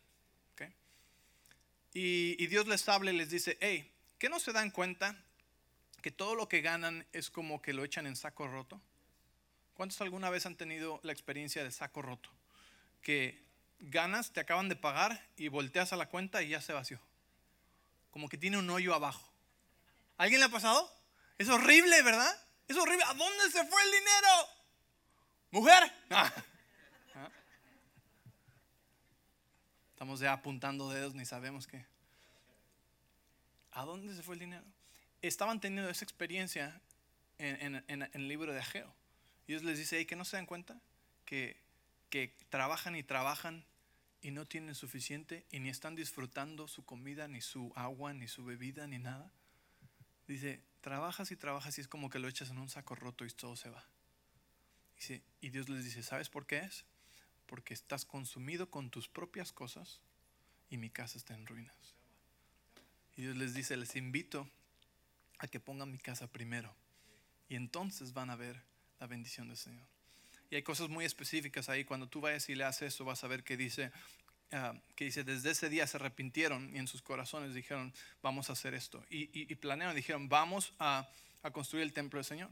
Y, 1.93 2.47
Dios 2.47 2.67
les 2.69 2.89
habla 2.89 3.11
y 3.11 3.17
les 3.17 3.31
dice, 3.31 3.59
hey, 3.61 3.91
¿qué 4.19 4.29
no 4.29 4.39
se 4.39 4.53
dan 4.53 4.71
cuenta 4.71 5.17
que 6.03 6.11
todo 6.11 6.35
lo 6.35 6.49
que 6.49 6.61
ganan 6.61 7.07
es 7.13 7.31
como 7.31 7.61
que 7.61 7.73
lo 7.73 7.85
echan 7.85 8.07
en 8.07 8.17
saco 8.17 8.47
roto? 8.47 8.81
¿Cuántos 9.75 10.01
alguna 10.01 10.31
vez 10.31 10.47
han 10.47 10.57
tenido 10.57 11.01
la 11.03 11.13
experiencia 11.13 11.65
de 11.65 11.73
saco 11.73 12.03
roto? 12.03 12.31
Que 13.03 13.43
ganas, 13.81 14.33
te 14.33 14.41
acaban 14.41 14.69
de 14.69 14.77
pagar 14.77 15.27
y 15.37 15.49
volteas 15.49 15.93
a 15.93 15.97
la 15.97 16.09
cuenta 16.09 16.43
y 16.43 16.51
ya 16.51 16.61
se 16.61 16.73
vació. 16.73 17.01
Como 18.13 18.29
que 18.29 18.39
tiene 18.39 18.59
un 18.59 18.71
hoyo 18.71 18.95
abajo. 18.95 19.29
¿Alguien 20.17 20.41
le 20.41 20.47
ha 20.47 20.51
pasado? 20.51 20.93
Es 21.41 21.49
horrible, 21.49 22.03
¿verdad? 22.03 22.31
Es 22.69 22.77
horrible. 22.77 23.03
¿A 23.05 23.15
dónde 23.15 23.51
se 23.51 23.65
fue 23.65 23.83
el 23.83 23.91
dinero? 23.91 24.29
¿Mujer? 25.51 25.93
Ah. 27.13 27.29
Estamos 29.93 30.21
ya 30.21 30.35
apuntando 30.35 30.91
dedos, 30.91 31.15
ni 31.15 31.25
sabemos 31.25 31.67
qué. 31.67 31.85
¿A 33.73 33.85
dónde 33.85 34.15
se 34.15 34.23
fue 34.23 34.35
el 34.35 34.41
dinero? 34.41 34.65
estaban 35.23 35.61
teniendo 35.61 35.91
esa 35.91 36.05
experiencia 36.05 36.81
en, 37.39 37.83
el 37.89 38.29
libro 38.29 38.53
de 38.53 38.61
Ageo. 38.61 38.95
Dios 39.47 39.63
les 39.63 39.79
dice, 39.79 40.07
que 40.07 40.17
no 40.17 40.27
se 40.27 40.37
dan 40.37 40.47
cuenta 40.47 40.79
que, 41.25 41.59
que 42.11 42.37
trabajan 42.51 42.97
y 42.97 43.03
trabajan 43.03 43.65
y 44.21 44.31
no 44.31 44.47
tienen 44.47 44.75
suficiente 44.75 45.47
y 45.51 45.59
ni 45.61 45.71
están 45.71 45.97
disfrutando 45.97 46.69
su 46.69 46.85
comida, 46.85 47.29
ni 47.29 47.41
su 47.41 47.73
agua, 47.77 48.13
ni 48.13 48.29
su 48.29 48.45
bebida, 48.45 48.87
ni 48.87 48.99
nada. 48.99 49.33
Dice, 50.27 50.70
trabajas 50.81 51.31
y 51.31 51.37
trabajas 51.37 51.79
y 51.79 51.81
es 51.81 51.89
como 51.89 52.11
que 52.11 52.19
lo 52.19 52.29
echas 52.29 52.51
en 52.51 52.59
un 52.59 52.69
saco 52.69 52.95
roto 52.95 53.25
y 53.25 53.31
todo 53.31 53.57
se 53.57 53.71
va. 53.71 53.85
Y 55.41 55.49
Dios 55.51 55.69
les 55.69 55.85
dice, 55.85 56.03
¿sabes 56.03 56.29
por 56.29 56.47
qué 56.47 56.59
es? 56.59 56.85
Porque 57.47 57.73
estás 57.73 58.05
consumido 58.05 58.71
con 58.71 58.91
tus 58.91 59.09
propias 59.09 59.53
cosas 59.53 60.01
y 60.69 60.77
mi 60.77 60.91
casa 60.91 61.17
está 61.17 61.35
en 61.35 61.47
ruinas. 61.47 61.95
Y 63.17 63.23
Dios 63.23 63.37
les 63.37 63.55
dice, 63.55 63.77
les 63.77 63.97
invito 63.97 64.49
a 65.39 65.49
que 65.49 65.59
pongan 65.59 65.91
mi 65.91 65.99
casa 65.99 66.27
primero. 66.27 66.75
Y 67.49 67.57
entonces 67.57 68.13
van 68.13 68.31
a 68.31 68.37
ver 68.37 68.63
la 69.01 69.07
bendición 69.07 69.49
del 69.49 69.57
Señor. 69.57 69.87
Y 70.51 70.57
hay 70.57 70.63
cosas 70.63 70.89
muy 70.89 71.05
específicas 71.05 71.69
ahí. 71.69 71.85
Cuando 71.85 72.09
tú 72.09 72.21
vayas 72.21 72.49
y 72.49 72.55
leas 72.55 72.83
eso, 72.83 73.05
vas 73.05 73.25
a 73.25 73.29
ver 73.29 73.43
que 73.43 73.57
dice, 73.57 73.91
ah, 74.53 74.75
que 74.95 75.05
dice, 75.05 75.25
desde 75.25 75.51
ese 75.51 75.69
día 75.69 75.87
se 75.87 75.97
arrepintieron 75.97 76.75
y 76.75 76.79
en 76.79 76.87
sus 76.87 77.03
corazones 77.03 77.55
dijeron, 77.55 77.93
vamos 78.23 78.51
a 78.51 78.55
hacer 78.55 78.75
esto. 78.75 79.05
Y, 79.11 79.31
y, 79.33 79.55
planearon, 79.57 79.95
dijeron, 79.95 80.29
vamos 80.29 80.73
a, 80.79 81.09
a 81.43 81.51
construir 81.51 81.85
el 81.85 81.93
templo 81.93 82.19
del 82.19 82.25
Señor. 82.25 82.51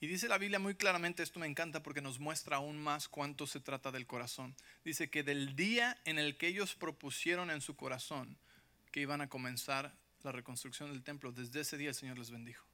Y 0.00 0.06
dice 0.06 0.28
la 0.28 0.38
Biblia 0.38 0.60
muy 0.60 0.74
claramente, 0.74 1.22
esto 1.22 1.40
me 1.40 1.46
encanta 1.46 1.82
porque 1.82 2.00
nos 2.00 2.20
muestra 2.20 2.56
aún 2.56 2.78
más 2.80 3.08
cuánto 3.08 3.46
se 3.46 3.60
trata 3.60 3.90
del 3.90 4.06
corazón. 4.06 4.54
Dice 4.84 5.10
que 5.10 5.24
del 5.24 5.56
día 5.56 5.98
en 6.04 6.18
el 6.18 6.36
que 6.36 6.46
ellos 6.46 6.74
propusieron 6.76 7.50
en 7.50 7.60
su 7.60 7.74
corazón 7.74 8.38
que 8.92 9.00
iban 9.00 9.20
a 9.20 9.28
comenzar 9.28 9.92
la 10.22 10.32
reconstrucción 10.32 10.90
del 10.90 11.02
templo, 11.02 11.32
desde 11.32 11.60
ese 11.60 11.76
día 11.76 11.88
el 11.88 11.94
Señor 11.94 12.18
les 12.18 12.30
bendijo. 12.30 12.64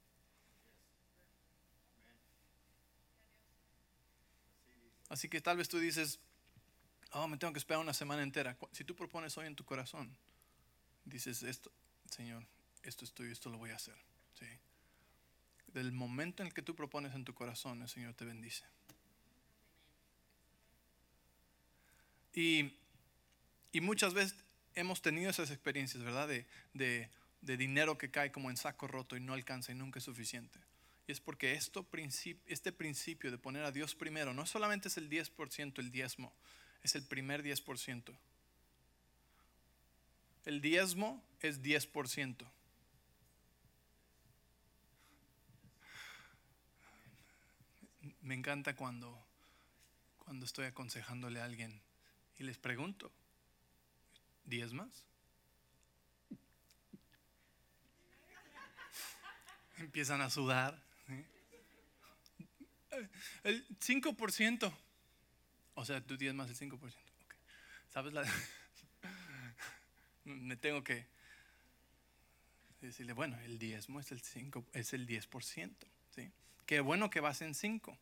Así 5.09 5.29
que 5.29 5.41
tal 5.41 5.57
vez 5.57 5.69
tú 5.69 5.79
dices, 5.79 6.19
oh, 7.15 7.27
me 7.27 7.37
tengo 7.37 7.53
que 7.53 7.59
esperar 7.59 7.81
una 7.81 7.93
semana 7.93 8.23
entera. 8.23 8.57
Si 8.71 8.83
tú 8.83 8.95
propones 8.95 9.37
hoy 9.37 9.47
en 9.47 9.55
tu 9.55 9.65
corazón, 9.65 10.15
dices 11.03 11.43
esto, 11.43 11.71
Señor, 12.09 12.45
esto 12.83 13.05
estoy, 13.05 13.31
esto 13.31 13.49
lo 13.49 13.57
voy 13.57 13.71
a 13.71 13.75
hacer. 13.75 13.97
¿sí? 14.39 14.45
Del 15.67 15.91
momento 15.91 16.43
en 16.43 16.47
el 16.47 16.53
que 16.53 16.61
tú 16.61 16.75
propones 16.75 17.13
en 17.15 17.25
tu 17.25 17.33
corazón, 17.33 17.81
el 17.81 17.89
Señor 17.89 18.13
te 18.13 18.25
bendice. 18.25 18.63
Y, 22.33 22.73
y 23.71 23.81
muchas 23.81 24.13
veces 24.13 24.35
hemos 24.75 25.01
tenido 25.01 25.29
esas 25.29 25.51
experiencias, 25.51 26.03
¿verdad? 26.03 26.27
De, 26.27 26.45
de 26.73 27.09
de 27.45 27.57
dinero 27.57 27.97
que 27.97 28.09
cae 28.09 28.31
como 28.31 28.49
en 28.49 28.57
saco 28.57 28.87
roto 28.87 29.15
y 29.15 29.19
no 29.19 29.33
alcanza 29.33 29.71
y 29.71 29.75
nunca 29.75 29.99
es 29.99 30.05
suficiente. 30.05 30.59
Y 31.07 31.11
es 31.11 31.19
porque 31.19 31.53
esto, 31.53 31.87
este 32.47 32.71
principio 32.71 33.29
de 33.29 33.37
poner 33.37 33.63
a 33.63 33.71
Dios 33.71 33.93
primero 33.93 34.33
no 34.33 34.45
solamente 34.47 34.87
es 34.87 34.97
el 34.97 35.09
10% 35.09 35.79
el 35.79 35.91
diezmo, 35.91 36.33
es 36.85 36.95
el 36.95 37.03
primer 37.03 37.43
10%. 37.43 38.15
El 40.45 40.61
diezmo 40.61 41.21
es 41.41 41.61
10%. 41.63 42.45
Me 48.21 48.35
encanta 48.35 48.75
cuando, 48.75 49.19
cuando 50.23 50.45
estoy 50.45 50.67
aconsejándole 50.67 51.41
a 51.41 51.45
alguien 51.45 51.81
y 52.37 52.43
les 52.43 52.59
pregunto, 52.59 53.11
¿diezmas? 54.45 54.91
empiezan 59.77 60.21
a 60.21 60.29
sudar. 60.29 60.79
El 63.43 63.67
5%. 63.79 64.71
O 65.75 65.85
sea, 65.85 66.01
tú 66.01 66.17
tienes 66.17 66.35
más 66.35 66.47
del 66.47 66.57
5%. 66.57 66.79
¿Sabes 67.93 68.13
la.? 68.13 68.23
Me 70.25 70.55
tengo 70.55 70.83
que 70.83 71.05
decirle, 72.81 73.13
bueno, 73.13 73.39
el 73.41 73.59
diezmo 73.59 73.99
es 73.99 74.11
el, 74.11 74.21
5, 74.21 74.65
es 74.73 74.93
el 74.93 75.07
10%. 75.07 75.71
¿sí? 76.15 76.31
Qué 76.65 76.79
bueno 76.79 77.09
que 77.09 77.19
vas 77.19 77.41
en 77.41 77.53
5. 77.53 77.97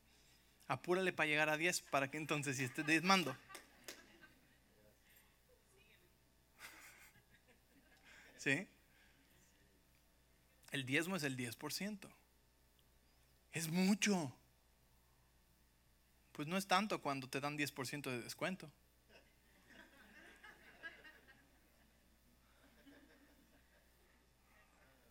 Apúrale 0.67 1.11
para 1.11 1.27
llegar 1.27 1.49
a 1.49 1.57
10 1.57 1.81
para 1.81 2.09
que 2.09 2.17
entonces 2.17 2.57
si 2.57 2.63
estés 2.63 2.85
diezmando. 2.85 3.35
¿Sí? 8.37 8.67
El 10.71 10.85
diezmo 10.85 11.15
es 11.15 11.23
el 11.23 11.37
10%. 11.37 11.97
Es 13.53 13.69
mucho. 13.69 14.35
Pues 16.33 16.47
no 16.47 16.57
es 16.57 16.67
tanto 16.67 17.01
cuando 17.01 17.29
te 17.29 17.39
dan 17.39 17.57
10% 17.57 18.09
de 18.09 18.21
descuento. 18.21 18.69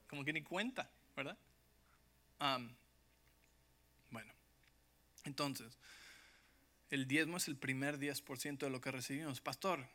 Como 0.09 0.25
que 0.25 0.33
ni 0.33 0.43
cuenta, 0.43 0.91
¿verdad? 1.17 1.39
bueno, 4.11 4.33
entonces, 5.25 5.79
el 6.91 7.07
diezmo 7.07 7.37
es 7.37 7.47
el 7.47 7.57
primer 7.57 7.99
10% 7.99 8.59
de 8.59 8.71
lo 8.71 8.81
que 8.81 8.91
recibimos. 8.91 9.41
Pastor, 9.41 9.87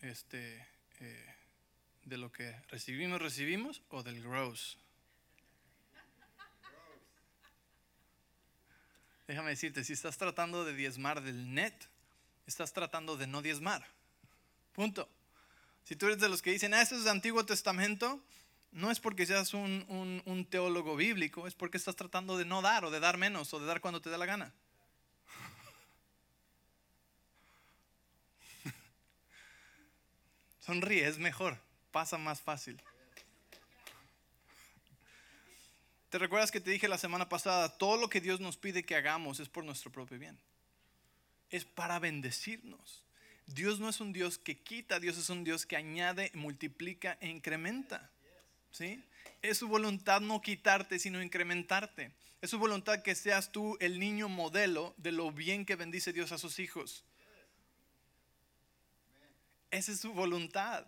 este, 0.00 0.66
eh, 0.98 1.34
de 2.04 2.18
lo 2.18 2.32
que 2.32 2.54
recibimos, 2.68 3.22
recibimos 3.22 3.82
o 3.88 4.02
del 4.02 4.20
gross. 4.20 4.78
Déjame 9.26 9.50
decirte, 9.50 9.84
si 9.84 9.92
estás 9.92 10.18
tratando 10.18 10.64
de 10.64 10.74
diezmar 10.74 11.22
del 11.22 11.54
net, 11.54 11.74
estás 12.46 12.72
tratando 12.72 13.16
de 13.16 13.26
no 13.26 13.42
diezmar. 13.42 13.86
Punto. 14.72 15.08
Si 15.84 15.96
tú 15.96 16.06
eres 16.06 16.18
de 16.18 16.28
los 16.28 16.42
que 16.42 16.50
dicen, 16.50 16.74
ah, 16.74 16.82
eso 16.82 16.96
es 16.96 17.06
Antiguo 17.06 17.44
Testamento, 17.46 18.20
no 18.72 18.90
es 18.90 19.00
porque 19.00 19.26
seas 19.26 19.54
un, 19.54 20.22
un 20.24 20.44
teólogo 20.46 20.96
bíblico, 20.96 21.46
es 21.46 21.54
porque 21.54 21.76
estás 21.76 21.96
tratando 21.96 22.36
de 22.36 22.44
no 22.44 22.62
dar 22.62 22.84
o 22.84 22.90
de 22.90 23.00
dar 23.00 23.16
menos 23.18 23.52
o 23.54 23.60
de 23.60 23.66
dar 23.66 23.80
cuando 23.80 24.00
te 24.00 24.10
da 24.10 24.18
la 24.18 24.26
gana. 24.26 24.52
Sonríe, 30.60 31.06
es 31.06 31.18
mejor, 31.18 31.58
pasa 31.90 32.16
más 32.18 32.40
fácil. 32.40 32.80
¿Te 36.12 36.18
recuerdas 36.18 36.50
que 36.50 36.60
te 36.60 36.70
dije 36.70 36.88
la 36.88 36.98
semana 36.98 37.30
pasada, 37.30 37.70
todo 37.78 37.96
lo 37.96 38.10
que 38.10 38.20
Dios 38.20 38.38
nos 38.38 38.58
pide 38.58 38.84
que 38.84 38.94
hagamos 38.94 39.40
es 39.40 39.48
por 39.48 39.64
nuestro 39.64 39.90
propio 39.90 40.18
bien? 40.18 40.38
Es 41.48 41.64
para 41.64 41.98
bendecirnos. 41.98 43.02
Dios 43.46 43.80
no 43.80 43.88
es 43.88 43.98
un 43.98 44.12
Dios 44.12 44.36
que 44.36 44.58
quita, 44.58 45.00
Dios 45.00 45.16
es 45.16 45.30
un 45.30 45.42
Dios 45.42 45.64
que 45.64 45.74
añade, 45.74 46.30
multiplica 46.34 47.16
e 47.22 47.28
incrementa. 47.28 48.10
¿Sí? 48.72 49.02
Es 49.40 49.56
su 49.56 49.68
voluntad 49.68 50.20
no 50.20 50.42
quitarte, 50.42 50.98
sino 50.98 51.22
incrementarte. 51.22 52.12
Es 52.42 52.50
su 52.50 52.58
voluntad 52.58 53.00
que 53.02 53.14
seas 53.14 53.50
tú 53.50 53.78
el 53.80 53.98
niño 53.98 54.28
modelo 54.28 54.94
de 54.98 55.12
lo 55.12 55.32
bien 55.32 55.64
que 55.64 55.76
bendice 55.76 56.12
Dios 56.12 56.30
a 56.30 56.36
sus 56.36 56.58
hijos. 56.58 57.04
Esa 59.70 59.92
es 59.92 60.00
su 60.00 60.12
voluntad. 60.12 60.86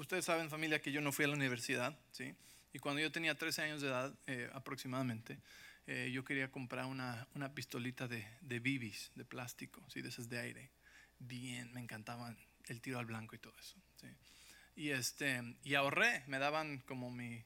Ustedes 0.00 0.24
saben, 0.24 0.50
familia, 0.50 0.80
que 0.80 0.92
yo 0.92 1.00
no 1.00 1.12
fui 1.12 1.24
a 1.24 1.28
la 1.28 1.34
universidad, 1.34 1.98
¿sí? 2.12 2.34
Y 2.72 2.78
cuando 2.78 3.00
yo 3.00 3.10
tenía 3.10 3.36
13 3.36 3.62
años 3.62 3.80
de 3.80 3.88
edad, 3.88 4.14
eh, 4.26 4.50
aproximadamente, 4.52 5.38
eh, 5.86 6.10
yo 6.12 6.24
quería 6.24 6.50
comprar 6.50 6.84
una, 6.86 7.26
una 7.34 7.54
pistolita 7.54 8.06
de, 8.08 8.26
de 8.40 8.60
bibis, 8.60 9.10
de 9.14 9.24
plástico, 9.24 9.82
¿sí? 9.88 10.02
De 10.02 10.10
esas 10.10 10.28
de 10.28 10.38
aire. 10.38 10.70
Bien, 11.18 11.72
me 11.72 11.80
encantaban 11.80 12.36
el 12.66 12.80
tiro 12.80 12.98
al 12.98 13.06
blanco 13.06 13.34
y 13.34 13.38
todo 13.38 13.54
eso, 13.58 13.76
¿sí? 14.00 14.08
Y, 14.76 14.90
este, 14.90 15.42
y 15.64 15.74
ahorré, 15.74 16.22
me 16.28 16.38
daban 16.38 16.78
como 16.86 17.10
mi, 17.10 17.42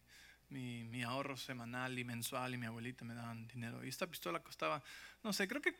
mi, 0.51 0.85
mi 0.85 1.03
ahorro 1.03 1.37
semanal 1.37 1.99
y 1.99 2.05
mensual 2.05 2.53
y 2.55 2.59
mi 2.59 2.67
abuelita 2.67 3.05
me 3.05 3.15
daban 3.15 3.49
dinero. 3.49 3.85
Y 3.85 3.89
esta 3.89 4.07
pistola 4.07 4.41
costaba, 4.41 4.83
no 5.23 5.33
sé, 5.33 5.49
creo 5.49 5.63
que 5.63 5.75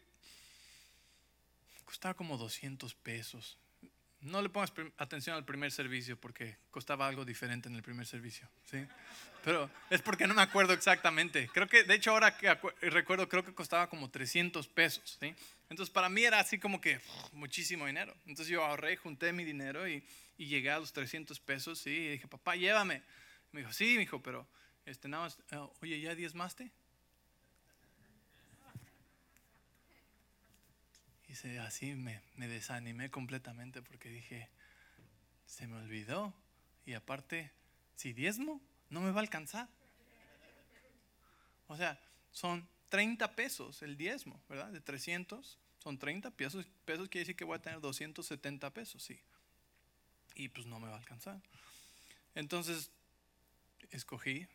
costaba 1.85 2.15
como 2.15 2.39
200 2.39 2.95
pesos. 2.95 3.59
No 4.23 4.41
le 4.41 4.49
pongas 4.49 4.73
atención 4.99 5.37
al 5.37 5.45
primer 5.45 5.73
servicio 5.73 6.17
porque 6.17 6.57
costaba 6.71 7.07
algo 7.07 7.25
diferente 7.25 7.69
en 7.69 7.75
el 7.75 7.83
primer 7.83 8.07
servicio, 8.07 8.49
¿sí? 8.71 8.87
Pero 9.45 9.69
es 9.91 10.01
porque 10.01 10.29
no 10.29 10.35
me 10.35 10.43
acuerdo 10.43 10.73
exactamente. 10.73 11.49
Creo 11.53 11.67
que, 11.67 11.83
de 11.83 11.95
hecho, 11.95 12.13
ahora 12.13 12.37
que 12.37 12.57
recuerdo, 12.83 13.29
creo 13.29 13.45
que 13.45 13.53
costaba 13.53 13.89
como 13.89 14.11
300 14.11 14.69
pesos, 14.69 15.19
¿sí? 15.21 15.35
Entonces, 15.69 15.93
para 15.93 16.09
mí 16.09 16.23
era 16.23 16.39
así 16.39 16.59
como 16.59 16.81
que 16.81 17.01
muchísimo 17.33 17.87
dinero. 17.87 18.15
Entonces, 18.27 18.47
yo 18.47 18.65
ahorré, 18.65 18.97
junté 18.97 19.33
mi 19.33 19.45
dinero 19.45 19.89
y, 19.89 20.05
y 20.39 20.47
llegué 20.47 20.71
a 20.71 20.79
los 20.79 20.93
300 20.93 21.41
pesos. 21.41 21.85
Y 21.87 22.11
dije, 22.11 22.29
papá, 22.29 22.55
llévame. 22.55 23.03
Me 23.51 23.61
dijo, 23.61 23.73
sí, 23.73 23.95
me 23.95 24.01
dijo, 24.01 24.23
pero, 24.23 24.47
este, 24.87 25.09
nada 25.09 25.25
más, 25.25 25.39
eh, 25.51 25.69
oye, 25.81 26.01
¿ya 26.01 26.15
diezmaste? 26.15 26.71
Y 31.33 31.57
así 31.57 31.95
me, 31.95 32.21
me 32.37 32.47
desanimé 32.47 33.11
completamente 33.11 33.81
porque 33.81 34.11
dije, 34.11 34.51
se 35.47 35.67
me 35.67 35.77
olvidó. 35.77 36.35
Y 36.85 36.93
aparte, 36.93 37.51
si 37.97 38.13
diezmo, 38.13 38.61
no 38.91 39.01
me 39.01 39.11
va 39.11 39.17
a 39.17 39.23
alcanzar. 39.23 39.69
O 41.69 41.77
sea, 41.77 41.99
son 42.33 42.69
30 42.91 43.35
pesos 43.35 43.81
el 43.81 43.97
diezmo, 43.97 44.43
¿verdad? 44.49 44.69
De 44.69 44.83
300, 44.83 45.59
son 45.79 45.99
30 45.99 46.31
pesos. 46.33 46.67
Pesos 46.85 47.09
quiere 47.09 47.23
decir 47.23 47.37
que 47.37 47.45
voy 47.45 47.57
a 47.57 47.63
tener 47.63 47.81
270 47.81 48.69
pesos, 48.75 49.03
sí. 49.03 49.19
Y 50.35 50.49
pues 50.49 50.67
no 50.67 50.79
me 50.81 50.89
va 50.89 50.97
a 50.97 50.99
alcanzar. 50.99 51.41
Entonces, 52.35 52.91
escogí 53.91 54.47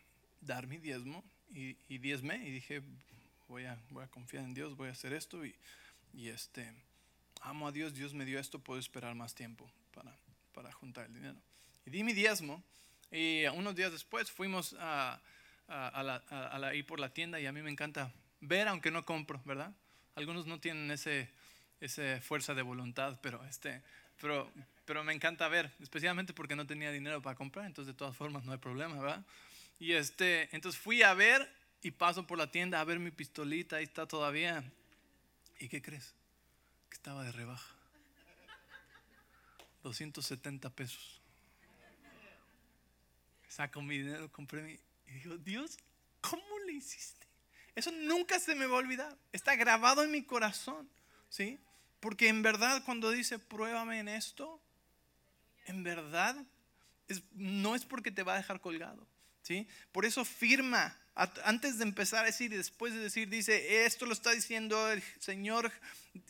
dar 0.42 0.68
mi 0.68 0.78
diezmo 0.78 1.24
y, 1.50 1.76
y 1.90 1.98
diezmé 1.98 2.36
y 2.48 2.52
dije, 2.52 2.84
voy 3.48 3.66
a, 3.66 3.80
voy 3.90 4.04
a 4.04 4.08
confiar 4.08 4.44
en 4.44 4.54
Dios, 4.54 4.76
voy 4.76 4.90
a 4.90 4.92
hacer 4.92 5.14
esto 5.14 5.44
y 5.44 5.56
y 6.14 6.30
este, 6.30 6.72
amo 7.42 7.68
a 7.68 7.72
Dios, 7.72 7.94
Dios 7.94 8.14
me 8.14 8.26
dio 8.26 8.40
esto, 8.40 8.60
puedo 8.60 8.80
esperar 8.80 9.16
más 9.16 9.36
tiempo 9.36 9.70
para, 9.94 10.16
para 10.54 10.72
juntar 10.72 11.06
el 11.06 11.14
dinero. 11.14 11.40
Y 11.86 11.90
di 11.90 12.04
mi 12.04 12.14
diezmo 12.14 12.64
y 13.12 13.46
unos 13.48 13.76
días 13.76 13.92
después 13.92 14.30
fuimos 14.32 14.76
a, 14.80 15.22
a, 15.68 16.04
la, 16.04 16.24
a, 16.30 16.76
ir 16.76 16.86
por 16.86 17.00
la 17.00 17.10
tienda 17.10 17.40
y 17.40 17.46
a 17.46 17.52
mí 17.52 17.62
me 17.62 17.72
encanta 17.72 18.12
ver 18.42 18.68
aunque 18.68 18.92
no 18.92 19.04
compro, 19.06 19.42
¿verdad? 19.46 19.74
Algunos 20.16 20.46
no 20.46 20.60
tienen 20.60 20.92
ese, 20.92 21.30
esa 21.80 22.20
fuerza 22.22 22.54
de 22.54 22.62
voluntad, 22.62 23.20
pero, 23.22 23.44
este, 23.46 23.82
pero, 24.20 24.52
pero 24.86 25.04
me 25.04 25.14
encanta 25.14 25.48
ver, 25.48 25.72
especialmente 25.80 26.34
porque 26.34 26.56
no 26.56 26.66
tenía 26.66 26.92
dinero 26.92 27.22
para 27.22 27.36
comprar, 27.36 27.66
entonces 27.66 27.94
de 27.94 27.98
todas 27.98 28.16
formas 28.16 28.44
no 28.44 28.52
hay 28.52 28.58
problema, 28.58 29.00
¿verdad? 29.00 29.26
Y 29.80 29.94
este, 29.94 30.50
entonces 30.56 30.82
fui 30.82 31.04
a 31.04 31.14
ver 31.14 31.48
y 31.82 31.92
paso 31.92 32.26
por 32.26 32.38
la 32.38 32.52
tienda 32.52 32.82
a 32.82 32.84
ver 32.84 33.00
mi 33.00 33.12
pistolita, 33.12 33.78
ahí 33.78 33.84
está 33.84 34.08
todavía. 34.08 34.64
¿Y 35.60 35.70
qué 35.70 35.82
crees? 35.82 36.14
Que 36.90 36.96
estaba 36.96 37.24
de 37.24 37.32
rebaja. 37.32 37.76
270 39.84 40.70
pesos. 40.72 41.22
Saco 43.48 43.82
mi 43.82 43.98
dinero, 43.98 44.32
compré 44.32 44.62
mi... 44.62 44.80
Y 45.08 45.20
digo, 45.20 45.38
Dios, 45.38 45.78
¿cómo 46.22 46.60
le 46.66 46.74
hiciste? 46.74 47.26
Eso 47.76 47.92
nunca 47.92 48.40
se 48.40 48.56
me 48.56 48.66
va 48.66 48.76
a 48.76 48.80
olvidar. 48.80 49.18
Está 49.32 49.56
grabado 49.56 50.04
en 50.04 50.12
mi 50.12 50.24
corazón. 50.24 50.90
¿Sí? 51.30 51.60
Porque 52.00 52.28
en 52.28 52.42
verdad 52.42 52.84
cuando 52.86 53.12
dice, 53.12 53.40
pruébame 53.40 54.00
en 54.00 54.08
esto, 54.08 54.62
en 55.66 55.84
verdad 55.84 56.36
no 57.34 57.76
es 57.76 57.86
porque 57.86 58.12
te 58.12 58.24
va 58.24 58.34
a 58.34 58.38
dejar 58.38 58.62
colgado. 58.62 59.08
¿Sí? 59.42 59.68
Por 59.92 60.06
eso 60.06 60.26
firma 60.26 60.98
antes 61.44 61.80
de 61.80 61.84
empezar 61.84 62.24
a 62.24 62.28
decir 62.28 62.54
y 62.54 62.58
después 62.58 62.94
de 62.94 63.00
decir, 63.00 63.28
dice, 63.30 63.86
esto 63.86 64.06
lo 64.06 64.14
está 64.14 64.32
diciendo 64.32 64.92
el 64.92 65.02
Señor 65.20 65.72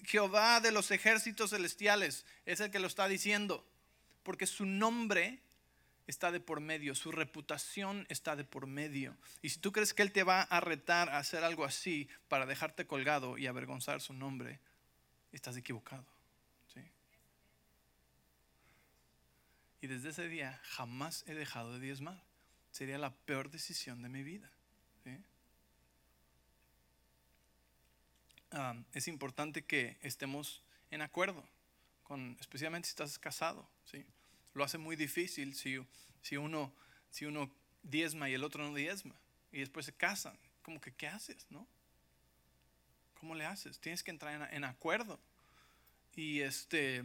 Jehová 0.05 0.61
de 0.61 0.71
los 0.71 0.91
ejércitos 0.91 1.49
celestiales. 1.49 2.25
Es 2.45 2.59
el 2.61 2.71
que 2.71 2.79
lo 2.79 2.87
está 2.87 3.07
diciendo. 3.07 3.65
Porque 4.23 4.47
su 4.47 4.65
nombre 4.65 5.39
está 6.07 6.31
de 6.31 6.39
por 6.39 6.61
medio, 6.61 6.95
su 6.95 7.11
reputación 7.11 8.05
está 8.09 8.35
de 8.35 8.45
por 8.45 8.65
medio. 8.65 9.17
Y 9.41 9.49
si 9.49 9.59
tú 9.59 9.71
crees 9.71 9.93
que 9.93 10.03
Él 10.03 10.11
te 10.11 10.23
va 10.23 10.41
a 10.41 10.59
retar 10.61 11.09
a 11.09 11.17
hacer 11.17 11.43
algo 11.43 11.65
así 11.65 12.07
para 12.29 12.45
dejarte 12.45 12.87
colgado 12.87 13.37
y 13.37 13.47
avergonzar 13.47 14.01
su 14.01 14.13
nombre, 14.13 14.59
estás 15.33 15.57
equivocado. 15.57 16.05
Y 19.79 19.87
desde 19.87 20.09
ese 20.09 20.27
día 20.27 20.59
jamás 20.63 21.23
he 21.27 21.35
dejado 21.35 21.73
de 21.73 21.79
diezmar. 21.79 22.21
Sería 22.71 22.97
la 22.97 23.13
peor 23.13 23.51
decisión 23.51 24.01
de 24.01 24.09
mi 24.09 24.23
vida. 24.23 24.49
Es 28.93 29.07
importante 29.07 29.65
que 29.65 29.97
estemos 30.01 30.63
en 30.91 31.01
acuerdo, 31.01 31.47
con, 32.03 32.37
especialmente 32.39 32.87
si 32.87 32.91
estás 32.91 33.19
casado. 33.19 33.67
¿sí? 33.85 34.05
Lo 34.53 34.63
hace 34.63 34.77
muy 34.77 34.95
difícil 34.95 35.55
si, 35.55 35.77
si, 36.21 36.37
uno, 36.37 36.73
si 37.09 37.25
uno 37.25 37.51
diezma 37.83 38.29
y 38.29 38.33
el 38.33 38.43
otro 38.43 38.63
no 38.67 38.73
diezma. 38.73 39.15
Y 39.51 39.59
después 39.59 39.85
se 39.85 39.93
casan. 39.93 40.37
Como 40.61 40.81
que, 40.81 40.91
¿qué 40.93 41.07
haces? 41.07 41.45
¿No? 41.49 41.67
¿Cómo 43.19 43.35
le 43.35 43.45
haces? 43.45 43.79
Tienes 43.79 44.03
que 44.03 44.11
entrar 44.11 44.51
en, 44.53 44.63
acuerdo. 44.63 45.19
Y 46.15 46.41
este, 46.41 47.03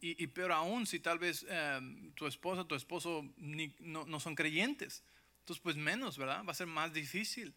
y, 0.00 0.26
peor 0.28 0.52
aún, 0.52 0.86
si 0.86 1.00
tal 1.00 1.18
vez 1.18 1.44
em, 1.48 2.12
tu 2.12 2.26
esposa, 2.26 2.64
tu 2.64 2.74
esposo 2.74 3.24
no, 3.36 4.06
no, 4.06 4.20
son 4.20 4.34
creyentes. 4.34 5.02
Entonces, 5.40 5.62
pues 5.62 5.76
menos, 5.76 6.18
¿verdad? 6.18 6.44
Va 6.44 6.52
a 6.52 6.54
ser 6.54 6.66
más 6.66 6.92
difícil. 6.92 7.54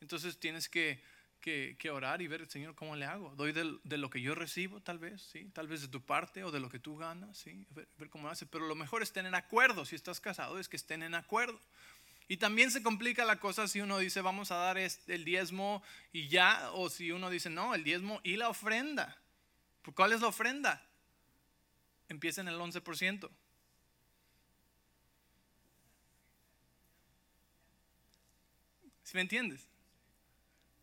Entonces 0.00 0.38
tienes 0.38 0.68
que, 0.68 1.02
que, 1.40 1.90
orar 1.90 2.22
y 2.22 2.28
ver, 2.28 2.48
Señor, 2.48 2.74
¿cómo 2.74 2.96
le 2.96 3.04
hago? 3.04 3.34
¿Doy 3.36 3.52
de, 3.52 3.96
lo 3.98 4.10
que 4.10 4.20
yo 4.20 4.34
recibo, 4.34 4.80
tal 4.80 4.98
vez? 4.98 5.22
¿sí? 5.22 5.50
Tal 5.52 5.66
vez 5.66 5.80
de 5.82 5.88
tu 5.88 6.00
parte 6.00 6.44
o 6.44 6.50
de 6.50 6.60
lo 6.60 6.68
que 6.68 6.78
tú 6.78 6.96
ganas, 6.96 7.38
¿sí? 7.38 7.66
Ver, 7.70 8.10
cómo 8.10 8.28
hace. 8.28 8.46
Pero 8.46 8.66
lo 8.66 8.74
mejor 8.74 9.02
es 9.02 9.12
tener 9.12 9.34
acuerdo. 9.34 9.84
Si 9.84 9.96
estás 9.96 10.20
casado, 10.20 10.58
es 10.58 10.68
que 10.68 10.76
estén 10.76 11.02
en 11.02 11.14
acuerdo. 11.14 11.58
Y 12.28 12.36
también 12.36 12.70
se 12.70 12.82
complica 12.82 13.24
la 13.24 13.40
cosa 13.40 13.66
si 13.66 13.80
uno 13.80 13.98
dice 13.98 14.20
vamos 14.20 14.52
a 14.52 14.56
dar 14.56 14.78
el 14.78 15.24
diezmo 15.24 15.82
y 16.12 16.28
ya, 16.28 16.70
o 16.72 16.88
si 16.88 17.10
uno 17.10 17.28
dice 17.28 17.50
no, 17.50 17.74
el 17.74 17.82
diezmo 17.82 18.20
y 18.22 18.36
la 18.36 18.48
ofrenda. 18.48 19.16
¿Cuál 19.94 20.12
es 20.12 20.20
la 20.20 20.28
ofrenda? 20.28 20.86
Empieza 22.08 22.40
en 22.40 22.48
el 22.48 22.56
11%. 22.56 23.30
¿Sí 29.02 29.16
me 29.16 29.22
entiendes? 29.22 29.69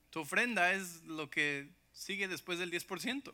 Tu 0.10 0.20
ofrenda 0.20 0.74
es 0.74 1.04
lo 1.04 1.30
que 1.30 1.70
sigue 1.92 2.28
después 2.28 2.60
del 2.60 2.72
10%. 2.72 3.34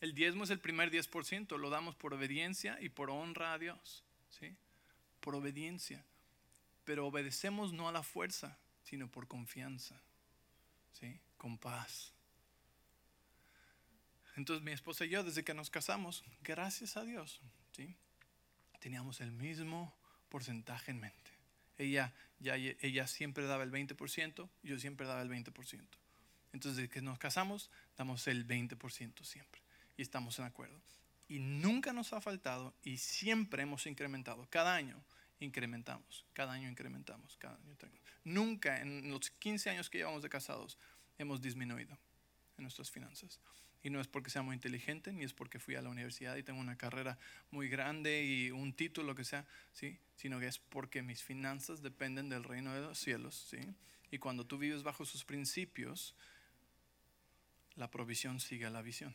El 0.00 0.14
diezmo 0.14 0.44
es 0.44 0.50
el 0.50 0.60
primer 0.60 0.90
10%, 0.90 1.58
lo 1.58 1.68
damos 1.68 1.94
por 1.94 2.14
obediencia 2.14 2.78
y 2.80 2.88
por 2.88 3.10
honra 3.10 3.52
a 3.52 3.58
Dios, 3.58 4.02
¿sí? 4.30 4.56
Por 5.20 5.34
obediencia. 5.34 6.04
Pero 6.84 7.06
obedecemos 7.06 7.72
no 7.72 7.88
a 7.88 7.92
la 7.92 8.02
fuerza, 8.02 8.58
sino 8.82 9.08
por 9.08 9.28
confianza, 9.28 10.00
¿sí? 10.98 11.20
Con 11.36 11.58
paz. 11.58 12.12
Entonces 14.36 14.64
mi 14.64 14.72
esposa 14.72 15.04
y 15.04 15.10
yo, 15.10 15.22
desde 15.22 15.44
que 15.44 15.52
nos 15.52 15.68
casamos, 15.68 16.24
gracias 16.42 16.96
a 16.96 17.04
Dios, 17.04 17.40
¿sí? 17.72 17.94
Teníamos 18.80 19.20
el 19.20 19.32
mismo 19.32 19.94
porcentaje 20.30 20.92
en 20.92 21.00
mente. 21.00 21.19
Ella, 21.80 22.12
ya, 22.40 22.56
ella 22.56 23.06
siempre 23.06 23.46
daba 23.46 23.62
el 23.64 23.72
20%, 23.72 24.48
yo 24.62 24.78
siempre 24.78 25.06
daba 25.06 25.22
el 25.22 25.30
20%. 25.30 25.80
Entonces, 26.52 26.76
desde 26.76 26.90
que 26.90 27.00
nos 27.00 27.18
casamos, 27.18 27.70
damos 27.96 28.26
el 28.26 28.46
20% 28.46 29.24
siempre 29.24 29.62
y 29.96 30.02
estamos 30.02 30.38
en 30.38 30.44
acuerdo. 30.44 30.80
Y 31.28 31.38
nunca 31.38 31.92
nos 31.92 32.12
ha 32.12 32.20
faltado 32.20 32.74
y 32.82 32.98
siempre 32.98 33.62
hemos 33.62 33.86
incrementado. 33.86 34.46
Cada 34.50 34.74
año 34.74 35.02
incrementamos, 35.38 36.26
cada 36.34 36.52
año 36.52 36.68
incrementamos, 36.68 37.36
cada 37.38 37.56
año. 37.56 37.76
Nunca 38.24 38.80
en 38.80 39.10
los 39.10 39.30
15 39.30 39.70
años 39.70 39.88
que 39.88 39.98
llevamos 39.98 40.22
de 40.22 40.28
casados 40.28 40.76
hemos 41.18 41.40
disminuido 41.40 41.96
en 42.58 42.64
nuestras 42.64 42.90
finanzas. 42.90 43.40
Y 43.82 43.90
no 43.90 44.00
es 44.00 44.08
porque 44.08 44.30
sea 44.30 44.42
muy 44.42 44.54
inteligente, 44.54 45.12
ni 45.12 45.24
es 45.24 45.32
porque 45.32 45.58
fui 45.58 45.74
a 45.74 45.82
la 45.82 45.88
universidad 45.88 46.36
y 46.36 46.42
tengo 46.42 46.60
una 46.60 46.76
carrera 46.76 47.18
muy 47.50 47.68
grande 47.68 48.24
y 48.24 48.50
un 48.50 48.74
título, 48.74 49.14
que 49.14 49.24
sea, 49.24 49.46
¿sí? 49.72 49.98
sino 50.16 50.38
que 50.38 50.46
es 50.46 50.58
porque 50.58 51.02
mis 51.02 51.22
finanzas 51.22 51.80
dependen 51.82 52.28
del 52.28 52.44
reino 52.44 52.74
de 52.74 52.80
los 52.82 52.98
cielos. 52.98 53.46
¿sí? 53.48 53.58
Y 54.10 54.18
cuando 54.18 54.46
tú 54.46 54.58
vives 54.58 54.82
bajo 54.82 55.06
sus 55.06 55.24
principios, 55.24 56.14
la 57.76 57.90
provisión 57.90 58.38
sigue 58.38 58.66
a 58.66 58.70
la 58.70 58.82
visión 58.82 59.14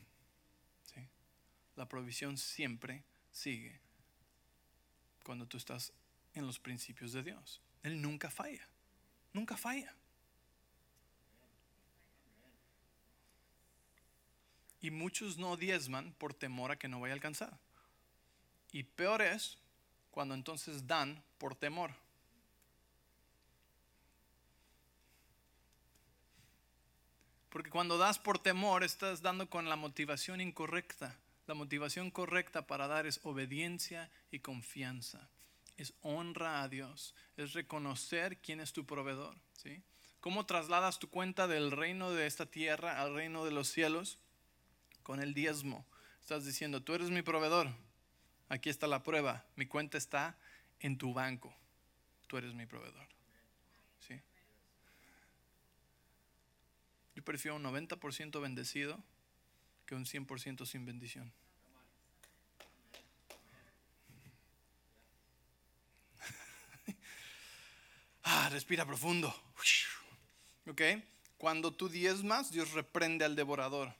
la 1.75 1.87
provisión 1.87 2.37
siempre 2.37 3.03
sigue 3.31 3.79
cuando 5.23 5.47
tú 5.47 5.57
estás 5.57 5.93
en 6.33 6.45
los 6.45 6.59
principios 6.59 7.11
de 7.13 7.23
Dios. 7.23 7.61
Él 7.83 8.01
nunca 8.01 8.29
falla, 8.29 8.67
nunca 9.33 9.57
falla. 9.57 9.95
Y 14.81 14.91
muchos 14.91 15.37
no 15.37 15.57
diezman 15.57 16.13
por 16.13 16.33
temor 16.33 16.71
a 16.71 16.77
que 16.77 16.87
no 16.87 16.99
vaya 16.99 17.13
a 17.13 17.15
alcanzar. 17.15 17.57
Y 18.71 18.83
peor 18.83 19.21
es 19.21 19.57
cuando 20.11 20.35
entonces 20.35 20.85
dan 20.87 21.23
por 21.37 21.55
temor. 21.55 21.91
Porque 27.55 27.69
cuando 27.69 27.97
das 27.97 28.19
por 28.19 28.37
temor 28.37 28.83
estás 28.83 29.21
dando 29.21 29.49
con 29.49 29.69
la 29.69 29.77
motivación 29.77 30.41
incorrecta. 30.41 31.17
La 31.47 31.53
motivación 31.53 32.11
correcta 32.11 32.67
para 32.67 32.87
dar 32.87 33.05
es 33.05 33.21
obediencia 33.23 34.11
y 34.29 34.39
confianza. 34.39 35.29
Es 35.77 35.93
honra 36.01 36.63
a 36.63 36.67
Dios. 36.67 37.15
Es 37.37 37.53
reconocer 37.53 38.39
quién 38.41 38.59
es 38.59 38.73
tu 38.73 38.85
proveedor. 38.85 39.37
¿sí? 39.53 39.81
¿Cómo 40.19 40.45
trasladas 40.45 40.99
tu 40.99 41.09
cuenta 41.09 41.47
del 41.47 41.71
reino 41.71 42.11
de 42.11 42.25
esta 42.25 42.45
tierra 42.45 43.01
al 43.01 43.13
reino 43.13 43.45
de 43.45 43.51
los 43.51 43.69
cielos? 43.69 44.19
Con 45.05 45.21
el 45.21 45.35
diezmo. 45.35 45.85
Estás 46.19 46.45
diciendo, 46.45 46.81
tú 46.81 46.95
eres 46.95 47.11
mi 47.11 47.21
proveedor. 47.21 47.69
Aquí 48.49 48.71
está 48.71 48.87
la 48.87 49.03
prueba. 49.03 49.45
Mi 49.55 49.67
cuenta 49.67 49.99
está 49.99 50.35
en 50.79 50.97
tu 50.97 51.13
banco. 51.13 51.55
Tú 52.25 52.37
eres 52.37 52.55
mi 52.55 52.65
proveedor. 52.65 53.07
¿Sí? 53.99 54.19
Yo 57.13 57.23
prefiero 57.23 57.57
un 57.57 57.63
90% 57.63 58.41
bendecido 58.41 58.97
que 59.85 59.93
un 59.93 60.05
100% 60.05 60.65
sin 60.65 60.87
bendición. 60.87 61.31
ah, 68.23 68.49
respira 68.51 68.87
profundo. 68.87 69.31
¿Ok? 70.65 70.81
Cuando 71.37 71.71
tú 71.71 71.89
diezmas, 71.89 72.49
Dios 72.49 72.71
reprende 72.71 73.23
al 73.23 73.35
devorador. 73.35 73.93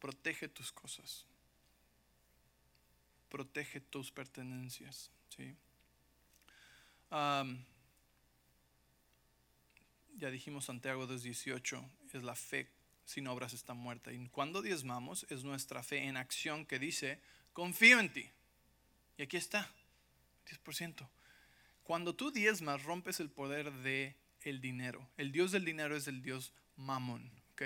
Protege 0.00 0.48
tus 0.48 0.72
cosas. 0.72 1.26
Protege 3.28 3.80
tus 3.80 4.10
pertenencias. 4.10 5.10
¿sí? 5.28 5.56
ya 10.18 10.30
dijimos 10.30 10.66
Santiago 10.66 11.06
2.18, 11.06 11.88
es 12.12 12.22
la 12.22 12.34
fe 12.34 12.68
sin 13.04 13.26
obras 13.26 13.54
está 13.54 13.72
muerta. 13.72 14.12
Y 14.12 14.28
cuando 14.28 14.60
diezmamos 14.60 15.26
es 15.30 15.42
nuestra 15.42 15.82
fe 15.82 16.04
en 16.04 16.16
acción 16.16 16.66
que 16.66 16.78
dice, 16.78 17.20
confío 17.54 18.00
en 18.00 18.12
ti. 18.12 18.28
Y 19.16 19.22
aquí 19.22 19.36
está, 19.36 19.70
10%. 20.46 21.08
Cuando 21.84 22.14
tú 22.14 22.30
diezmas, 22.30 22.82
rompes 22.82 23.18
el 23.20 23.30
poder 23.30 23.72
de 23.72 24.14
el 24.42 24.60
dinero. 24.60 25.08
El 25.16 25.32
Dios 25.32 25.52
del 25.52 25.64
dinero 25.64 25.96
es 25.96 26.06
el 26.06 26.20
Dios 26.20 26.52
mamón, 26.76 27.30
¿ok? 27.52 27.62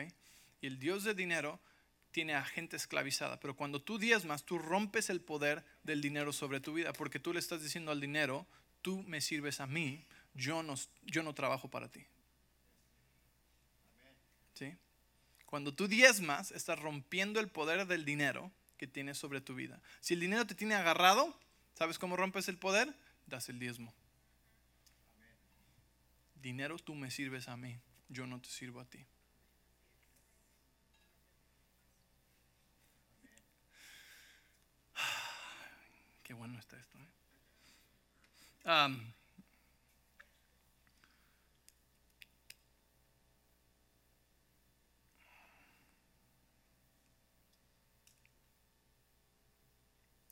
Y 0.61 0.69
el 0.69 0.79
Dios 0.79 1.03
del 1.03 1.17
dinero 1.17 1.59
tiene 2.13 2.35
a 2.35 2.45
gente 2.45 2.77
esclavizada. 2.77 3.41
Pero 3.41 3.57
cuando 3.57 3.83
tú 3.83 3.99
diezmas, 3.99 4.45
tú 4.45 4.59
rompes 4.59 5.11
el 5.11 5.21
poder 5.21 5.65
del 5.83 6.01
dinero 6.01 6.33
sobre 6.33 6.61
tu 6.61 6.75
vida, 6.75 6.93
porque 6.93 7.19
tú 7.19 7.33
le 7.33 7.41
estás 7.41 7.63
diciendo 7.63 7.91
al 7.91 8.01
dinero, 8.01 8.47
tú 8.83 9.03
me 9.03 9.21
sirves 9.21 9.61
a 9.61 9.67
mí, 9.67 10.05
yo 10.35 10.63
no, 10.63 10.75
yo 11.05 11.23
no 11.23 11.35
trabajo 11.35 11.69
para 11.69 11.91
ti. 11.91 12.05
¿Sí? 14.55 14.77
Cuando 15.47 15.75
tú 15.75 15.89
diezmas, 15.89 16.53
estás 16.53 16.79
rompiendo 16.79 17.41
el 17.41 17.49
poder 17.49 17.87
del 17.87 18.05
dinero 18.05 18.53
que 18.77 18.87
tienes 18.87 19.19
sobre 19.19 19.41
tu 19.41 19.55
vida. 19.55 19.81
Si 20.01 20.15
el 20.15 20.21
dinero 20.21 20.47
te 20.47 20.55
tiene 20.55 20.75
agarrado, 20.75 21.39
¿sabes 21.75 21.99
cómo 21.99 22.17
rompes 22.17 22.49
el 22.49 22.59
poder? 22.59 22.95
Das 23.27 23.49
el 23.49 23.59
diezmo. 23.59 23.93
Dinero 26.35 26.79
tú 26.79 26.95
me 26.95 27.11
sirves 27.11 27.49
a 27.49 27.57
mí, 27.57 27.79
yo 28.09 28.27
no 28.27 28.41
te 28.41 28.49
sirvo 28.51 28.81
a 28.81 28.85
ti. 28.85 29.07
Qué 36.33 36.37
bueno 36.37 36.59
está 36.59 36.79
esto. 36.79 36.99
¿eh? 36.99 37.05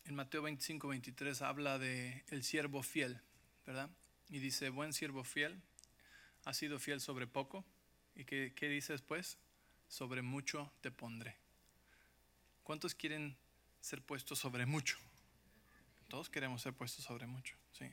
en 0.06 0.14
Mateo 0.14 0.40
25, 0.40 0.88
23 0.88 1.42
habla 1.42 1.78
de 1.78 2.24
el 2.28 2.44
siervo 2.44 2.82
fiel, 2.82 3.20
¿verdad? 3.66 3.90
Y 4.30 4.38
dice, 4.38 4.70
buen 4.70 4.94
siervo 4.94 5.22
fiel, 5.22 5.60
ha 6.46 6.54
sido 6.54 6.78
fiel 6.78 7.02
sobre 7.02 7.26
poco. 7.26 7.66
¿Y 8.14 8.24
qué, 8.24 8.54
qué 8.56 8.70
dice 8.70 8.94
después? 8.94 9.36
Sobre 9.88 10.22
mucho 10.22 10.72
te 10.80 10.90
pondré. 10.90 11.36
¿Cuántos 12.62 12.94
quieren 12.94 13.36
ser 13.82 14.00
puestos 14.00 14.38
sobre 14.38 14.64
mucho? 14.64 14.96
Todos 16.10 16.28
queremos 16.28 16.60
ser 16.60 16.74
puestos 16.74 17.04
sobre 17.04 17.28
mucho, 17.28 17.56
¿sí? 17.70 17.86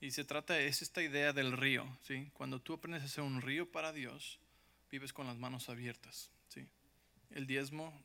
Y 0.00 0.10
se 0.10 0.24
trata, 0.24 0.58
es 0.58 0.80
esta 0.80 1.02
idea 1.02 1.34
del 1.34 1.52
río, 1.52 1.86
¿sí? 2.02 2.30
Cuando 2.32 2.62
tú 2.62 2.72
aprendes 2.72 3.04
a 3.04 3.08
ser 3.08 3.24
un 3.24 3.42
río 3.42 3.70
para 3.70 3.92
Dios, 3.92 4.40
vives 4.90 5.12
con 5.12 5.26
las 5.26 5.36
manos 5.36 5.68
abiertas, 5.68 6.30
¿sí? 6.48 6.66
El 7.30 7.46
diezmo 7.46 8.02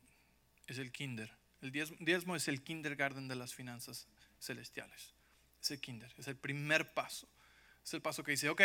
es 0.66 0.76
el 0.76 0.92
kinder, 0.92 1.32
el 1.62 1.72
diezmo, 1.72 2.36
es 2.36 2.46
el 2.46 2.62
kindergarten 2.62 3.26
de 3.26 3.34
las 3.34 3.54
finanzas 3.54 4.06
celestiales. 4.38 5.14
Es 5.62 5.70
el 5.70 5.80
kinder, 5.80 6.12
es 6.18 6.28
el 6.28 6.36
primer 6.36 6.92
paso. 6.92 7.26
Es 7.82 7.94
el 7.94 8.02
paso 8.02 8.22
que 8.22 8.32
dice, 8.32 8.50
ok, 8.50 8.62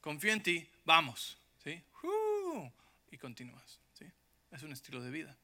confío 0.00 0.32
en 0.32 0.42
ti, 0.42 0.68
vamos. 0.84 1.36
¿Sí? 1.62 1.82
y 3.10 3.18
continúas. 3.18 3.80
¿sí? 3.98 4.04
Es 4.52 4.62
un 4.62 4.72
estilo 4.72 5.02
de 5.02 5.10
vida. 5.10 5.36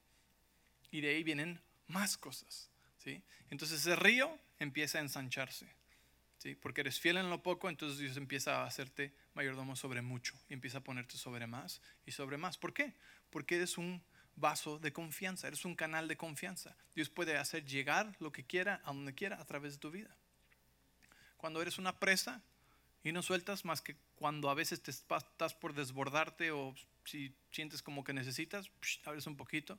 Y 0.92 1.00
de 1.00 1.08
ahí 1.08 1.24
vienen 1.24 1.60
más 1.88 2.16
cosas. 2.16 2.70
¿sí? 2.98 3.20
Entonces 3.50 3.80
ese 3.80 3.96
río 3.96 4.38
empieza 4.60 4.98
a 4.98 5.00
ensancharse. 5.00 5.66
¿sí? 6.38 6.54
Porque 6.54 6.82
eres 6.82 7.00
fiel 7.00 7.16
en 7.16 7.28
lo 7.28 7.42
poco, 7.42 7.68
entonces 7.68 7.98
Dios 7.98 8.16
empieza 8.16 8.62
a 8.62 8.66
hacerte 8.66 9.12
mayordomo 9.34 9.74
sobre 9.74 10.02
mucho. 10.02 10.38
Y 10.48 10.54
empieza 10.54 10.78
a 10.78 10.84
ponerte 10.84 11.16
sobre 11.16 11.48
más 11.48 11.82
y 12.06 12.12
sobre 12.12 12.36
más. 12.36 12.56
¿Por 12.56 12.72
qué? 12.72 12.94
Porque 13.30 13.56
eres 13.56 13.76
un 13.76 14.02
vaso 14.36 14.78
de 14.78 14.92
confianza, 14.92 15.48
eres 15.48 15.64
un 15.64 15.74
canal 15.74 16.06
de 16.06 16.16
confianza. 16.16 16.76
Dios 16.94 17.10
puede 17.10 17.36
hacer 17.36 17.64
llegar 17.64 18.14
lo 18.20 18.30
que 18.32 18.44
quiera 18.44 18.80
a 18.84 18.92
donde 18.92 19.14
quiera 19.14 19.40
a 19.40 19.44
través 19.44 19.72
de 19.74 19.78
tu 19.78 19.90
vida. 19.90 20.16
Cuando 21.36 21.60
eres 21.60 21.78
una 21.78 21.98
presa, 21.98 22.42
Y 23.02 23.12
no 23.12 23.22
sueltas 23.22 23.64
más 23.64 23.80
que 23.80 23.96
cuando 24.16 24.50
a 24.50 24.54
veces 24.54 24.82
te 24.82 24.90
estás 24.90 25.54
por 25.54 25.72
desbordarte 25.72 26.50
o 26.50 26.74
si 27.04 27.34
sientes 27.50 27.82
como 27.82 28.04
que 28.04 28.12
necesitas, 28.12 28.70
abres 29.04 29.26
un 29.26 29.36
poquito. 29.36 29.78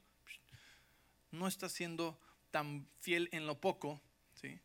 No 1.29 1.47
estás 1.47 1.71
siendo 1.71 2.19
tan 2.49 2.87
fiel 2.99 3.29
en 3.31 3.45
lo 3.45 3.61
poco, 3.61 4.01
¿sí? 4.33 4.59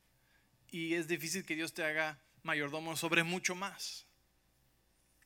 Y 0.71 0.95
es 0.95 1.09
difícil 1.09 1.45
que 1.45 1.55
Dios 1.55 1.73
te 1.73 1.85
haga 1.85 2.19
mayordomo 2.43 2.97
sobre 2.97 3.23
mucho 3.23 3.55
más. 3.55 4.07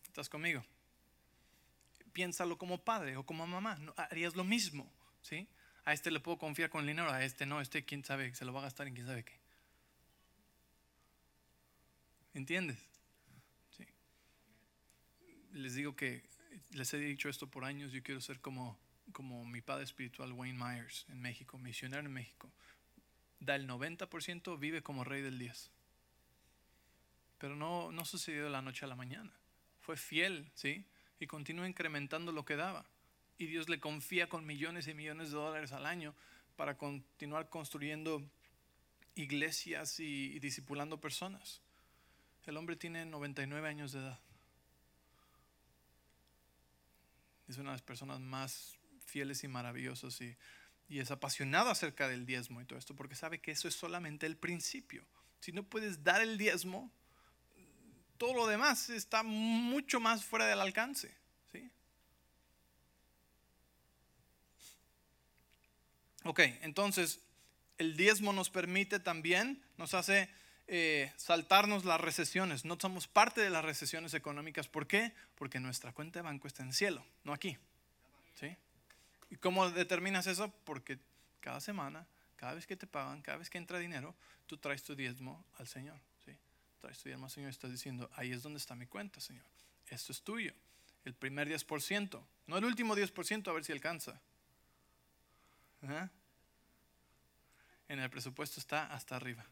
¿Estás 0.05 0.29
conmigo? 0.29 0.65
Piénsalo 2.13 2.59
como 2.59 2.83
padre 2.83 3.17
o 3.17 3.25
como 3.25 3.47
mamá. 3.47 3.79
harías 3.97 4.37
lo 4.37 4.45
mismo, 4.45 4.93
¿sí? 5.23 5.49
A 5.85 5.93
este 5.93 6.11
le 6.11 6.21
puedo 6.21 6.39
confiar 6.39 6.71
con 6.71 6.83
el 6.83 6.87
dinero, 6.87 7.11
a 7.11 7.25
este 7.25 7.47
no, 7.47 7.61
este 7.61 7.85
quién 7.85 8.05
sabe, 8.05 8.35
se 8.35 8.45
lo 8.45 8.53
va 8.53 8.61
a 8.61 8.65
gastar 8.65 8.87
en 8.87 8.95
quién 8.95 9.07
sabe 9.07 9.25
qué. 9.25 9.41
¿Entiendes? 12.35 12.91
les 15.53 15.75
digo 15.75 15.97
que 15.97 16.23
les 16.71 16.93
he 16.95 16.99
dicho 16.99 17.29
esto 17.29 17.49
por 17.49 17.65
años, 17.65 17.93
yo 17.93 18.03
quiero 18.03 18.21
ser 18.21 18.41
como, 18.41 18.79
como 19.13 19.45
mi 19.45 19.61
padre 19.61 19.85
espiritual 19.85 20.33
Wayne 20.33 20.59
Myers 20.59 21.07
en 21.09 21.21
México, 21.21 21.59
misionero 21.59 22.07
en 22.07 22.13
México. 22.13 22.53
Da 23.41 23.57
el 23.57 23.69
90%, 23.69 24.59
vive 24.59 24.83
como 24.83 25.05
rey 25.05 25.23
del 25.23 25.39
10. 25.39 25.71
Pero 27.39 27.57
no, 27.57 27.91
no 27.91 28.05
sucedió 28.05 28.45
de 28.45 28.51
la 28.51 28.63
noche 28.63 28.85
a 28.85 28.89
la 28.89 28.97
mañana. 28.97 29.33
Fue 29.81 29.97
fiel, 29.97 30.51
¿sí? 30.55 30.85
Y 31.19 31.27
continúa 31.27 31.69
incrementando 31.69 32.33
lo 32.33 32.45
que 32.45 32.57
daba. 32.57 32.85
Y 33.39 33.47
Dios 33.47 33.69
le 33.69 33.81
confía 33.81 34.29
con 34.29 34.47
millones 34.47 34.87
y 34.87 34.95
millones 34.95 35.31
de 35.31 35.37
dólares 35.37 35.73
al 35.73 35.87
año 35.87 36.15
para 36.57 36.77
continuar 36.77 37.49
construyendo 37.49 38.23
iglesias 39.15 39.99
y, 40.01 40.33
y 40.35 40.39
discipulando 40.39 41.01
personas. 41.01 41.63
El 42.47 42.57
hombre 42.57 42.77
tiene 42.77 43.07
99 43.07 43.69
años 43.69 43.93
de 43.93 44.01
edad. 44.01 44.21
es 47.51 47.59
una 47.59 47.71
de 47.71 47.75
las 47.75 47.83
personas 47.83 48.21
más 48.21 48.79
fieles 49.05 49.43
y 49.45 49.49
maravillosas 49.49 50.21
y, 50.21 50.37
es 50.99 51.13
apasionado 51.13 51.71
acerca 51.71 52.09
del 52.09 52.27
diezmo 52.27 52.61
y 52.61 52.65
todo 52.65 52.79
esto, 52.79 52.97
porque 52.97 53.15
sabe 53.15 53.39
que 53.39 53.53
eso 53.53 53.69
es 53.69 53.75
solamente 53.75 54.27
el 54.27 54.37
principio. 54.37 55.05
Si 55.39 55.53
no 55.53 55.63
puedes 55.63 56.03
dar 56.03 56.21
el 56.21 56.37
diezmo, 56.37 56.91
todo 58.19 58.35
lo 58.35 58.47
demás 58.47 58.91
está 58.91 59.23
mucho 59.23 60.01
más 60.01 60.25
fuera 60.25 60.47
del 60.47 60.61
alcance. 60.61 61.15
¿sí? 61.53 61.71
Ok, 66.25 66.41
entonces 66.63 67.21
el 67.79 67.97
diezmo 67.97 68.33
nos 68.33 68.51
permite 68.51 68.99
también, 68.99 69.63
nos 69.79 69.95
hace 69.95 70.29
eh, 70.67 71.13
saltarnos 71.17 71.85
las 71.85 72.01
recesiones. 72.01 72.65
No 72.65 72.77
somos 72.81 73.09
parte 73.09 73.41
de 73.41 73.51
las 73.51 73.65
recesiones 73.65 74.13
económicas. 74.13 74.69
¿Por 74.69 74.87
qué? 74.87 75.13
Porque 75.35 75.61
nuestra 75.61 75.93
cuenta 75.93 76.19
de 76.19 76.25
banco 76.25 76.47
está 76.47 76.63
en 76.63 76.73
cielo, 76.73 77.05
no 77.25 77.33
aquí. 77.33 77.57
¿Sí? 78.39 78.57
¿Y 79.31 79.37
cómo 79.37 79.71
determinas 79.71 80.27
eso? 80.27 80.53
Porque 80.65 80.99
cada 81.41 81.61
semana, 81.61 82.07
cada 82.37 82.55
vez 82.55 82.67
que 82.67 82.77
te 82.77 82.87
pagan, 82.87 83.23
cada 83.23 83.39
vez 83.39 83.49
que 83.49 83.59
entra 83.59 83.79
dinero, 83.79 84.15
tú 84.47 84.57
traes 84.57 84.83
tu 84.83 84.95
diezmo 84.95 85.45
al 85.59 85.69
Señor. 85.69 85.99
¿sí? 86.25 86.37
Traes 86.81 86.99
tu 86.99 87.09
diezmo 87.09 87.27
al 87.27 87.31
Señor 87.31 87.49
y 87.49 87.53
estás 87.53 87.71
diciendo, 87.71 88.11
ahí 88.15 88.33
es 88.33 88.43
donde 88.43 88.59
está 88.59 88.75
mi 88.75 88.87
cuenta, 88.87 89.21
Señor. 89.21 89.45
Esto 89.89 90.13
es 90.13 90.23
tuyo. 90.23 90.53
El 91.05 91.15
primer 91.15 91.49
10%, 91.49 92.23
no 92.47 92.59
el 92.59 92.65
último 92.65 92.95
10%, 92.95 93.49
a 93.49 93.53
ver 93.53 93.65
si 93.65 93.73
alcanza. 93.73 94.21
¿Eh? 95.83 96.09
En 97.89 98.01
el 98.01 98.11
presupuesto 98.11 98.61
está 98.61 98.93
hasta 98.93 99.17
arriba 99.17 99.47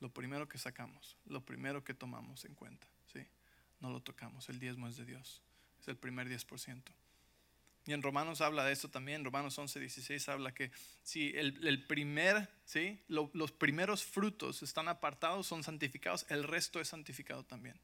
lo 0.00 0.12
primero 0.12 0.46
que 0.48 0.58
sacamos, 0.58 1.16
lo 1.24 1.40
primero 1.44 1.82
que 1.82 1.94
tomamos 1.94 2.44
en 2.44 2.54
cuenta. 2.54 2.86
¿sí? 3.12 3.26
No 3.80 3.90
lo 3.90 4.00
tocamos, 4.00 4.48
el 4.50 4.58
diezmo 4.58 4.86
es 4.86 4.96
de 4.96 5.06
Dios, 5.06 5.40
es 5.80 5.88
el 5.88 5.96
primer 5.96 6.28
10%. 6.28 6.82
Y 7.86 7.92
en 7.92 8.02
Romanos 8.02 8.40
habla 8.40 8.64
de 8.64 8.72
esto 8.72 8.88
también, 8.88 9.24
Romanos 9.24 9.58
11, 9.58 9.78
16 9.78 10.28
habla 10.28 10.54
que 10.54 10.70
si 11.02 11.32
el, 11.36 11.84
primer, 11.86 12.48
¿sí? 12.64 12.98
los 13.08 13.52
primeros 13.52 14.04
frutos 14.04 14.62
están 14.62 14.88
apartados, 14.88 15.46
son 15.46 15.62
santificados, 15.62 16.24
el 16.30 16.44
resto 16.44 16.80
es 16.80 16.88
santificado 16.88 17.44
también. 17.44 17.78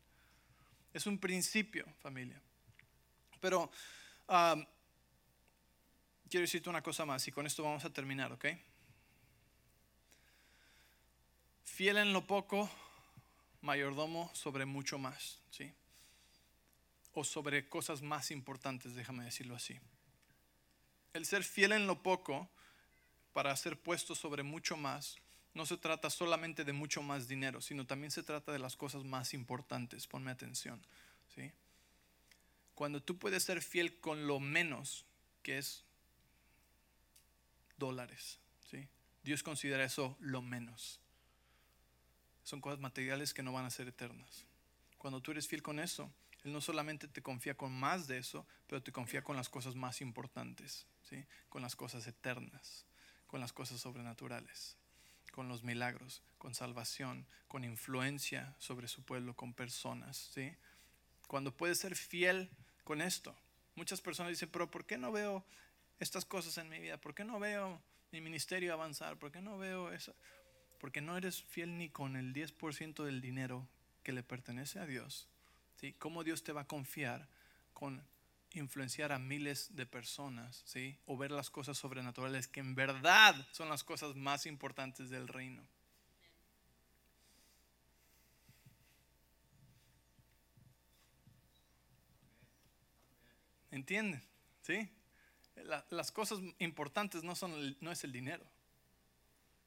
Es 0.94 1.06
un 1.06 1.18
principio, 1.18 1.84
familia. 2.00 2.40
Pero 3.40 3.70
ah, 4.28 4.56
quiero 6.30 6.42
decirte 6.42 6.70
una 6.70 6.82
cosa 6.82 7.04
más 7.04 7.28
y 7.28 7.32
con 7.32 7.46
esto 7.46 7.62
vamos 7.62 7.84
a 7.84 7.92
terminar, 7.92 8.32
¿ok? 8.32 8.46
fiel 11.80 11.96
en 11.96 12.12
lo 12.12 12.26
poco, 12.26 12.68
mayordomo 13.62 14.30
sobre 14.34 14.66
mucho 14.66 14.98
más, 14.98 15.40
¿sí? 15.50 15.72
O 17.12 17.24
sobre 17.24 17.68
cosas 17.68 18.02
más 18.02 18.30
importantes, 18.30 18.94
déjame 18.94 19.24
decirlo 19.24 19.54
así. 19.54 19.78
El 21.12 21.26
ser 21.26 21.42
fiel 21.42 21.72
en 21.72 21.86
lo 21.86 22.02
poco 22.02 22.48
para 23.32 23.54
ser 23.56 23.80
puesto 23.80 24.14
sobre 24.14 24.42
mucho 24.42 24.76
más, 24.76 25.16
no 25.54 25.66
se 25.66 25.76
trata 25.76 26.10
solamente 26.10 26.64
de 26.64 26.72
mucho 26.72 27.02
más 27.02 27.26
dinero, 27.26 27.60
sino 27.60 27.86
también 27.86 28.10
se 28.10 28.22
trata 28.22 28.52
de 28.52 28.58
las 28.58 28.76
cosas 28.76 29.04
más 29.04 29.34
importantes. 29.34 30.06
Ponme 30.06 30.30
atención, 30.30 30.80
¿sí? 31.34 31.50
Cuando 32.74 33.02
tú 33.02 33.18
puedes 33.18 33.42
ser 33.42 33.60
fiel 33.60 33.98
con 34.00 34.26
lo 34.26 34.38
menos, 34.38 35.04
que 35.42 35.58
es 35.58 35.84
dólares, 37.76 38.38
¿sí? 38.70 38.88
Dios 39.22 39.42
considera 39.42 39.84
eso 39.84 40.16
lo 40.20 40.42
menos 40.42 41.00
son 42.50 42.60
cosas 42.60 42.80
materiales 42.80 43.32
que 43.32 43.44
no 43.44 43.52
van 43.52 43.64
a 43.64 43.70
ser 43.70 43.86
eternas. 43.86 44.44
Cuando 44.98 45.20
tú 45.20 45.30
eres 45.30 45.46
fiel 45.46 45.62
con 45.62 45.78
eso, 45.78 46.12
Él 46.44 46.52
no 46.52 46.60
solamente 46.60 47.08
te 47.08 47.22
confía 47.22 47.56
con 47.56 47.72
más 47.72 48.06
de 48.06 48.18
eso, 48.18 48.46
pero 48.66 48.82
te 48.82 48.92
confía 48.92 49.22
con 49.22 49.36
las 49.36 49.48
cosas 49.48 49.74
más 49.74 50.00
importantes, 50.00 50.86
¿sí? 51.02 51.24
con 51.48 51.62
las 51.62 51.76
cosas 51.76 52.06
eternas, 52.06 52.86
con 53.26 53.40
las 53.40 53.52
cosas 53.52 53.80
sobrenaturales, 53.80 54.76
con 55.32 55.48
los 55.48 55.62
milagros, 55.62 56.22
con 56.38 56.54
salvación, 56.54 57.26
con 57.48 57.64
influencia 57.64 58.54
sobre 58.58 58.88
su 58.88 59.02
pueblo, 59.02 59.34
con 59.34 59.52
personas. 59.52 60.16
¿sí? 60.16 60.54
Cuando 61.26 61.56
puedes 61.56 61.78
ser 61.78 61.94
fiel 61.94 62.50
con 62.84 63.00
esto, 63.00 63.36
muchas 63.74 64.00
personas 64.00 64.30
dicen, 64.30 64.48
pero 64.50 64.70
¿por 64.70 64.86
qué 64.86 64.98
no 64.98 65.12
veo 65.12 65.44
estas 65.98 66.24
cosas 66.24 66.56
en 66.58 66.68
mi 66.68 66.78
vida? 66.78 66.98
¿Por 66.98 67.14
qué 67.14 67.24
no 67.24 67.38
veo 67.38 67.80
mi 68.12 68.20
ministerio 68.20 68.72
avanzar? 68.72 69.18
¿Por 69.18 69.30
qué 69.30 69.40
no 69.40 69.58
veo 69.58 69.92
eso? 69.92 70.14
porque 70.80 71.02
no 71.02 71.16
eres 71.16 71.42
fiel 71.42 71.76
ni 71.76 71.90
con 71.90 72.16
el 72.16 72.32
10% 72.32 73.04
del 73.04 73.20
dinero 73.20 73.68
que 74.02 74.12
le 74.12 74.22
pertenece 74.22 74.80
a 74.80 74.86
Dios, 74.86 75.28
¿cómo 75.98 76.24
Dios 76.24 76.42
te 76.42 76.52
va 76.52 76.62
a 76.62 76.66
confiar 76.66 77.28
con 77.72 78.02
influenciar 78.52 79.12
a 79.12 79.18
miles 79.18 79.74
de 79.76 79.86
personas, 79.86 80.62
¿sí? 80.64 80.98
O 81.06 81.16
ver 81.16 81.30
las 81.30 81.50
cosas 81.50 81.78
sobrenaturales 81.78 82.48
que 82.48 82.60
en 82.60 82.74
verdad 82.74 83.34
son 83.52 83.68
las 83.68 83.84
cosas 83.84 84.16
más 84.16 84.46
importantes 84.46 85.08
del 85.10 85.28
reino. 85.28 85.62
¿Entienden? 93.70 94.22
¿Sí? 94.62 94.90
las 95.90 96.10
cosas 96.10 96.38
importantes 96.58 97.22
no, 97.22 97.36
son, 97.36 97.76
no 97.80 97.92
es 97.92 98.02
el 98.04 98.12
dinero. 98.12 98.44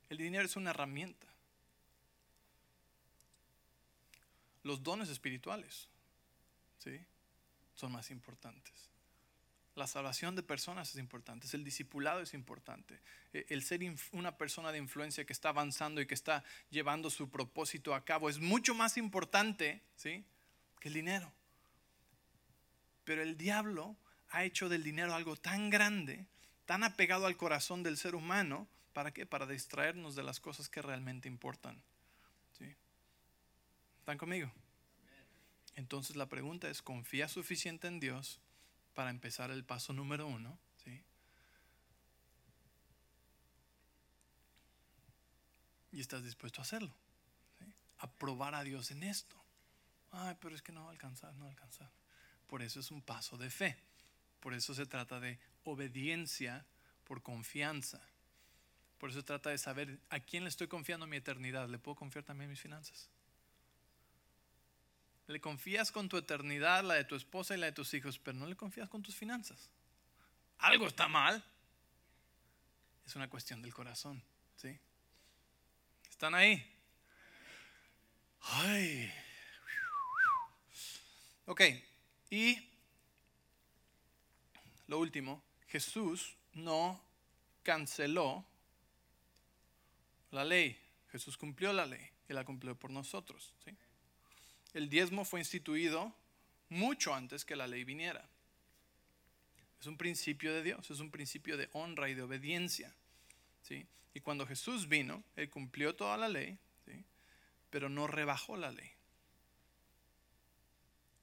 El 0.09 0.17
dinero 0.17 0.45
es 0.45 0.55
una 0.55 0.71
herramienta. 0.71 1.27
Los 4.63 4.81
dones 4.81 5.09
espirituales, 5.09 5.87
¿sí? 6.83 6.99
Son 7.75 7.91
más 7.91 8.11
importantes. 8.11 8.73
La 9.75 9.87
salvación 9.87 10.35
de 10.35 10.43
personas 10.43 10.91
es 10.91 10.97
importante, 10.97 11.47
el 11.53 11.63
discipulado 11.63 12.21
es 12.21 12.35
importante, 12.35 12.99
e, 13.33 13.45
el 13.49 13.63
ser 13.63 13.81
una 14.11 14.37
persona 14.37 14.71
de 14.71 14.77
influencia 14.77 15.25
que 15.25 15.33
está 15.33 15.49
avanzando 15.49 15.99
y 15.99 16.05
que 16.05 16.13
está 16.13 16.43
llevando 16.69 17.09
su 17.09 17.29
propósito 17.31 17.95
a 17.95 18.05
cabo 18.05 18.29
es 18.29 18.39
mucho 18.39 18.75
más 18.75 18.97
importante 18.97 19.81
¿sí? 19.95 20.23
que 20.79 20.89
el 20.89 20.93
dinero. 20.93 21.31
Pero 23.03 23.23
el 23.23 23.35
diablo 23.35 23.95
ha 24.29 24.43
hecho 24.43 24.69
del 24.69 24.83
dinero 24.83 25.15
algo 25.15 25.35
tan 25.35 25.71
grande, 25.71 26.27
tan 26.65 26.83
apegado 26.83 27.25
al 27.25 27.35
corazón 27.35 27.81
del 27.81 27.97
ser 27.97 28.13
humano, 28.13 28.67
¿Para 28.93 29.11
qué? 29.11 29.25
Para 29.25 29.47
distraernos 29.47 30.15
de 30.15 30.23
las 30.23 30.39
cosas 30.39 30.69
que 30.69 30.81
realmente 30.81 31.27
importan. 31.27 31.81
¿Sí? 32.57 32.75
¿Están 33.99 34.17
conmigo? 34.17 34.51
Entonces 35.75 36.15
la 36.15 36.27
pregunta 36.27 36.69
es, 36.69 36.81
¿confía 36.81 37.27
suficiente 37.27 37.87
en 37.87 37.99
Dios 37.99 38.39
para 38.93 39.09
empezar 39.09 39.51
el 39.51 39.63
paso 39.63 39.93
número 39.93 40.27
uno? 40.27 40.57
¿Sí? 40.83 41.01
Y 45.91 45.99
estás 45.99 46.23
dispuesto 46.23 46.61
a 46.61 46.63
hacerlo. 46.63 46.93
A 47.99 48.11
probar 48.11 48.55
a 48.55 48.63
Dios 48.63 48.91
en 48.91 49.03
esto. 49.03 49.35
Ay, 50.11 50.35
pero 50.39 50.55
es 50.55 50.61
que 50.61 50.71
no 50.71 50.83
va 50.83 50.89
a 50.89 50.91
alcanzar, 50.91 51.33
no 51.33 51.41
va 51.41 51.47
a 51.47 51.51
alcanzar. 51.51 51.89
Por 52.47 52.61
eso 52.61 52.79
es 52.79 52.91
un 52.91 53.01
paso 53.01 53.37
de 53.37 53.49
fe. 53.49 53.77
Por 54.39 54.53
eso 54.53 54.75
se 54.75 54.85
trata 54.85 55.19
de 55.19 55.39
obediencia 55.63 56.65
por 57.05 57.23
confianza. 57.23 58.01
Por 58.99 59.09
eso 59.09 59.23
trata 59.23 59.49
de 59.49 59.57
saber 59.57 59.99
a 60.09 60.19
quién 60.19 60.43
le 60.43 60.49
estoy 60.49 60.67
confiando 60.67 61.07
mi 61.07 61.17
eternidad. 61.17 61.67
¿Le 61.67 61.79
puedo 61.79 61.95
confiar 61.95 62.23
también 62.23 62.49
mis 62.49 62.59
finanzas? 62.59 63.09
Le 65.27 65.39
confías 65.39 65.91
con 65.91 66.09
tu 66.09 66.17
eternidad, 66.17 66.83
la 66.83 66.95
de 66.95 67.05
tu 67.05 67.15
esposa 67.15 67.55
y 67.55 67.57
la 67.57 67.67
de 67.67 67.71
tus 67.71 67.93
hijos, 67.93 68.19
pero 68.19 68.37
no 68.37 68.45
le 68.45 68.55
confías 68.55 68.89
con 68.89 69.01
tus 69.01 69.15
finanzas. 69.15 69.69
Algo 70.59 70.87
está 70.87 71.07
mal. 71.07 71.43
Es 73.05 73.15
una 73.15 73.29
cuestión 73.29 73.61
del 73.61 73.73
corazón. 73.73 74.21
¿sí? 74.55 74.77
¿Están 76.09 76.35
ahí? 76.35 76.69
Ay. 78.41 79.11
Ok, 81.45 81.61
y 82.29 82.69
lo 84.87 84.99
último, 84.99 85.43
Jesús 85.67 86.35
no 86.53 87.01
canceló 87.63 88.45
la 90.31 90.45
ley. 90.45 90.79
Jesús 91.11 91.37
cumplió 91.37 91.73
la 91.73 91.85
ley 91.85 92.09
y 92.29 92.33
la 92.33 92.45
cumplió 92.45 92.75
por 92.75 92.91
nosotros. 92.91 93.53
¿sí? 93.65 93.75
El 94.73 94.89
diezmo 94.89 95.25
fue 95.25 95.39
instituido 95.39 96.13
mucho 96.69 97.13
antes 97.13 97.45
que 97.45 97.55
la 97.55 97.67
ley 97.67 97.83
viniera. 97.83 98.27
Es 99.79 99.87
un 99.87 99.97
principio 99.97 100.53
de 100.53 100.63
Dios, 100.63 100.89
es 100.89 100.99
un 100.99 101.11
principio 101.11 101.57
de 101.57 101.69
honra 101.73 102.09
y 102.09 102.13
de 102.13 102.21
obediencia. 102.21 102.93
¿sí? 103.63 103.85
Y 104.13 104.21
cuando 104.21 104.47
Jesús 104.47 104.87
vino, 104.87 105.23
Él 105.35 105.49
cumplió 105.49 105.95
toda 105.95 106.17
la 106.17 106.29
ley, 106.29 106.57
¿sí? 106.85 107.03
pero 107.69 107.89
no 107.89 108.07
rebajó 108.07 108.57
la 108.57 108.71
ley. 108.71 108.89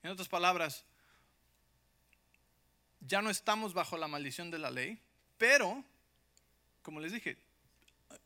En 0.02 0.10
otras 0.10 0.28
palabras, 0.28 0.84
ya 3.00 3.22
no 3.22 3.30
estamos 3.30 3.74
bajo 3.74 3.96
la 3.96 4.08
maldición 4.08 4.50
de 4.50 4.58
la 4.58 4.70
ley, 4.70 5.00
pero, 5.38 5.82
como 6.82 7.00
les 7.00 7.12
dije, 7.12 7.38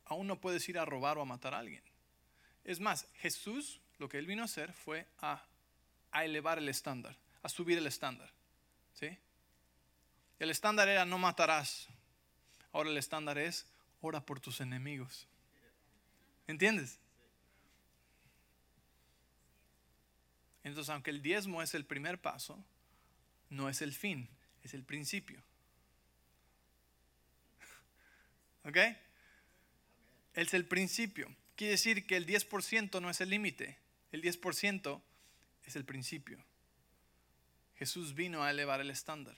aún 0.04 0.26
no 0.26 0.40
puedes 0.40 0.68
ir 0.68 0.78
a 0.78 0.84
robar 0.84 1.16
o 1.18 1.22
a 1.22 1.26
matar 1.26 1.54
a 1.54 1.58
alguien. 1.58 1.82
Es 2.64 2.80
más, 2.80 3.06
Jesús 3.14 3.80
lo 3.98 4.08
que 4.08 4.18
él 4.18 4.26
vino 4.26 4.42
a 4.42 4.46
hacer 4.46 4.72
fue 4.72 5.06
a, 5.20 5.44
elevar 6.12 6.58
el 6.58 6.68
estándar, 6.68 7.16
a 7.42 7.48
subir 7.48 7.78
el 7.78 7.86
estándar. 7.86 8.30
¿sí? 8.94 9.16
El 10.38 10.50
estándar 10.50 10.88
era 10.88 11.04
no 11.04 11.18
matarás. 11.18 11.88
Ahora 12.72 12.90
el 12.90 12.96
estándar 12.96 13.38
es 13.38 13.66
ora 14.00 14.20
por 14.20 14.40
tus 14.40 14.60
enemigos. 14.60 15.26
¿Entiendes? 16.46 16.98
Entonces, 20.62 20.90
aunque 20.90 21.10
el 21.10 21.22
diezmo 21.22 21.62
es 21.62 21.74
el 21.74 21.84
primer 21.84 22.20
paso, 22.20 22.64
no 23.50 23.68
es 23.68 23.82
el 23.82 23.92
fin, 23.92 24.28
es 24.62 24.74
el 24.74 24.82
principio. 24.82 25.42
¿Ok? 28.64 28.78
Es 30.34 30.54
el 30.54 30.66
principio. 30.66 31.34
Quiere 31.54 31.72
decir 31.72 32.06
que 32.06 32.16
el 32.16 32.26
10% 32.26 33.00
no 33.00 33.10
es 33.10 33.20
el 33.20 33.30
límite, 33.30 33.78
el 34.14 34.22
10% 34.22 35.02
es 35.64 35.74
el 35.76 35.84
principio. 35.84 36.38
Jesús 37.76 38.14
vino 38.14 38.44
a 38.44 38.50
elevar 38.50 38.80
el 38.80 38.90
estándar. 38.90 39.36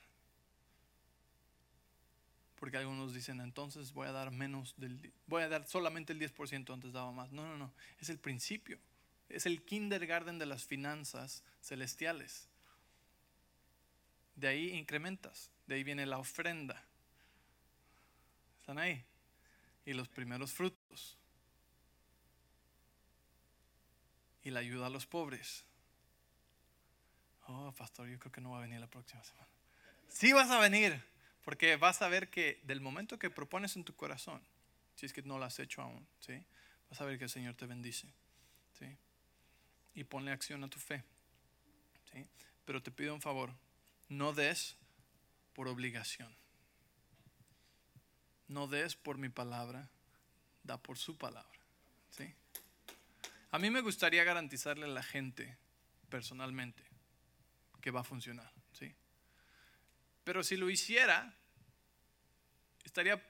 Porque 2.61 2.77
algunos 2.77 3.14
dicen, 3.14 3.41
entonces 3.41 3.93
voy 3.93 4.07
a 4.07 4.12
dar 4.12 4.31
menos 4.31 4.74
del 4.77 5.12
voy 5.27 5.43
a 5.43 5.49
dar 5.49 5.66
solamente 5.66 6.12
el 6.12 6.20
10%, 6.20 6.72
antes 6.74 6.93
daba 6.93 7.11
más. 7.11 7.33
No, 7.33 7.47
no, 7.47 7.57
no, 7.57 7.72
es 8.01 8.11
el 8.11 8.18
principio. 8.18 8.79
Es 9.31 9.47
el 9.47 9.62
kindergarten 9.62 10.39
de 10.39 10.47
las 10.47 10.66
finanzas 10.66 11.43
celestiales. 11.62 12.49
De 14.35 14.49
ahí 14.49 14.68
incrementas, 14.70 15.51
de 15.66 15.77
ahí 15.77 15.85
viene 15.85 16.05
la 16.05 16.18
ofrenda. 16.18 16.83
¿Están 18.61 18.79
ahí? 18.79 19.03
Y 19.87 19.95
los 19.95 20.09
primeros 20.09 20.53
frutos. 20.53 20.76
Y 24.47 24.53
la 24.53 24.61
ayuda 24.61 24.86
a 24.86 24.90
los 24.90 25.07
pobres. 25.07 25.64
Oh, 27.49 27.72
pastor, 27.76 28.07
yo 28.07 28.16
creo 28.20 28.30
que 28.30 28.40
no 28.40 28.53
va 28.53 28.59
a 28.59 28.61
venir 28.61 28.78
la 28.78 28.86
próxima 28.86 29.24
semana. 29.24 29.49
Sí 30.07 30.32
vas 30.32 30.49
a 30.53 30.61
venir, 30.61 31.03
porque 31.44 31.74
vas 31.74 32.01
a 32.01 32.07
ver 32.07 32.30
que 32.30 32.61
del 32.62 32.80
momento 32.80 33.18
que 33.18 33.28
propones 33.28 33.74
en 33.74 33.82
tu 33.82 33.97
corazón, 33.97 34.40
si 34.94 35.05
es 35.05 35.12
que 35.12 35.22
no 35.22 35.40
lo 35.40 35.47
has 35.47 35.59
hecho 35.59 35.82
aún, 35.82 36.07
¿sí? 36.20 36.44
vas 36.88 37.01
a 37.01 37.05
ver 37.05 37.18
que 37.18 37.24
el 37.24 37.30
Señor 37.30 37.57
te 37.57 37.66
bendice. 37.66 38.07
¿sí? 38.78 38.86
Y 39.97 40.05
ponle 40.05 40.30
acción 40.30 40.62
a 40.62 40.68
tu 40.68 40.78
fe. 40.78 41.03
¿sí? 42.12 42.24
Pero 42.64 42.80
te 42.80 42.92
pido 42.92 43.14
un 43.14 43.20
favor, 43.20 43.53
no 44.09 44.32
des 44.32 44.76
por 45.55 45.66
obligación. 45.66 46.32
No 48.47 48.68
des 48.68 48.94
por 48.94 49.18
mi 49.18 49.28
palabra, 49.28 49.90
da 50.62 50.80
por 50.80 50.99
su 50.99 51.18
palabra. 51.18 51.59
¿sí? 52.11 52.32
A 53.51 53.59
mí 53.59 53.70
me 53.70 53.80
gustaría 53.80 54.24
garantizarle 54.24 54.84
a 54.84 54.88
la 54.88 55.03
gente 55.03 55.57
personalmente 56.09 56.82
que 57.80 57.90
va 57.90 58.01
a 58.01 58.05
funcionar. 58.05 58.51
¿sí? 58.72 58.94
Pero 60.24 60.42
si 60.42 60.57
lo 60.57 60.68
hiciera, 60.68 61.32
estaría 62.84 63.22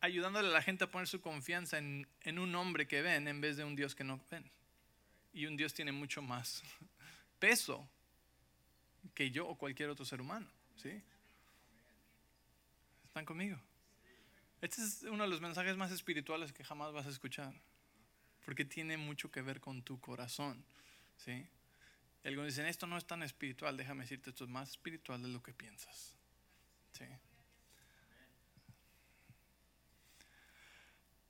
ayudándole 0.00 0.48
a 0.48 0.52
la 0.52 0.62
gente 0.62 0.84
a 0.84 0.90
poner 0.90 1.08
su 1.08 1.20
confianza 1.20 1.78
en, 1.78 2.06
un 2.38 2.54
hombre 2.54 2.86
que 2.86 3.02
ven 3.02 3.28
en 3.28 3.40
vez 3.40 3.56
de 3.56 3.64
un 3.64 3.76
Dios 3.76 3.94
que 3.94 4.04
no 4.04 4.20
ven. 4.30 4.50
Y 5.32 5.46
un 5.46 5.56
Dios 5.56 5.72
tiene 5.74 5.92
mucho 5.92 6.22
más 6.22 6.62
peso 7.38 7.88
que 9.14 9.30
yo 9.30 9.46
o 9.46 9.56
cualquier 9.56 9.90
otro 9.90 10.04
ser 10.04 10.20
humano. 10.20 10.50
¿sí? 10.76 11.02
¿Están 13.04 13.24
conmigo? 13.24 13.58
Este 14.60 14.82
es 14.82 15.02
uno 15.04 15.24
de 15.24 15.30
los 15.30 15.40
mensajes 15.40 15.76
más 15.76 15.90
espirituales 15.90 16.52
que 16.52 16.64
jamás 16.64 16.92
vas 16.92 17.06
a 17.06 17.10
escuchar, 17.10 17.54
porque 18.50 18.64
tiene 18.64 18.96
mucho 18.96 19.30
que 19.30 19.42
ver 19.42 19.60
con 19.60 19.84
tu 19.84 20.00
corazón. 20.00 20.64
¿sí? 21.18 21.46
Algunos 22.24 22.48
dicen, 22.48 22.66
esto 22.66 22.84
no 22.88 22.98
es 22.98 23.06
tan 23.06 23.22
espiritual, 23.22 23.76
déjame 23.76 24.02
decirte, 24.02 24.30
esto 24.30 24.42
es 24.42 24.50
más 24.50 24.70
espiritual 24.70 25.22
de 25.22 25.28
lo 25.28 25.40
que 25.40 25.54
piensas. 25.54 26.16
¿sí? 26.90 27.04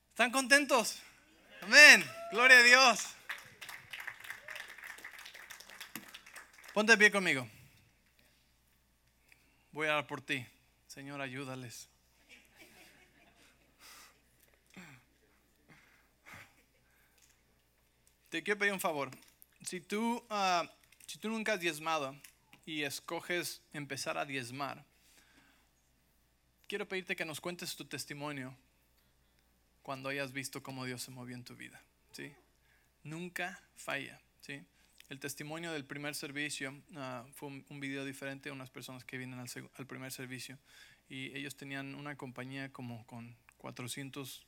¿Están 0.08 0.30
contentos? 0.30 1.02
Amén. 1.60 2.02
Gloria 2.32 2.56
a 2.56 2.62
Dios. 2.62 3.06
Ponte 6.72 6.92
de 6.92 6.96
pie 6.96 7.10
conmigo. 7.10 7.46
Voy 9.72 9.88
a 9.88 9.92
dar 9.92 10.06
por 10.06 10.22
ti. 10.22 10.46
Señor, 10.86 11.20
ayúdales. 11.20 11.89
Te 18.30 18.44
quiero 18.44 18.60
pedir 18.60 18.72
un 18.72 18.80
favor. 18.80 19.10
Si 19.64 19.80
tú, 19.80 20.24
ah, 20.30 20.72
si 21.06 21.18
tú 21.18 21.28
nunca 21.28 21.54
has 21.54 21.60
diezmado 21.60 22.16
y 22.64 22.84
escoges 22.84 23.60
empezar 23.72 24.16
a 24.16 24.24
diezmar, 24.24 24.84
quiero 26.68 26.86
pedirte 26.86 27.16
que 27.16 27.24
nos 27.24 27.40
cuentes 27.40 27.74
tu 27.74 27.84
testimonio 27.84 28.56
cuando 29.82 30.08
hayas 30.08 30.32
visto 30.32 30.62
cómo 30.62 30.84
Dios 30.84 31.02
se 31.02 31.10
movió 31.10 31.34
en 31.34 31.42
tu 31.42 31.56
vida. 31.56 31.82
¿sí? 32.12 32.32
Nunca 33.02 33.60
falla. 33.74 34.20
¿sí? 34.40 34.62
El 35.08 35.18
testimonio 35.18 35.72
del 35.72 35.84
primer 35.84 36.14
servicio 36.14 36.72
ah, 36.94 37.26
fue 37.34 37.48
un, 37.48 37.80
video 37.80 38.04
diferente 38.04 38.50
a 38.50 38.52
unas 38.52 38.70
personas 38.70 39.04
que 39.04 39.18
vienen 39.18 39.40
al, 39.40 39.86
primer 39.88 40.12
servicio 40.12 40.56
y 41.08 41.36
ellos 41.36 41.56
tenían 41.56 41.96
una 41.96 42.16
compañía 42.16 42.72
como 42.72 43.04
con 43.08 43.36
400 43.58 44.46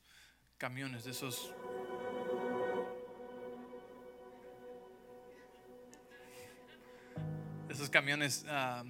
camiones 0.57 1.03
de 1.03 1.11
esos 1.11 1.53
camiones 7.93 8.45
ah, 8.49 8.83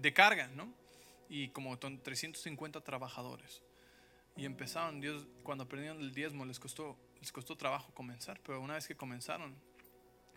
de 0.00 0.12
carga, 0.12 0.46
¿no? 0.54 0.72
Y 1.28 1.48
como 1.48 1.76
350 1.76 2.80
trabajadores. 2.82 3.62
Y 4.36 4.44
empezaron, 4.44 5.00
Dios, 5.00 5.26
cuando 5.42 5.64
aprendieron 5.64 6.00
el 6.00 6.14
diezmo 6.14 6.44
les 6.44 6.60
costó, 6.60 6.96
les 7.20 7.32
costó 7.32 7.56
trabajo 7.56 7.92
comenzar, 7.92 8.40
pero 8.44 8.60
una 8.60 8.74
vez 8.74 8.86
que 8.86 8.94
comenzaron, 8.94 9.56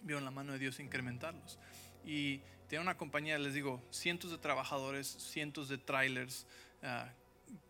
vieron 0.02 0.26
la 0.26 0.32
mano 0.32 0.54
de 0.54 0.60
Dios 0.60 0.80
incrementarlos. 0.80 1.60
Y 2.04 2.42
tiene 2.68 2.82
una 2.82 2.98
compañía, 2.98 3.38
les 3.38 3.54
digo, 3.54 3.84
cientos 3.92 4.32
de 4.32 4.39
trabajadores, 4.39 5.08
cientos 5.08 5.70
de 5.70 5.78
trailers 5.78 6.48
ah, 6.82 7.10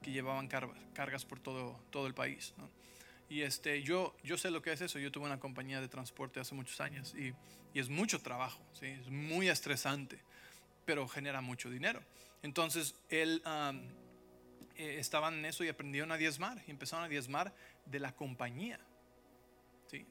que 0.01 0.11
llevaban 0.11 0.47
cargas 0.47 1.25
por 1.25 1.39
todo, 1.39 1.77
todo 1.89 2.07
el 2.07 2.13
país. 2.13 2.53
Y 3.31 3.43
este, 3.43 3.81
yo, 3.81 4.13
yo 4.25 4.37
sé 4.37 4.51
lo 4.51 4.61
que 4.61 4.73
es 4.73 4.81
eso. 4.81 4.99
Yo 4.99 5.09
tuve 5.09 5.23
una 5.23 5.39
compañía 5.39 5.79
de 5.79 5.87
transporte 5.87 6.41
hace 6.41 6.53
muchos 6.53 6.81
años 6.81 7.15
y, 7.17 7.33
y 7.73 7.79
es 7.79 7.87
mucho 7.87 8.19
trabajo, 8.19 8.61
¿sí? 8.73 8.87
es 8.87 9.09
muy 9.09 9.47
estresante, 9.47 10.19
pero 10.83 11.07
genera 11.07 11.39
mucho 11.39 11.69
dinero. 11.69 12.01
Entonces, 12.43 12.93
él 13.07 13.41
eh, 14.75 14.97
estaban 14.99 15.35
en 15.35 15.45
eso 15.45 15.63
y 15.63 15.69
aprendieron 15.69 16.11
a 16.11 16.17
diezmar 16.17 16.61
y 16.67 16.71
empezaron 16.71 17.05
a 17.05 17.07
diezmar 17.07 17.55
de 17.85 18.01
la 18.01 18.13
compañía 18.13 18.81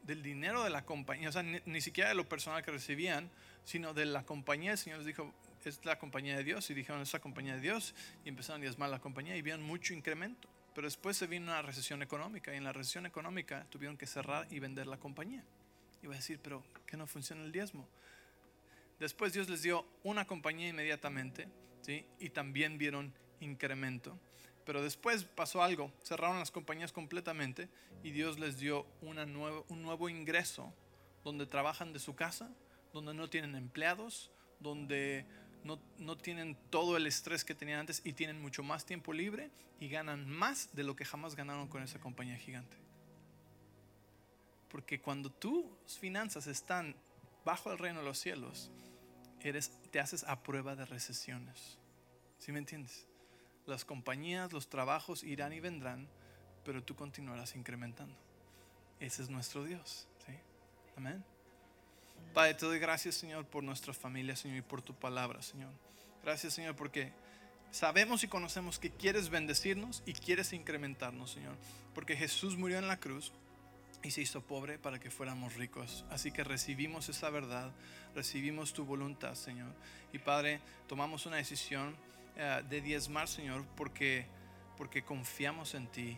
del 0.02 0.22
dinero 0.22 0.62
de 0.62 0.70
la 0.70 0.84
compañía, 0.84 1.30
o 1.30 1.32
sea, 1.32 1.42
ni, 1.42 1.80
siquiera 1.80 2.10
de 2.10 2.14
lo 2.14 2.28
personal 2.28 2.62
que 2.62 2.70
recibían, 2.70 3.30
sino 3.64 3.94
de 3.94 4.04
la 4.04 4.24
compañía. 4.24 4.72
El 4.72 4.78
Señor 4.78 4.98
les 4.98 5.06
dijo, 5.06 5.32
es 5.64 5.82
la 5.84 5.98
compañía 5.98 6.36
de 6.36 6.44
Dios, 6.44 6.68
y 6.68 6.74
dijeron, 6.74 7.00
es 7.00 7.12
la 7.12 7.20
compañía 7.20 7.54
de 7.54 7.60
Dios, 7.60 7.94
y 8.22 8.28
empezaron 8.28 8.60
a 8.60 8.64
diezmar 8.64 8.90
la 8.90 8.98
compañía 8.98 9.36
y 9.36 9.42
vieron 9.42 9.62
mucho 9.62 9.94
incremento. 9.94 10.48
Pero 10.80 10.86
después 10.86 11.14
se 11.18 11.26
vino 11.26 11.52
una 11.52 11.60
recesión 11.60 12.00
económica, 12.00 12.54
y 12.54 12.56
en 12.56 12.64
la 12.64 12.72
recesión 12.72 13.04
económica 13.04 13.66
tuvieron 13.68 13.98
que 13.98 14.06
cerrar 14.06 14.46
y 14.50 14.60
vender 14.60 14.86
la 14.86 14.96
compañía. 14.96 15.44
Y 16.02 16.06
a 16.06 16.08
decir, 16.08 16.40
pero 16.42 16.64
¿qué 16.86 16.96
no 16.96 17.06
funciona 17.06 17.44
el 17.44 17.52
diezmo? 17.52 17.86
Después 18.98 19.34
Dios 19.34 19.50
les 19.50 19.60
dio 19.60 19.86
una 20.04 20.26
compañía 20.26 20.70
inmediatamente, 20.70 21.48
¿sí? 21.82 22.06
Y 22.18 22.30
también 22.30 22.78
vieron 22.78 23.12
incremento. 23.40 24.18
Pero 24.64 24.82
después 24.82 25.24
pasó 25.24 25.62
algo, 25.62 25.92
cerraron 26.02 26.38
las 26.38 26.50
compañías 26.50 26.92
completamente 26.92 27.68
y 28.02 28.12
Dios 28.12 28.38
les 28.38 28.58
dio 28.58 28.86
una 29.02 29.24
un 29.24 29.82
nuevo 29.82 30.08
ingreso 30.08 30.72
donde 31.24 31.44
trabajan 31.44 31.92
de 31.92 31.98
su 31.98 32.14
casa, 32.14 32.50
donde 32.94 33.12
no 33.12 33.28
tienen 33.28 33.54
empleados, 33.54 34.30
donde 34.60 35.26
no, 35.64 35.78
no, 35.98 36.16
tienen 36.16 36.56
todo 36.70 36.96
el 36.96 37.06
estrés 37.06 37.44
que 37.44 37.54
tenían 37.54 37.80
antes 37.80 38.00
y 38.04 38.12
tienen 38.12 38.40
mucho 38.40 38.62
más 38.62 38.84
tiempo 38.84 39.12
libre 39.12 39.50
y 39.78 39.88
ganan 39.88 40.28
más 40.28 40.74
de 40.74 40.84
lo 40.84 40.96
que 40.96 41.04
jamás 41.04 41.36
ganaron 41.36 41.68
con 41.68 41.82
esa 41.82 41.98
compañía 41.98 42.36
gigante. 42.36 42.76
Porque 44.68 45.00
cuando 45.00 45.30
tus 45.30 45.98
finanzas 45.98 46.46
están 46.46 46.96
bajo 47.44 47.72
el 47.72 47.78
reino 47.78 48.00
de 48.00 48.04
los 48.04 48.18
cielos, 48.18 48.70
eres, 49.40 49.72
te 49.90 50.00
haces 50.00 50.24
a 50.24 50.42
prueba 50.42 50.76
de 50.76 50.84
recesiones. 50.84 51.78
¿Sí 52.38 52.52
me 52.52 52.58
entiendes? 52.58 53.06
Las 53.66 53.84
compañías, 53.84 54.52
los 54.52 54.68
trabajos 54.68 55.22
irán 55.24 55.52
y 55.52 55.60
vendrán, 55.60 56.08
pero 56.64 56.82
tú 56.82 56.94
continuarás 56.94 57.56
incrementando. 57.56 58.16
Ese 59.00 59.22
es 59.22 59.30
nuestro 59.30 59.64
Dios. 59.64 60.08
¿sí? 60.26 60.32
Amén. 60.96 61.24
Padre, 62.34 62.54
te 62.54 62.66
doy 62.66 62.78
gracias, 62.78 63.16
Señor, 63.16 63.44
por 63.44 63.64
nuestra 63.64 63.92
familia, 63.92 64.36
Señor, 64.36 64.58
y 64.58 64.62
por 64.62 64.82
tu 64.82 64.94
palabra, 64.94 65.42
Señor. 65.42 65.72
Gracias, 66.22 66.54
Señor, 66.54 66.76
porque 66.76 67.12
sabemos 67.70 68.22
y 68.22 68.28
conocemos 68.28 68.78
que 68.78 68.90
quieres 68.90 69.30
bendecirnos 69.30 70.02
y 70.06 70.12
quieres 70.12 70.52
incrementarnos, 70.52 71.32
Señor. 71.32 71.56
Porque 71.94 72.16
Jesús 72.16 72.56
murió 72.56 72.78
en 72.78 72.88
la 72.88 72.98
cruz 72.98 73.32
y 74.02 74.10
se 74.10 74.22
hizo 74.22 74.40
pobre 74.40 74.78
para 74.78 74.98
que 74.98 75.10
fuéramos 75.10 75.54
ricos. 75.56 76.04
Así 76.10 76.30
que 76.30 76.44
recibimos 76.44 77.08
esa 77.08 77.30
verdad, 77.30 77.72
recibimos 78.14 78.72
tu 78.72 78.84
voluntad, 78.84 79.34
Señor. 79.34 79.72
Y 80.12 80.18
Padre, 80.18 80.60
tomamos 80.88 81.26
una 81.26 81.36
decisión 81.36 81.96
eh, 82.36 82.62
de 82.68 82.80
diezmar, 82.80 83.28
Señor, 83.28 83.64
porque, 83.76 84.26
porque 84.76 85.02
confiamos 85.02 85.74
en 85.74 85.86
ti 85.88 86.16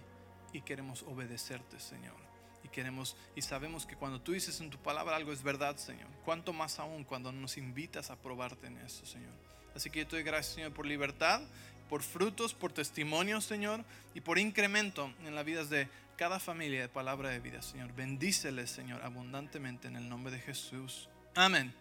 y 0.52 0.60
queremos 0.60 1.02
obedecerte, 1.02 1.80
Señor. 1.80 2.31
Y 2.64 2.68
queremos 2.68 3.16
y 3.34 3.42
sabemos 3.42 3.86
que 3.86 3.96
cuando 3.96 4.20
tú 4.20 4.32
dices 4.32 4.60
en 4.60 4.70
tu 4.70 4.78
palabra 4.78 5.16
algo 5.16 5.32
es 5.32 5.42
verdad, 5.42 5.76
Señor. 5.76 6.08
Cuanto 6.24 6.52
más 6.52 6.78
aún 6.78 7.04
cuando 7.04 7.32
nos 7.32 7.56
invitas 7.56 8.10
a 8.10 8.16
probarte 8.16 8.66
en 8.66 8.78
eso, 8.78 9.04
Señor. 9.06 9.32
Así 9.74 9.90
que 9.90 10.00
yo 10.00 10.06
te 10.06 10.16
doy 10.16 10.22
gracias, 10.22 10.54
Señor, 10.54 10.72
por 10.72 10.86
libertad, 10.86 11.40
por 11.88 12.02
frutos, 12.02 12.54
por 12.54 12.72
testimonios, 12.72 13.44
Señor, 13.44 13.84
y 14.14 14.20
por 14.20 14.38
incremento 14.38 15.12
en 15.24 15.34
las 15.34 15.44
vidas 15.44 15.70
de 15.70 15.88
cada 16.16 16.38
familia 16.38 16.82
de 16.82 16.88
palabra 16.88 17.30
de 17.30 17.40
vida, 17.40 17.62
Señor. 17.62 17.92
Bendíceles, 17.94 18.70
Señor, 18.70 19.02
abundantemente 19.02 19.88
en 19.88 19.96
el 19.96 20.08
nombre 20.08 20.32
de 20.32 20.40
Jesús. 20.40 21.08
Amén. 21.34 21.74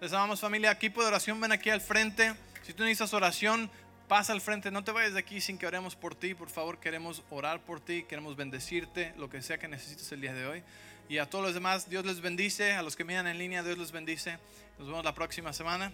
Les 0.00 0.12
amamos 0.12 0.40
familia. 0.40 0.70
Equipo 0.70 1.02
de 1.02 1.08
oración, 1.08 1.40
ven 1.40 1.52
aquí 1.52 1.70
al 1.70 1.80
frente. 1.80 2.34
Si 2.62 2.72
tú 2.72 2.84
necesitas 2.84 3.12
oración, 3.14 3.70
pasa 4.10 4.32
al 4.32 4.40
frente. 4.40 4.72
No 4.72 4.82
te 4.82 4.90
vayas 4.90 5.12
de 5.12 5.20
aquí 5.20 5.40
sin 5.40 5.56
que 5.56 5.68
oremos 5.68 5.94
por 5.94 6.16
ti. 6.16 6.34
Por 6.34 6.50
favor, 6.50 6.78
queremos 6.78 7.22
orar 7.30 7.60
por 7.60 7.78
ti. 7.78 8.02
Queremos 8.02 8.34
bendecirte, 8.34 9.14
lo 9.16 9.30
que 9.30 9.40
sea 9.40 9.56
que 9.58 9.68
necesites 9.68 10.10
el 10.10 10.20
día 10.20 10.34
de 10.34 10.46
hoy. 10.46 10.64
Y 11.08 11.18
a 11.18 11.30
todos 11.30 11.44
los 11.44 11.54
demás, 11.54 11.88
Dios 11.88 12.04
les 12.04 12.20
bendice. 12.20 12.72
A 12.72 12.82
los 12.82 12.96
que 12.96 13.04
miran 13.04 13.28
en 13.28 13.38
línea, 13.38 13.62
Dios 13.62 13.78
les 13.78 13.92
bendice. 13.92 14.38
Nos 14.80 14.88
vemos 14.88 15.04
la 15.04 15.14
próxima 15.14 15.52
semana. 15.52 15.92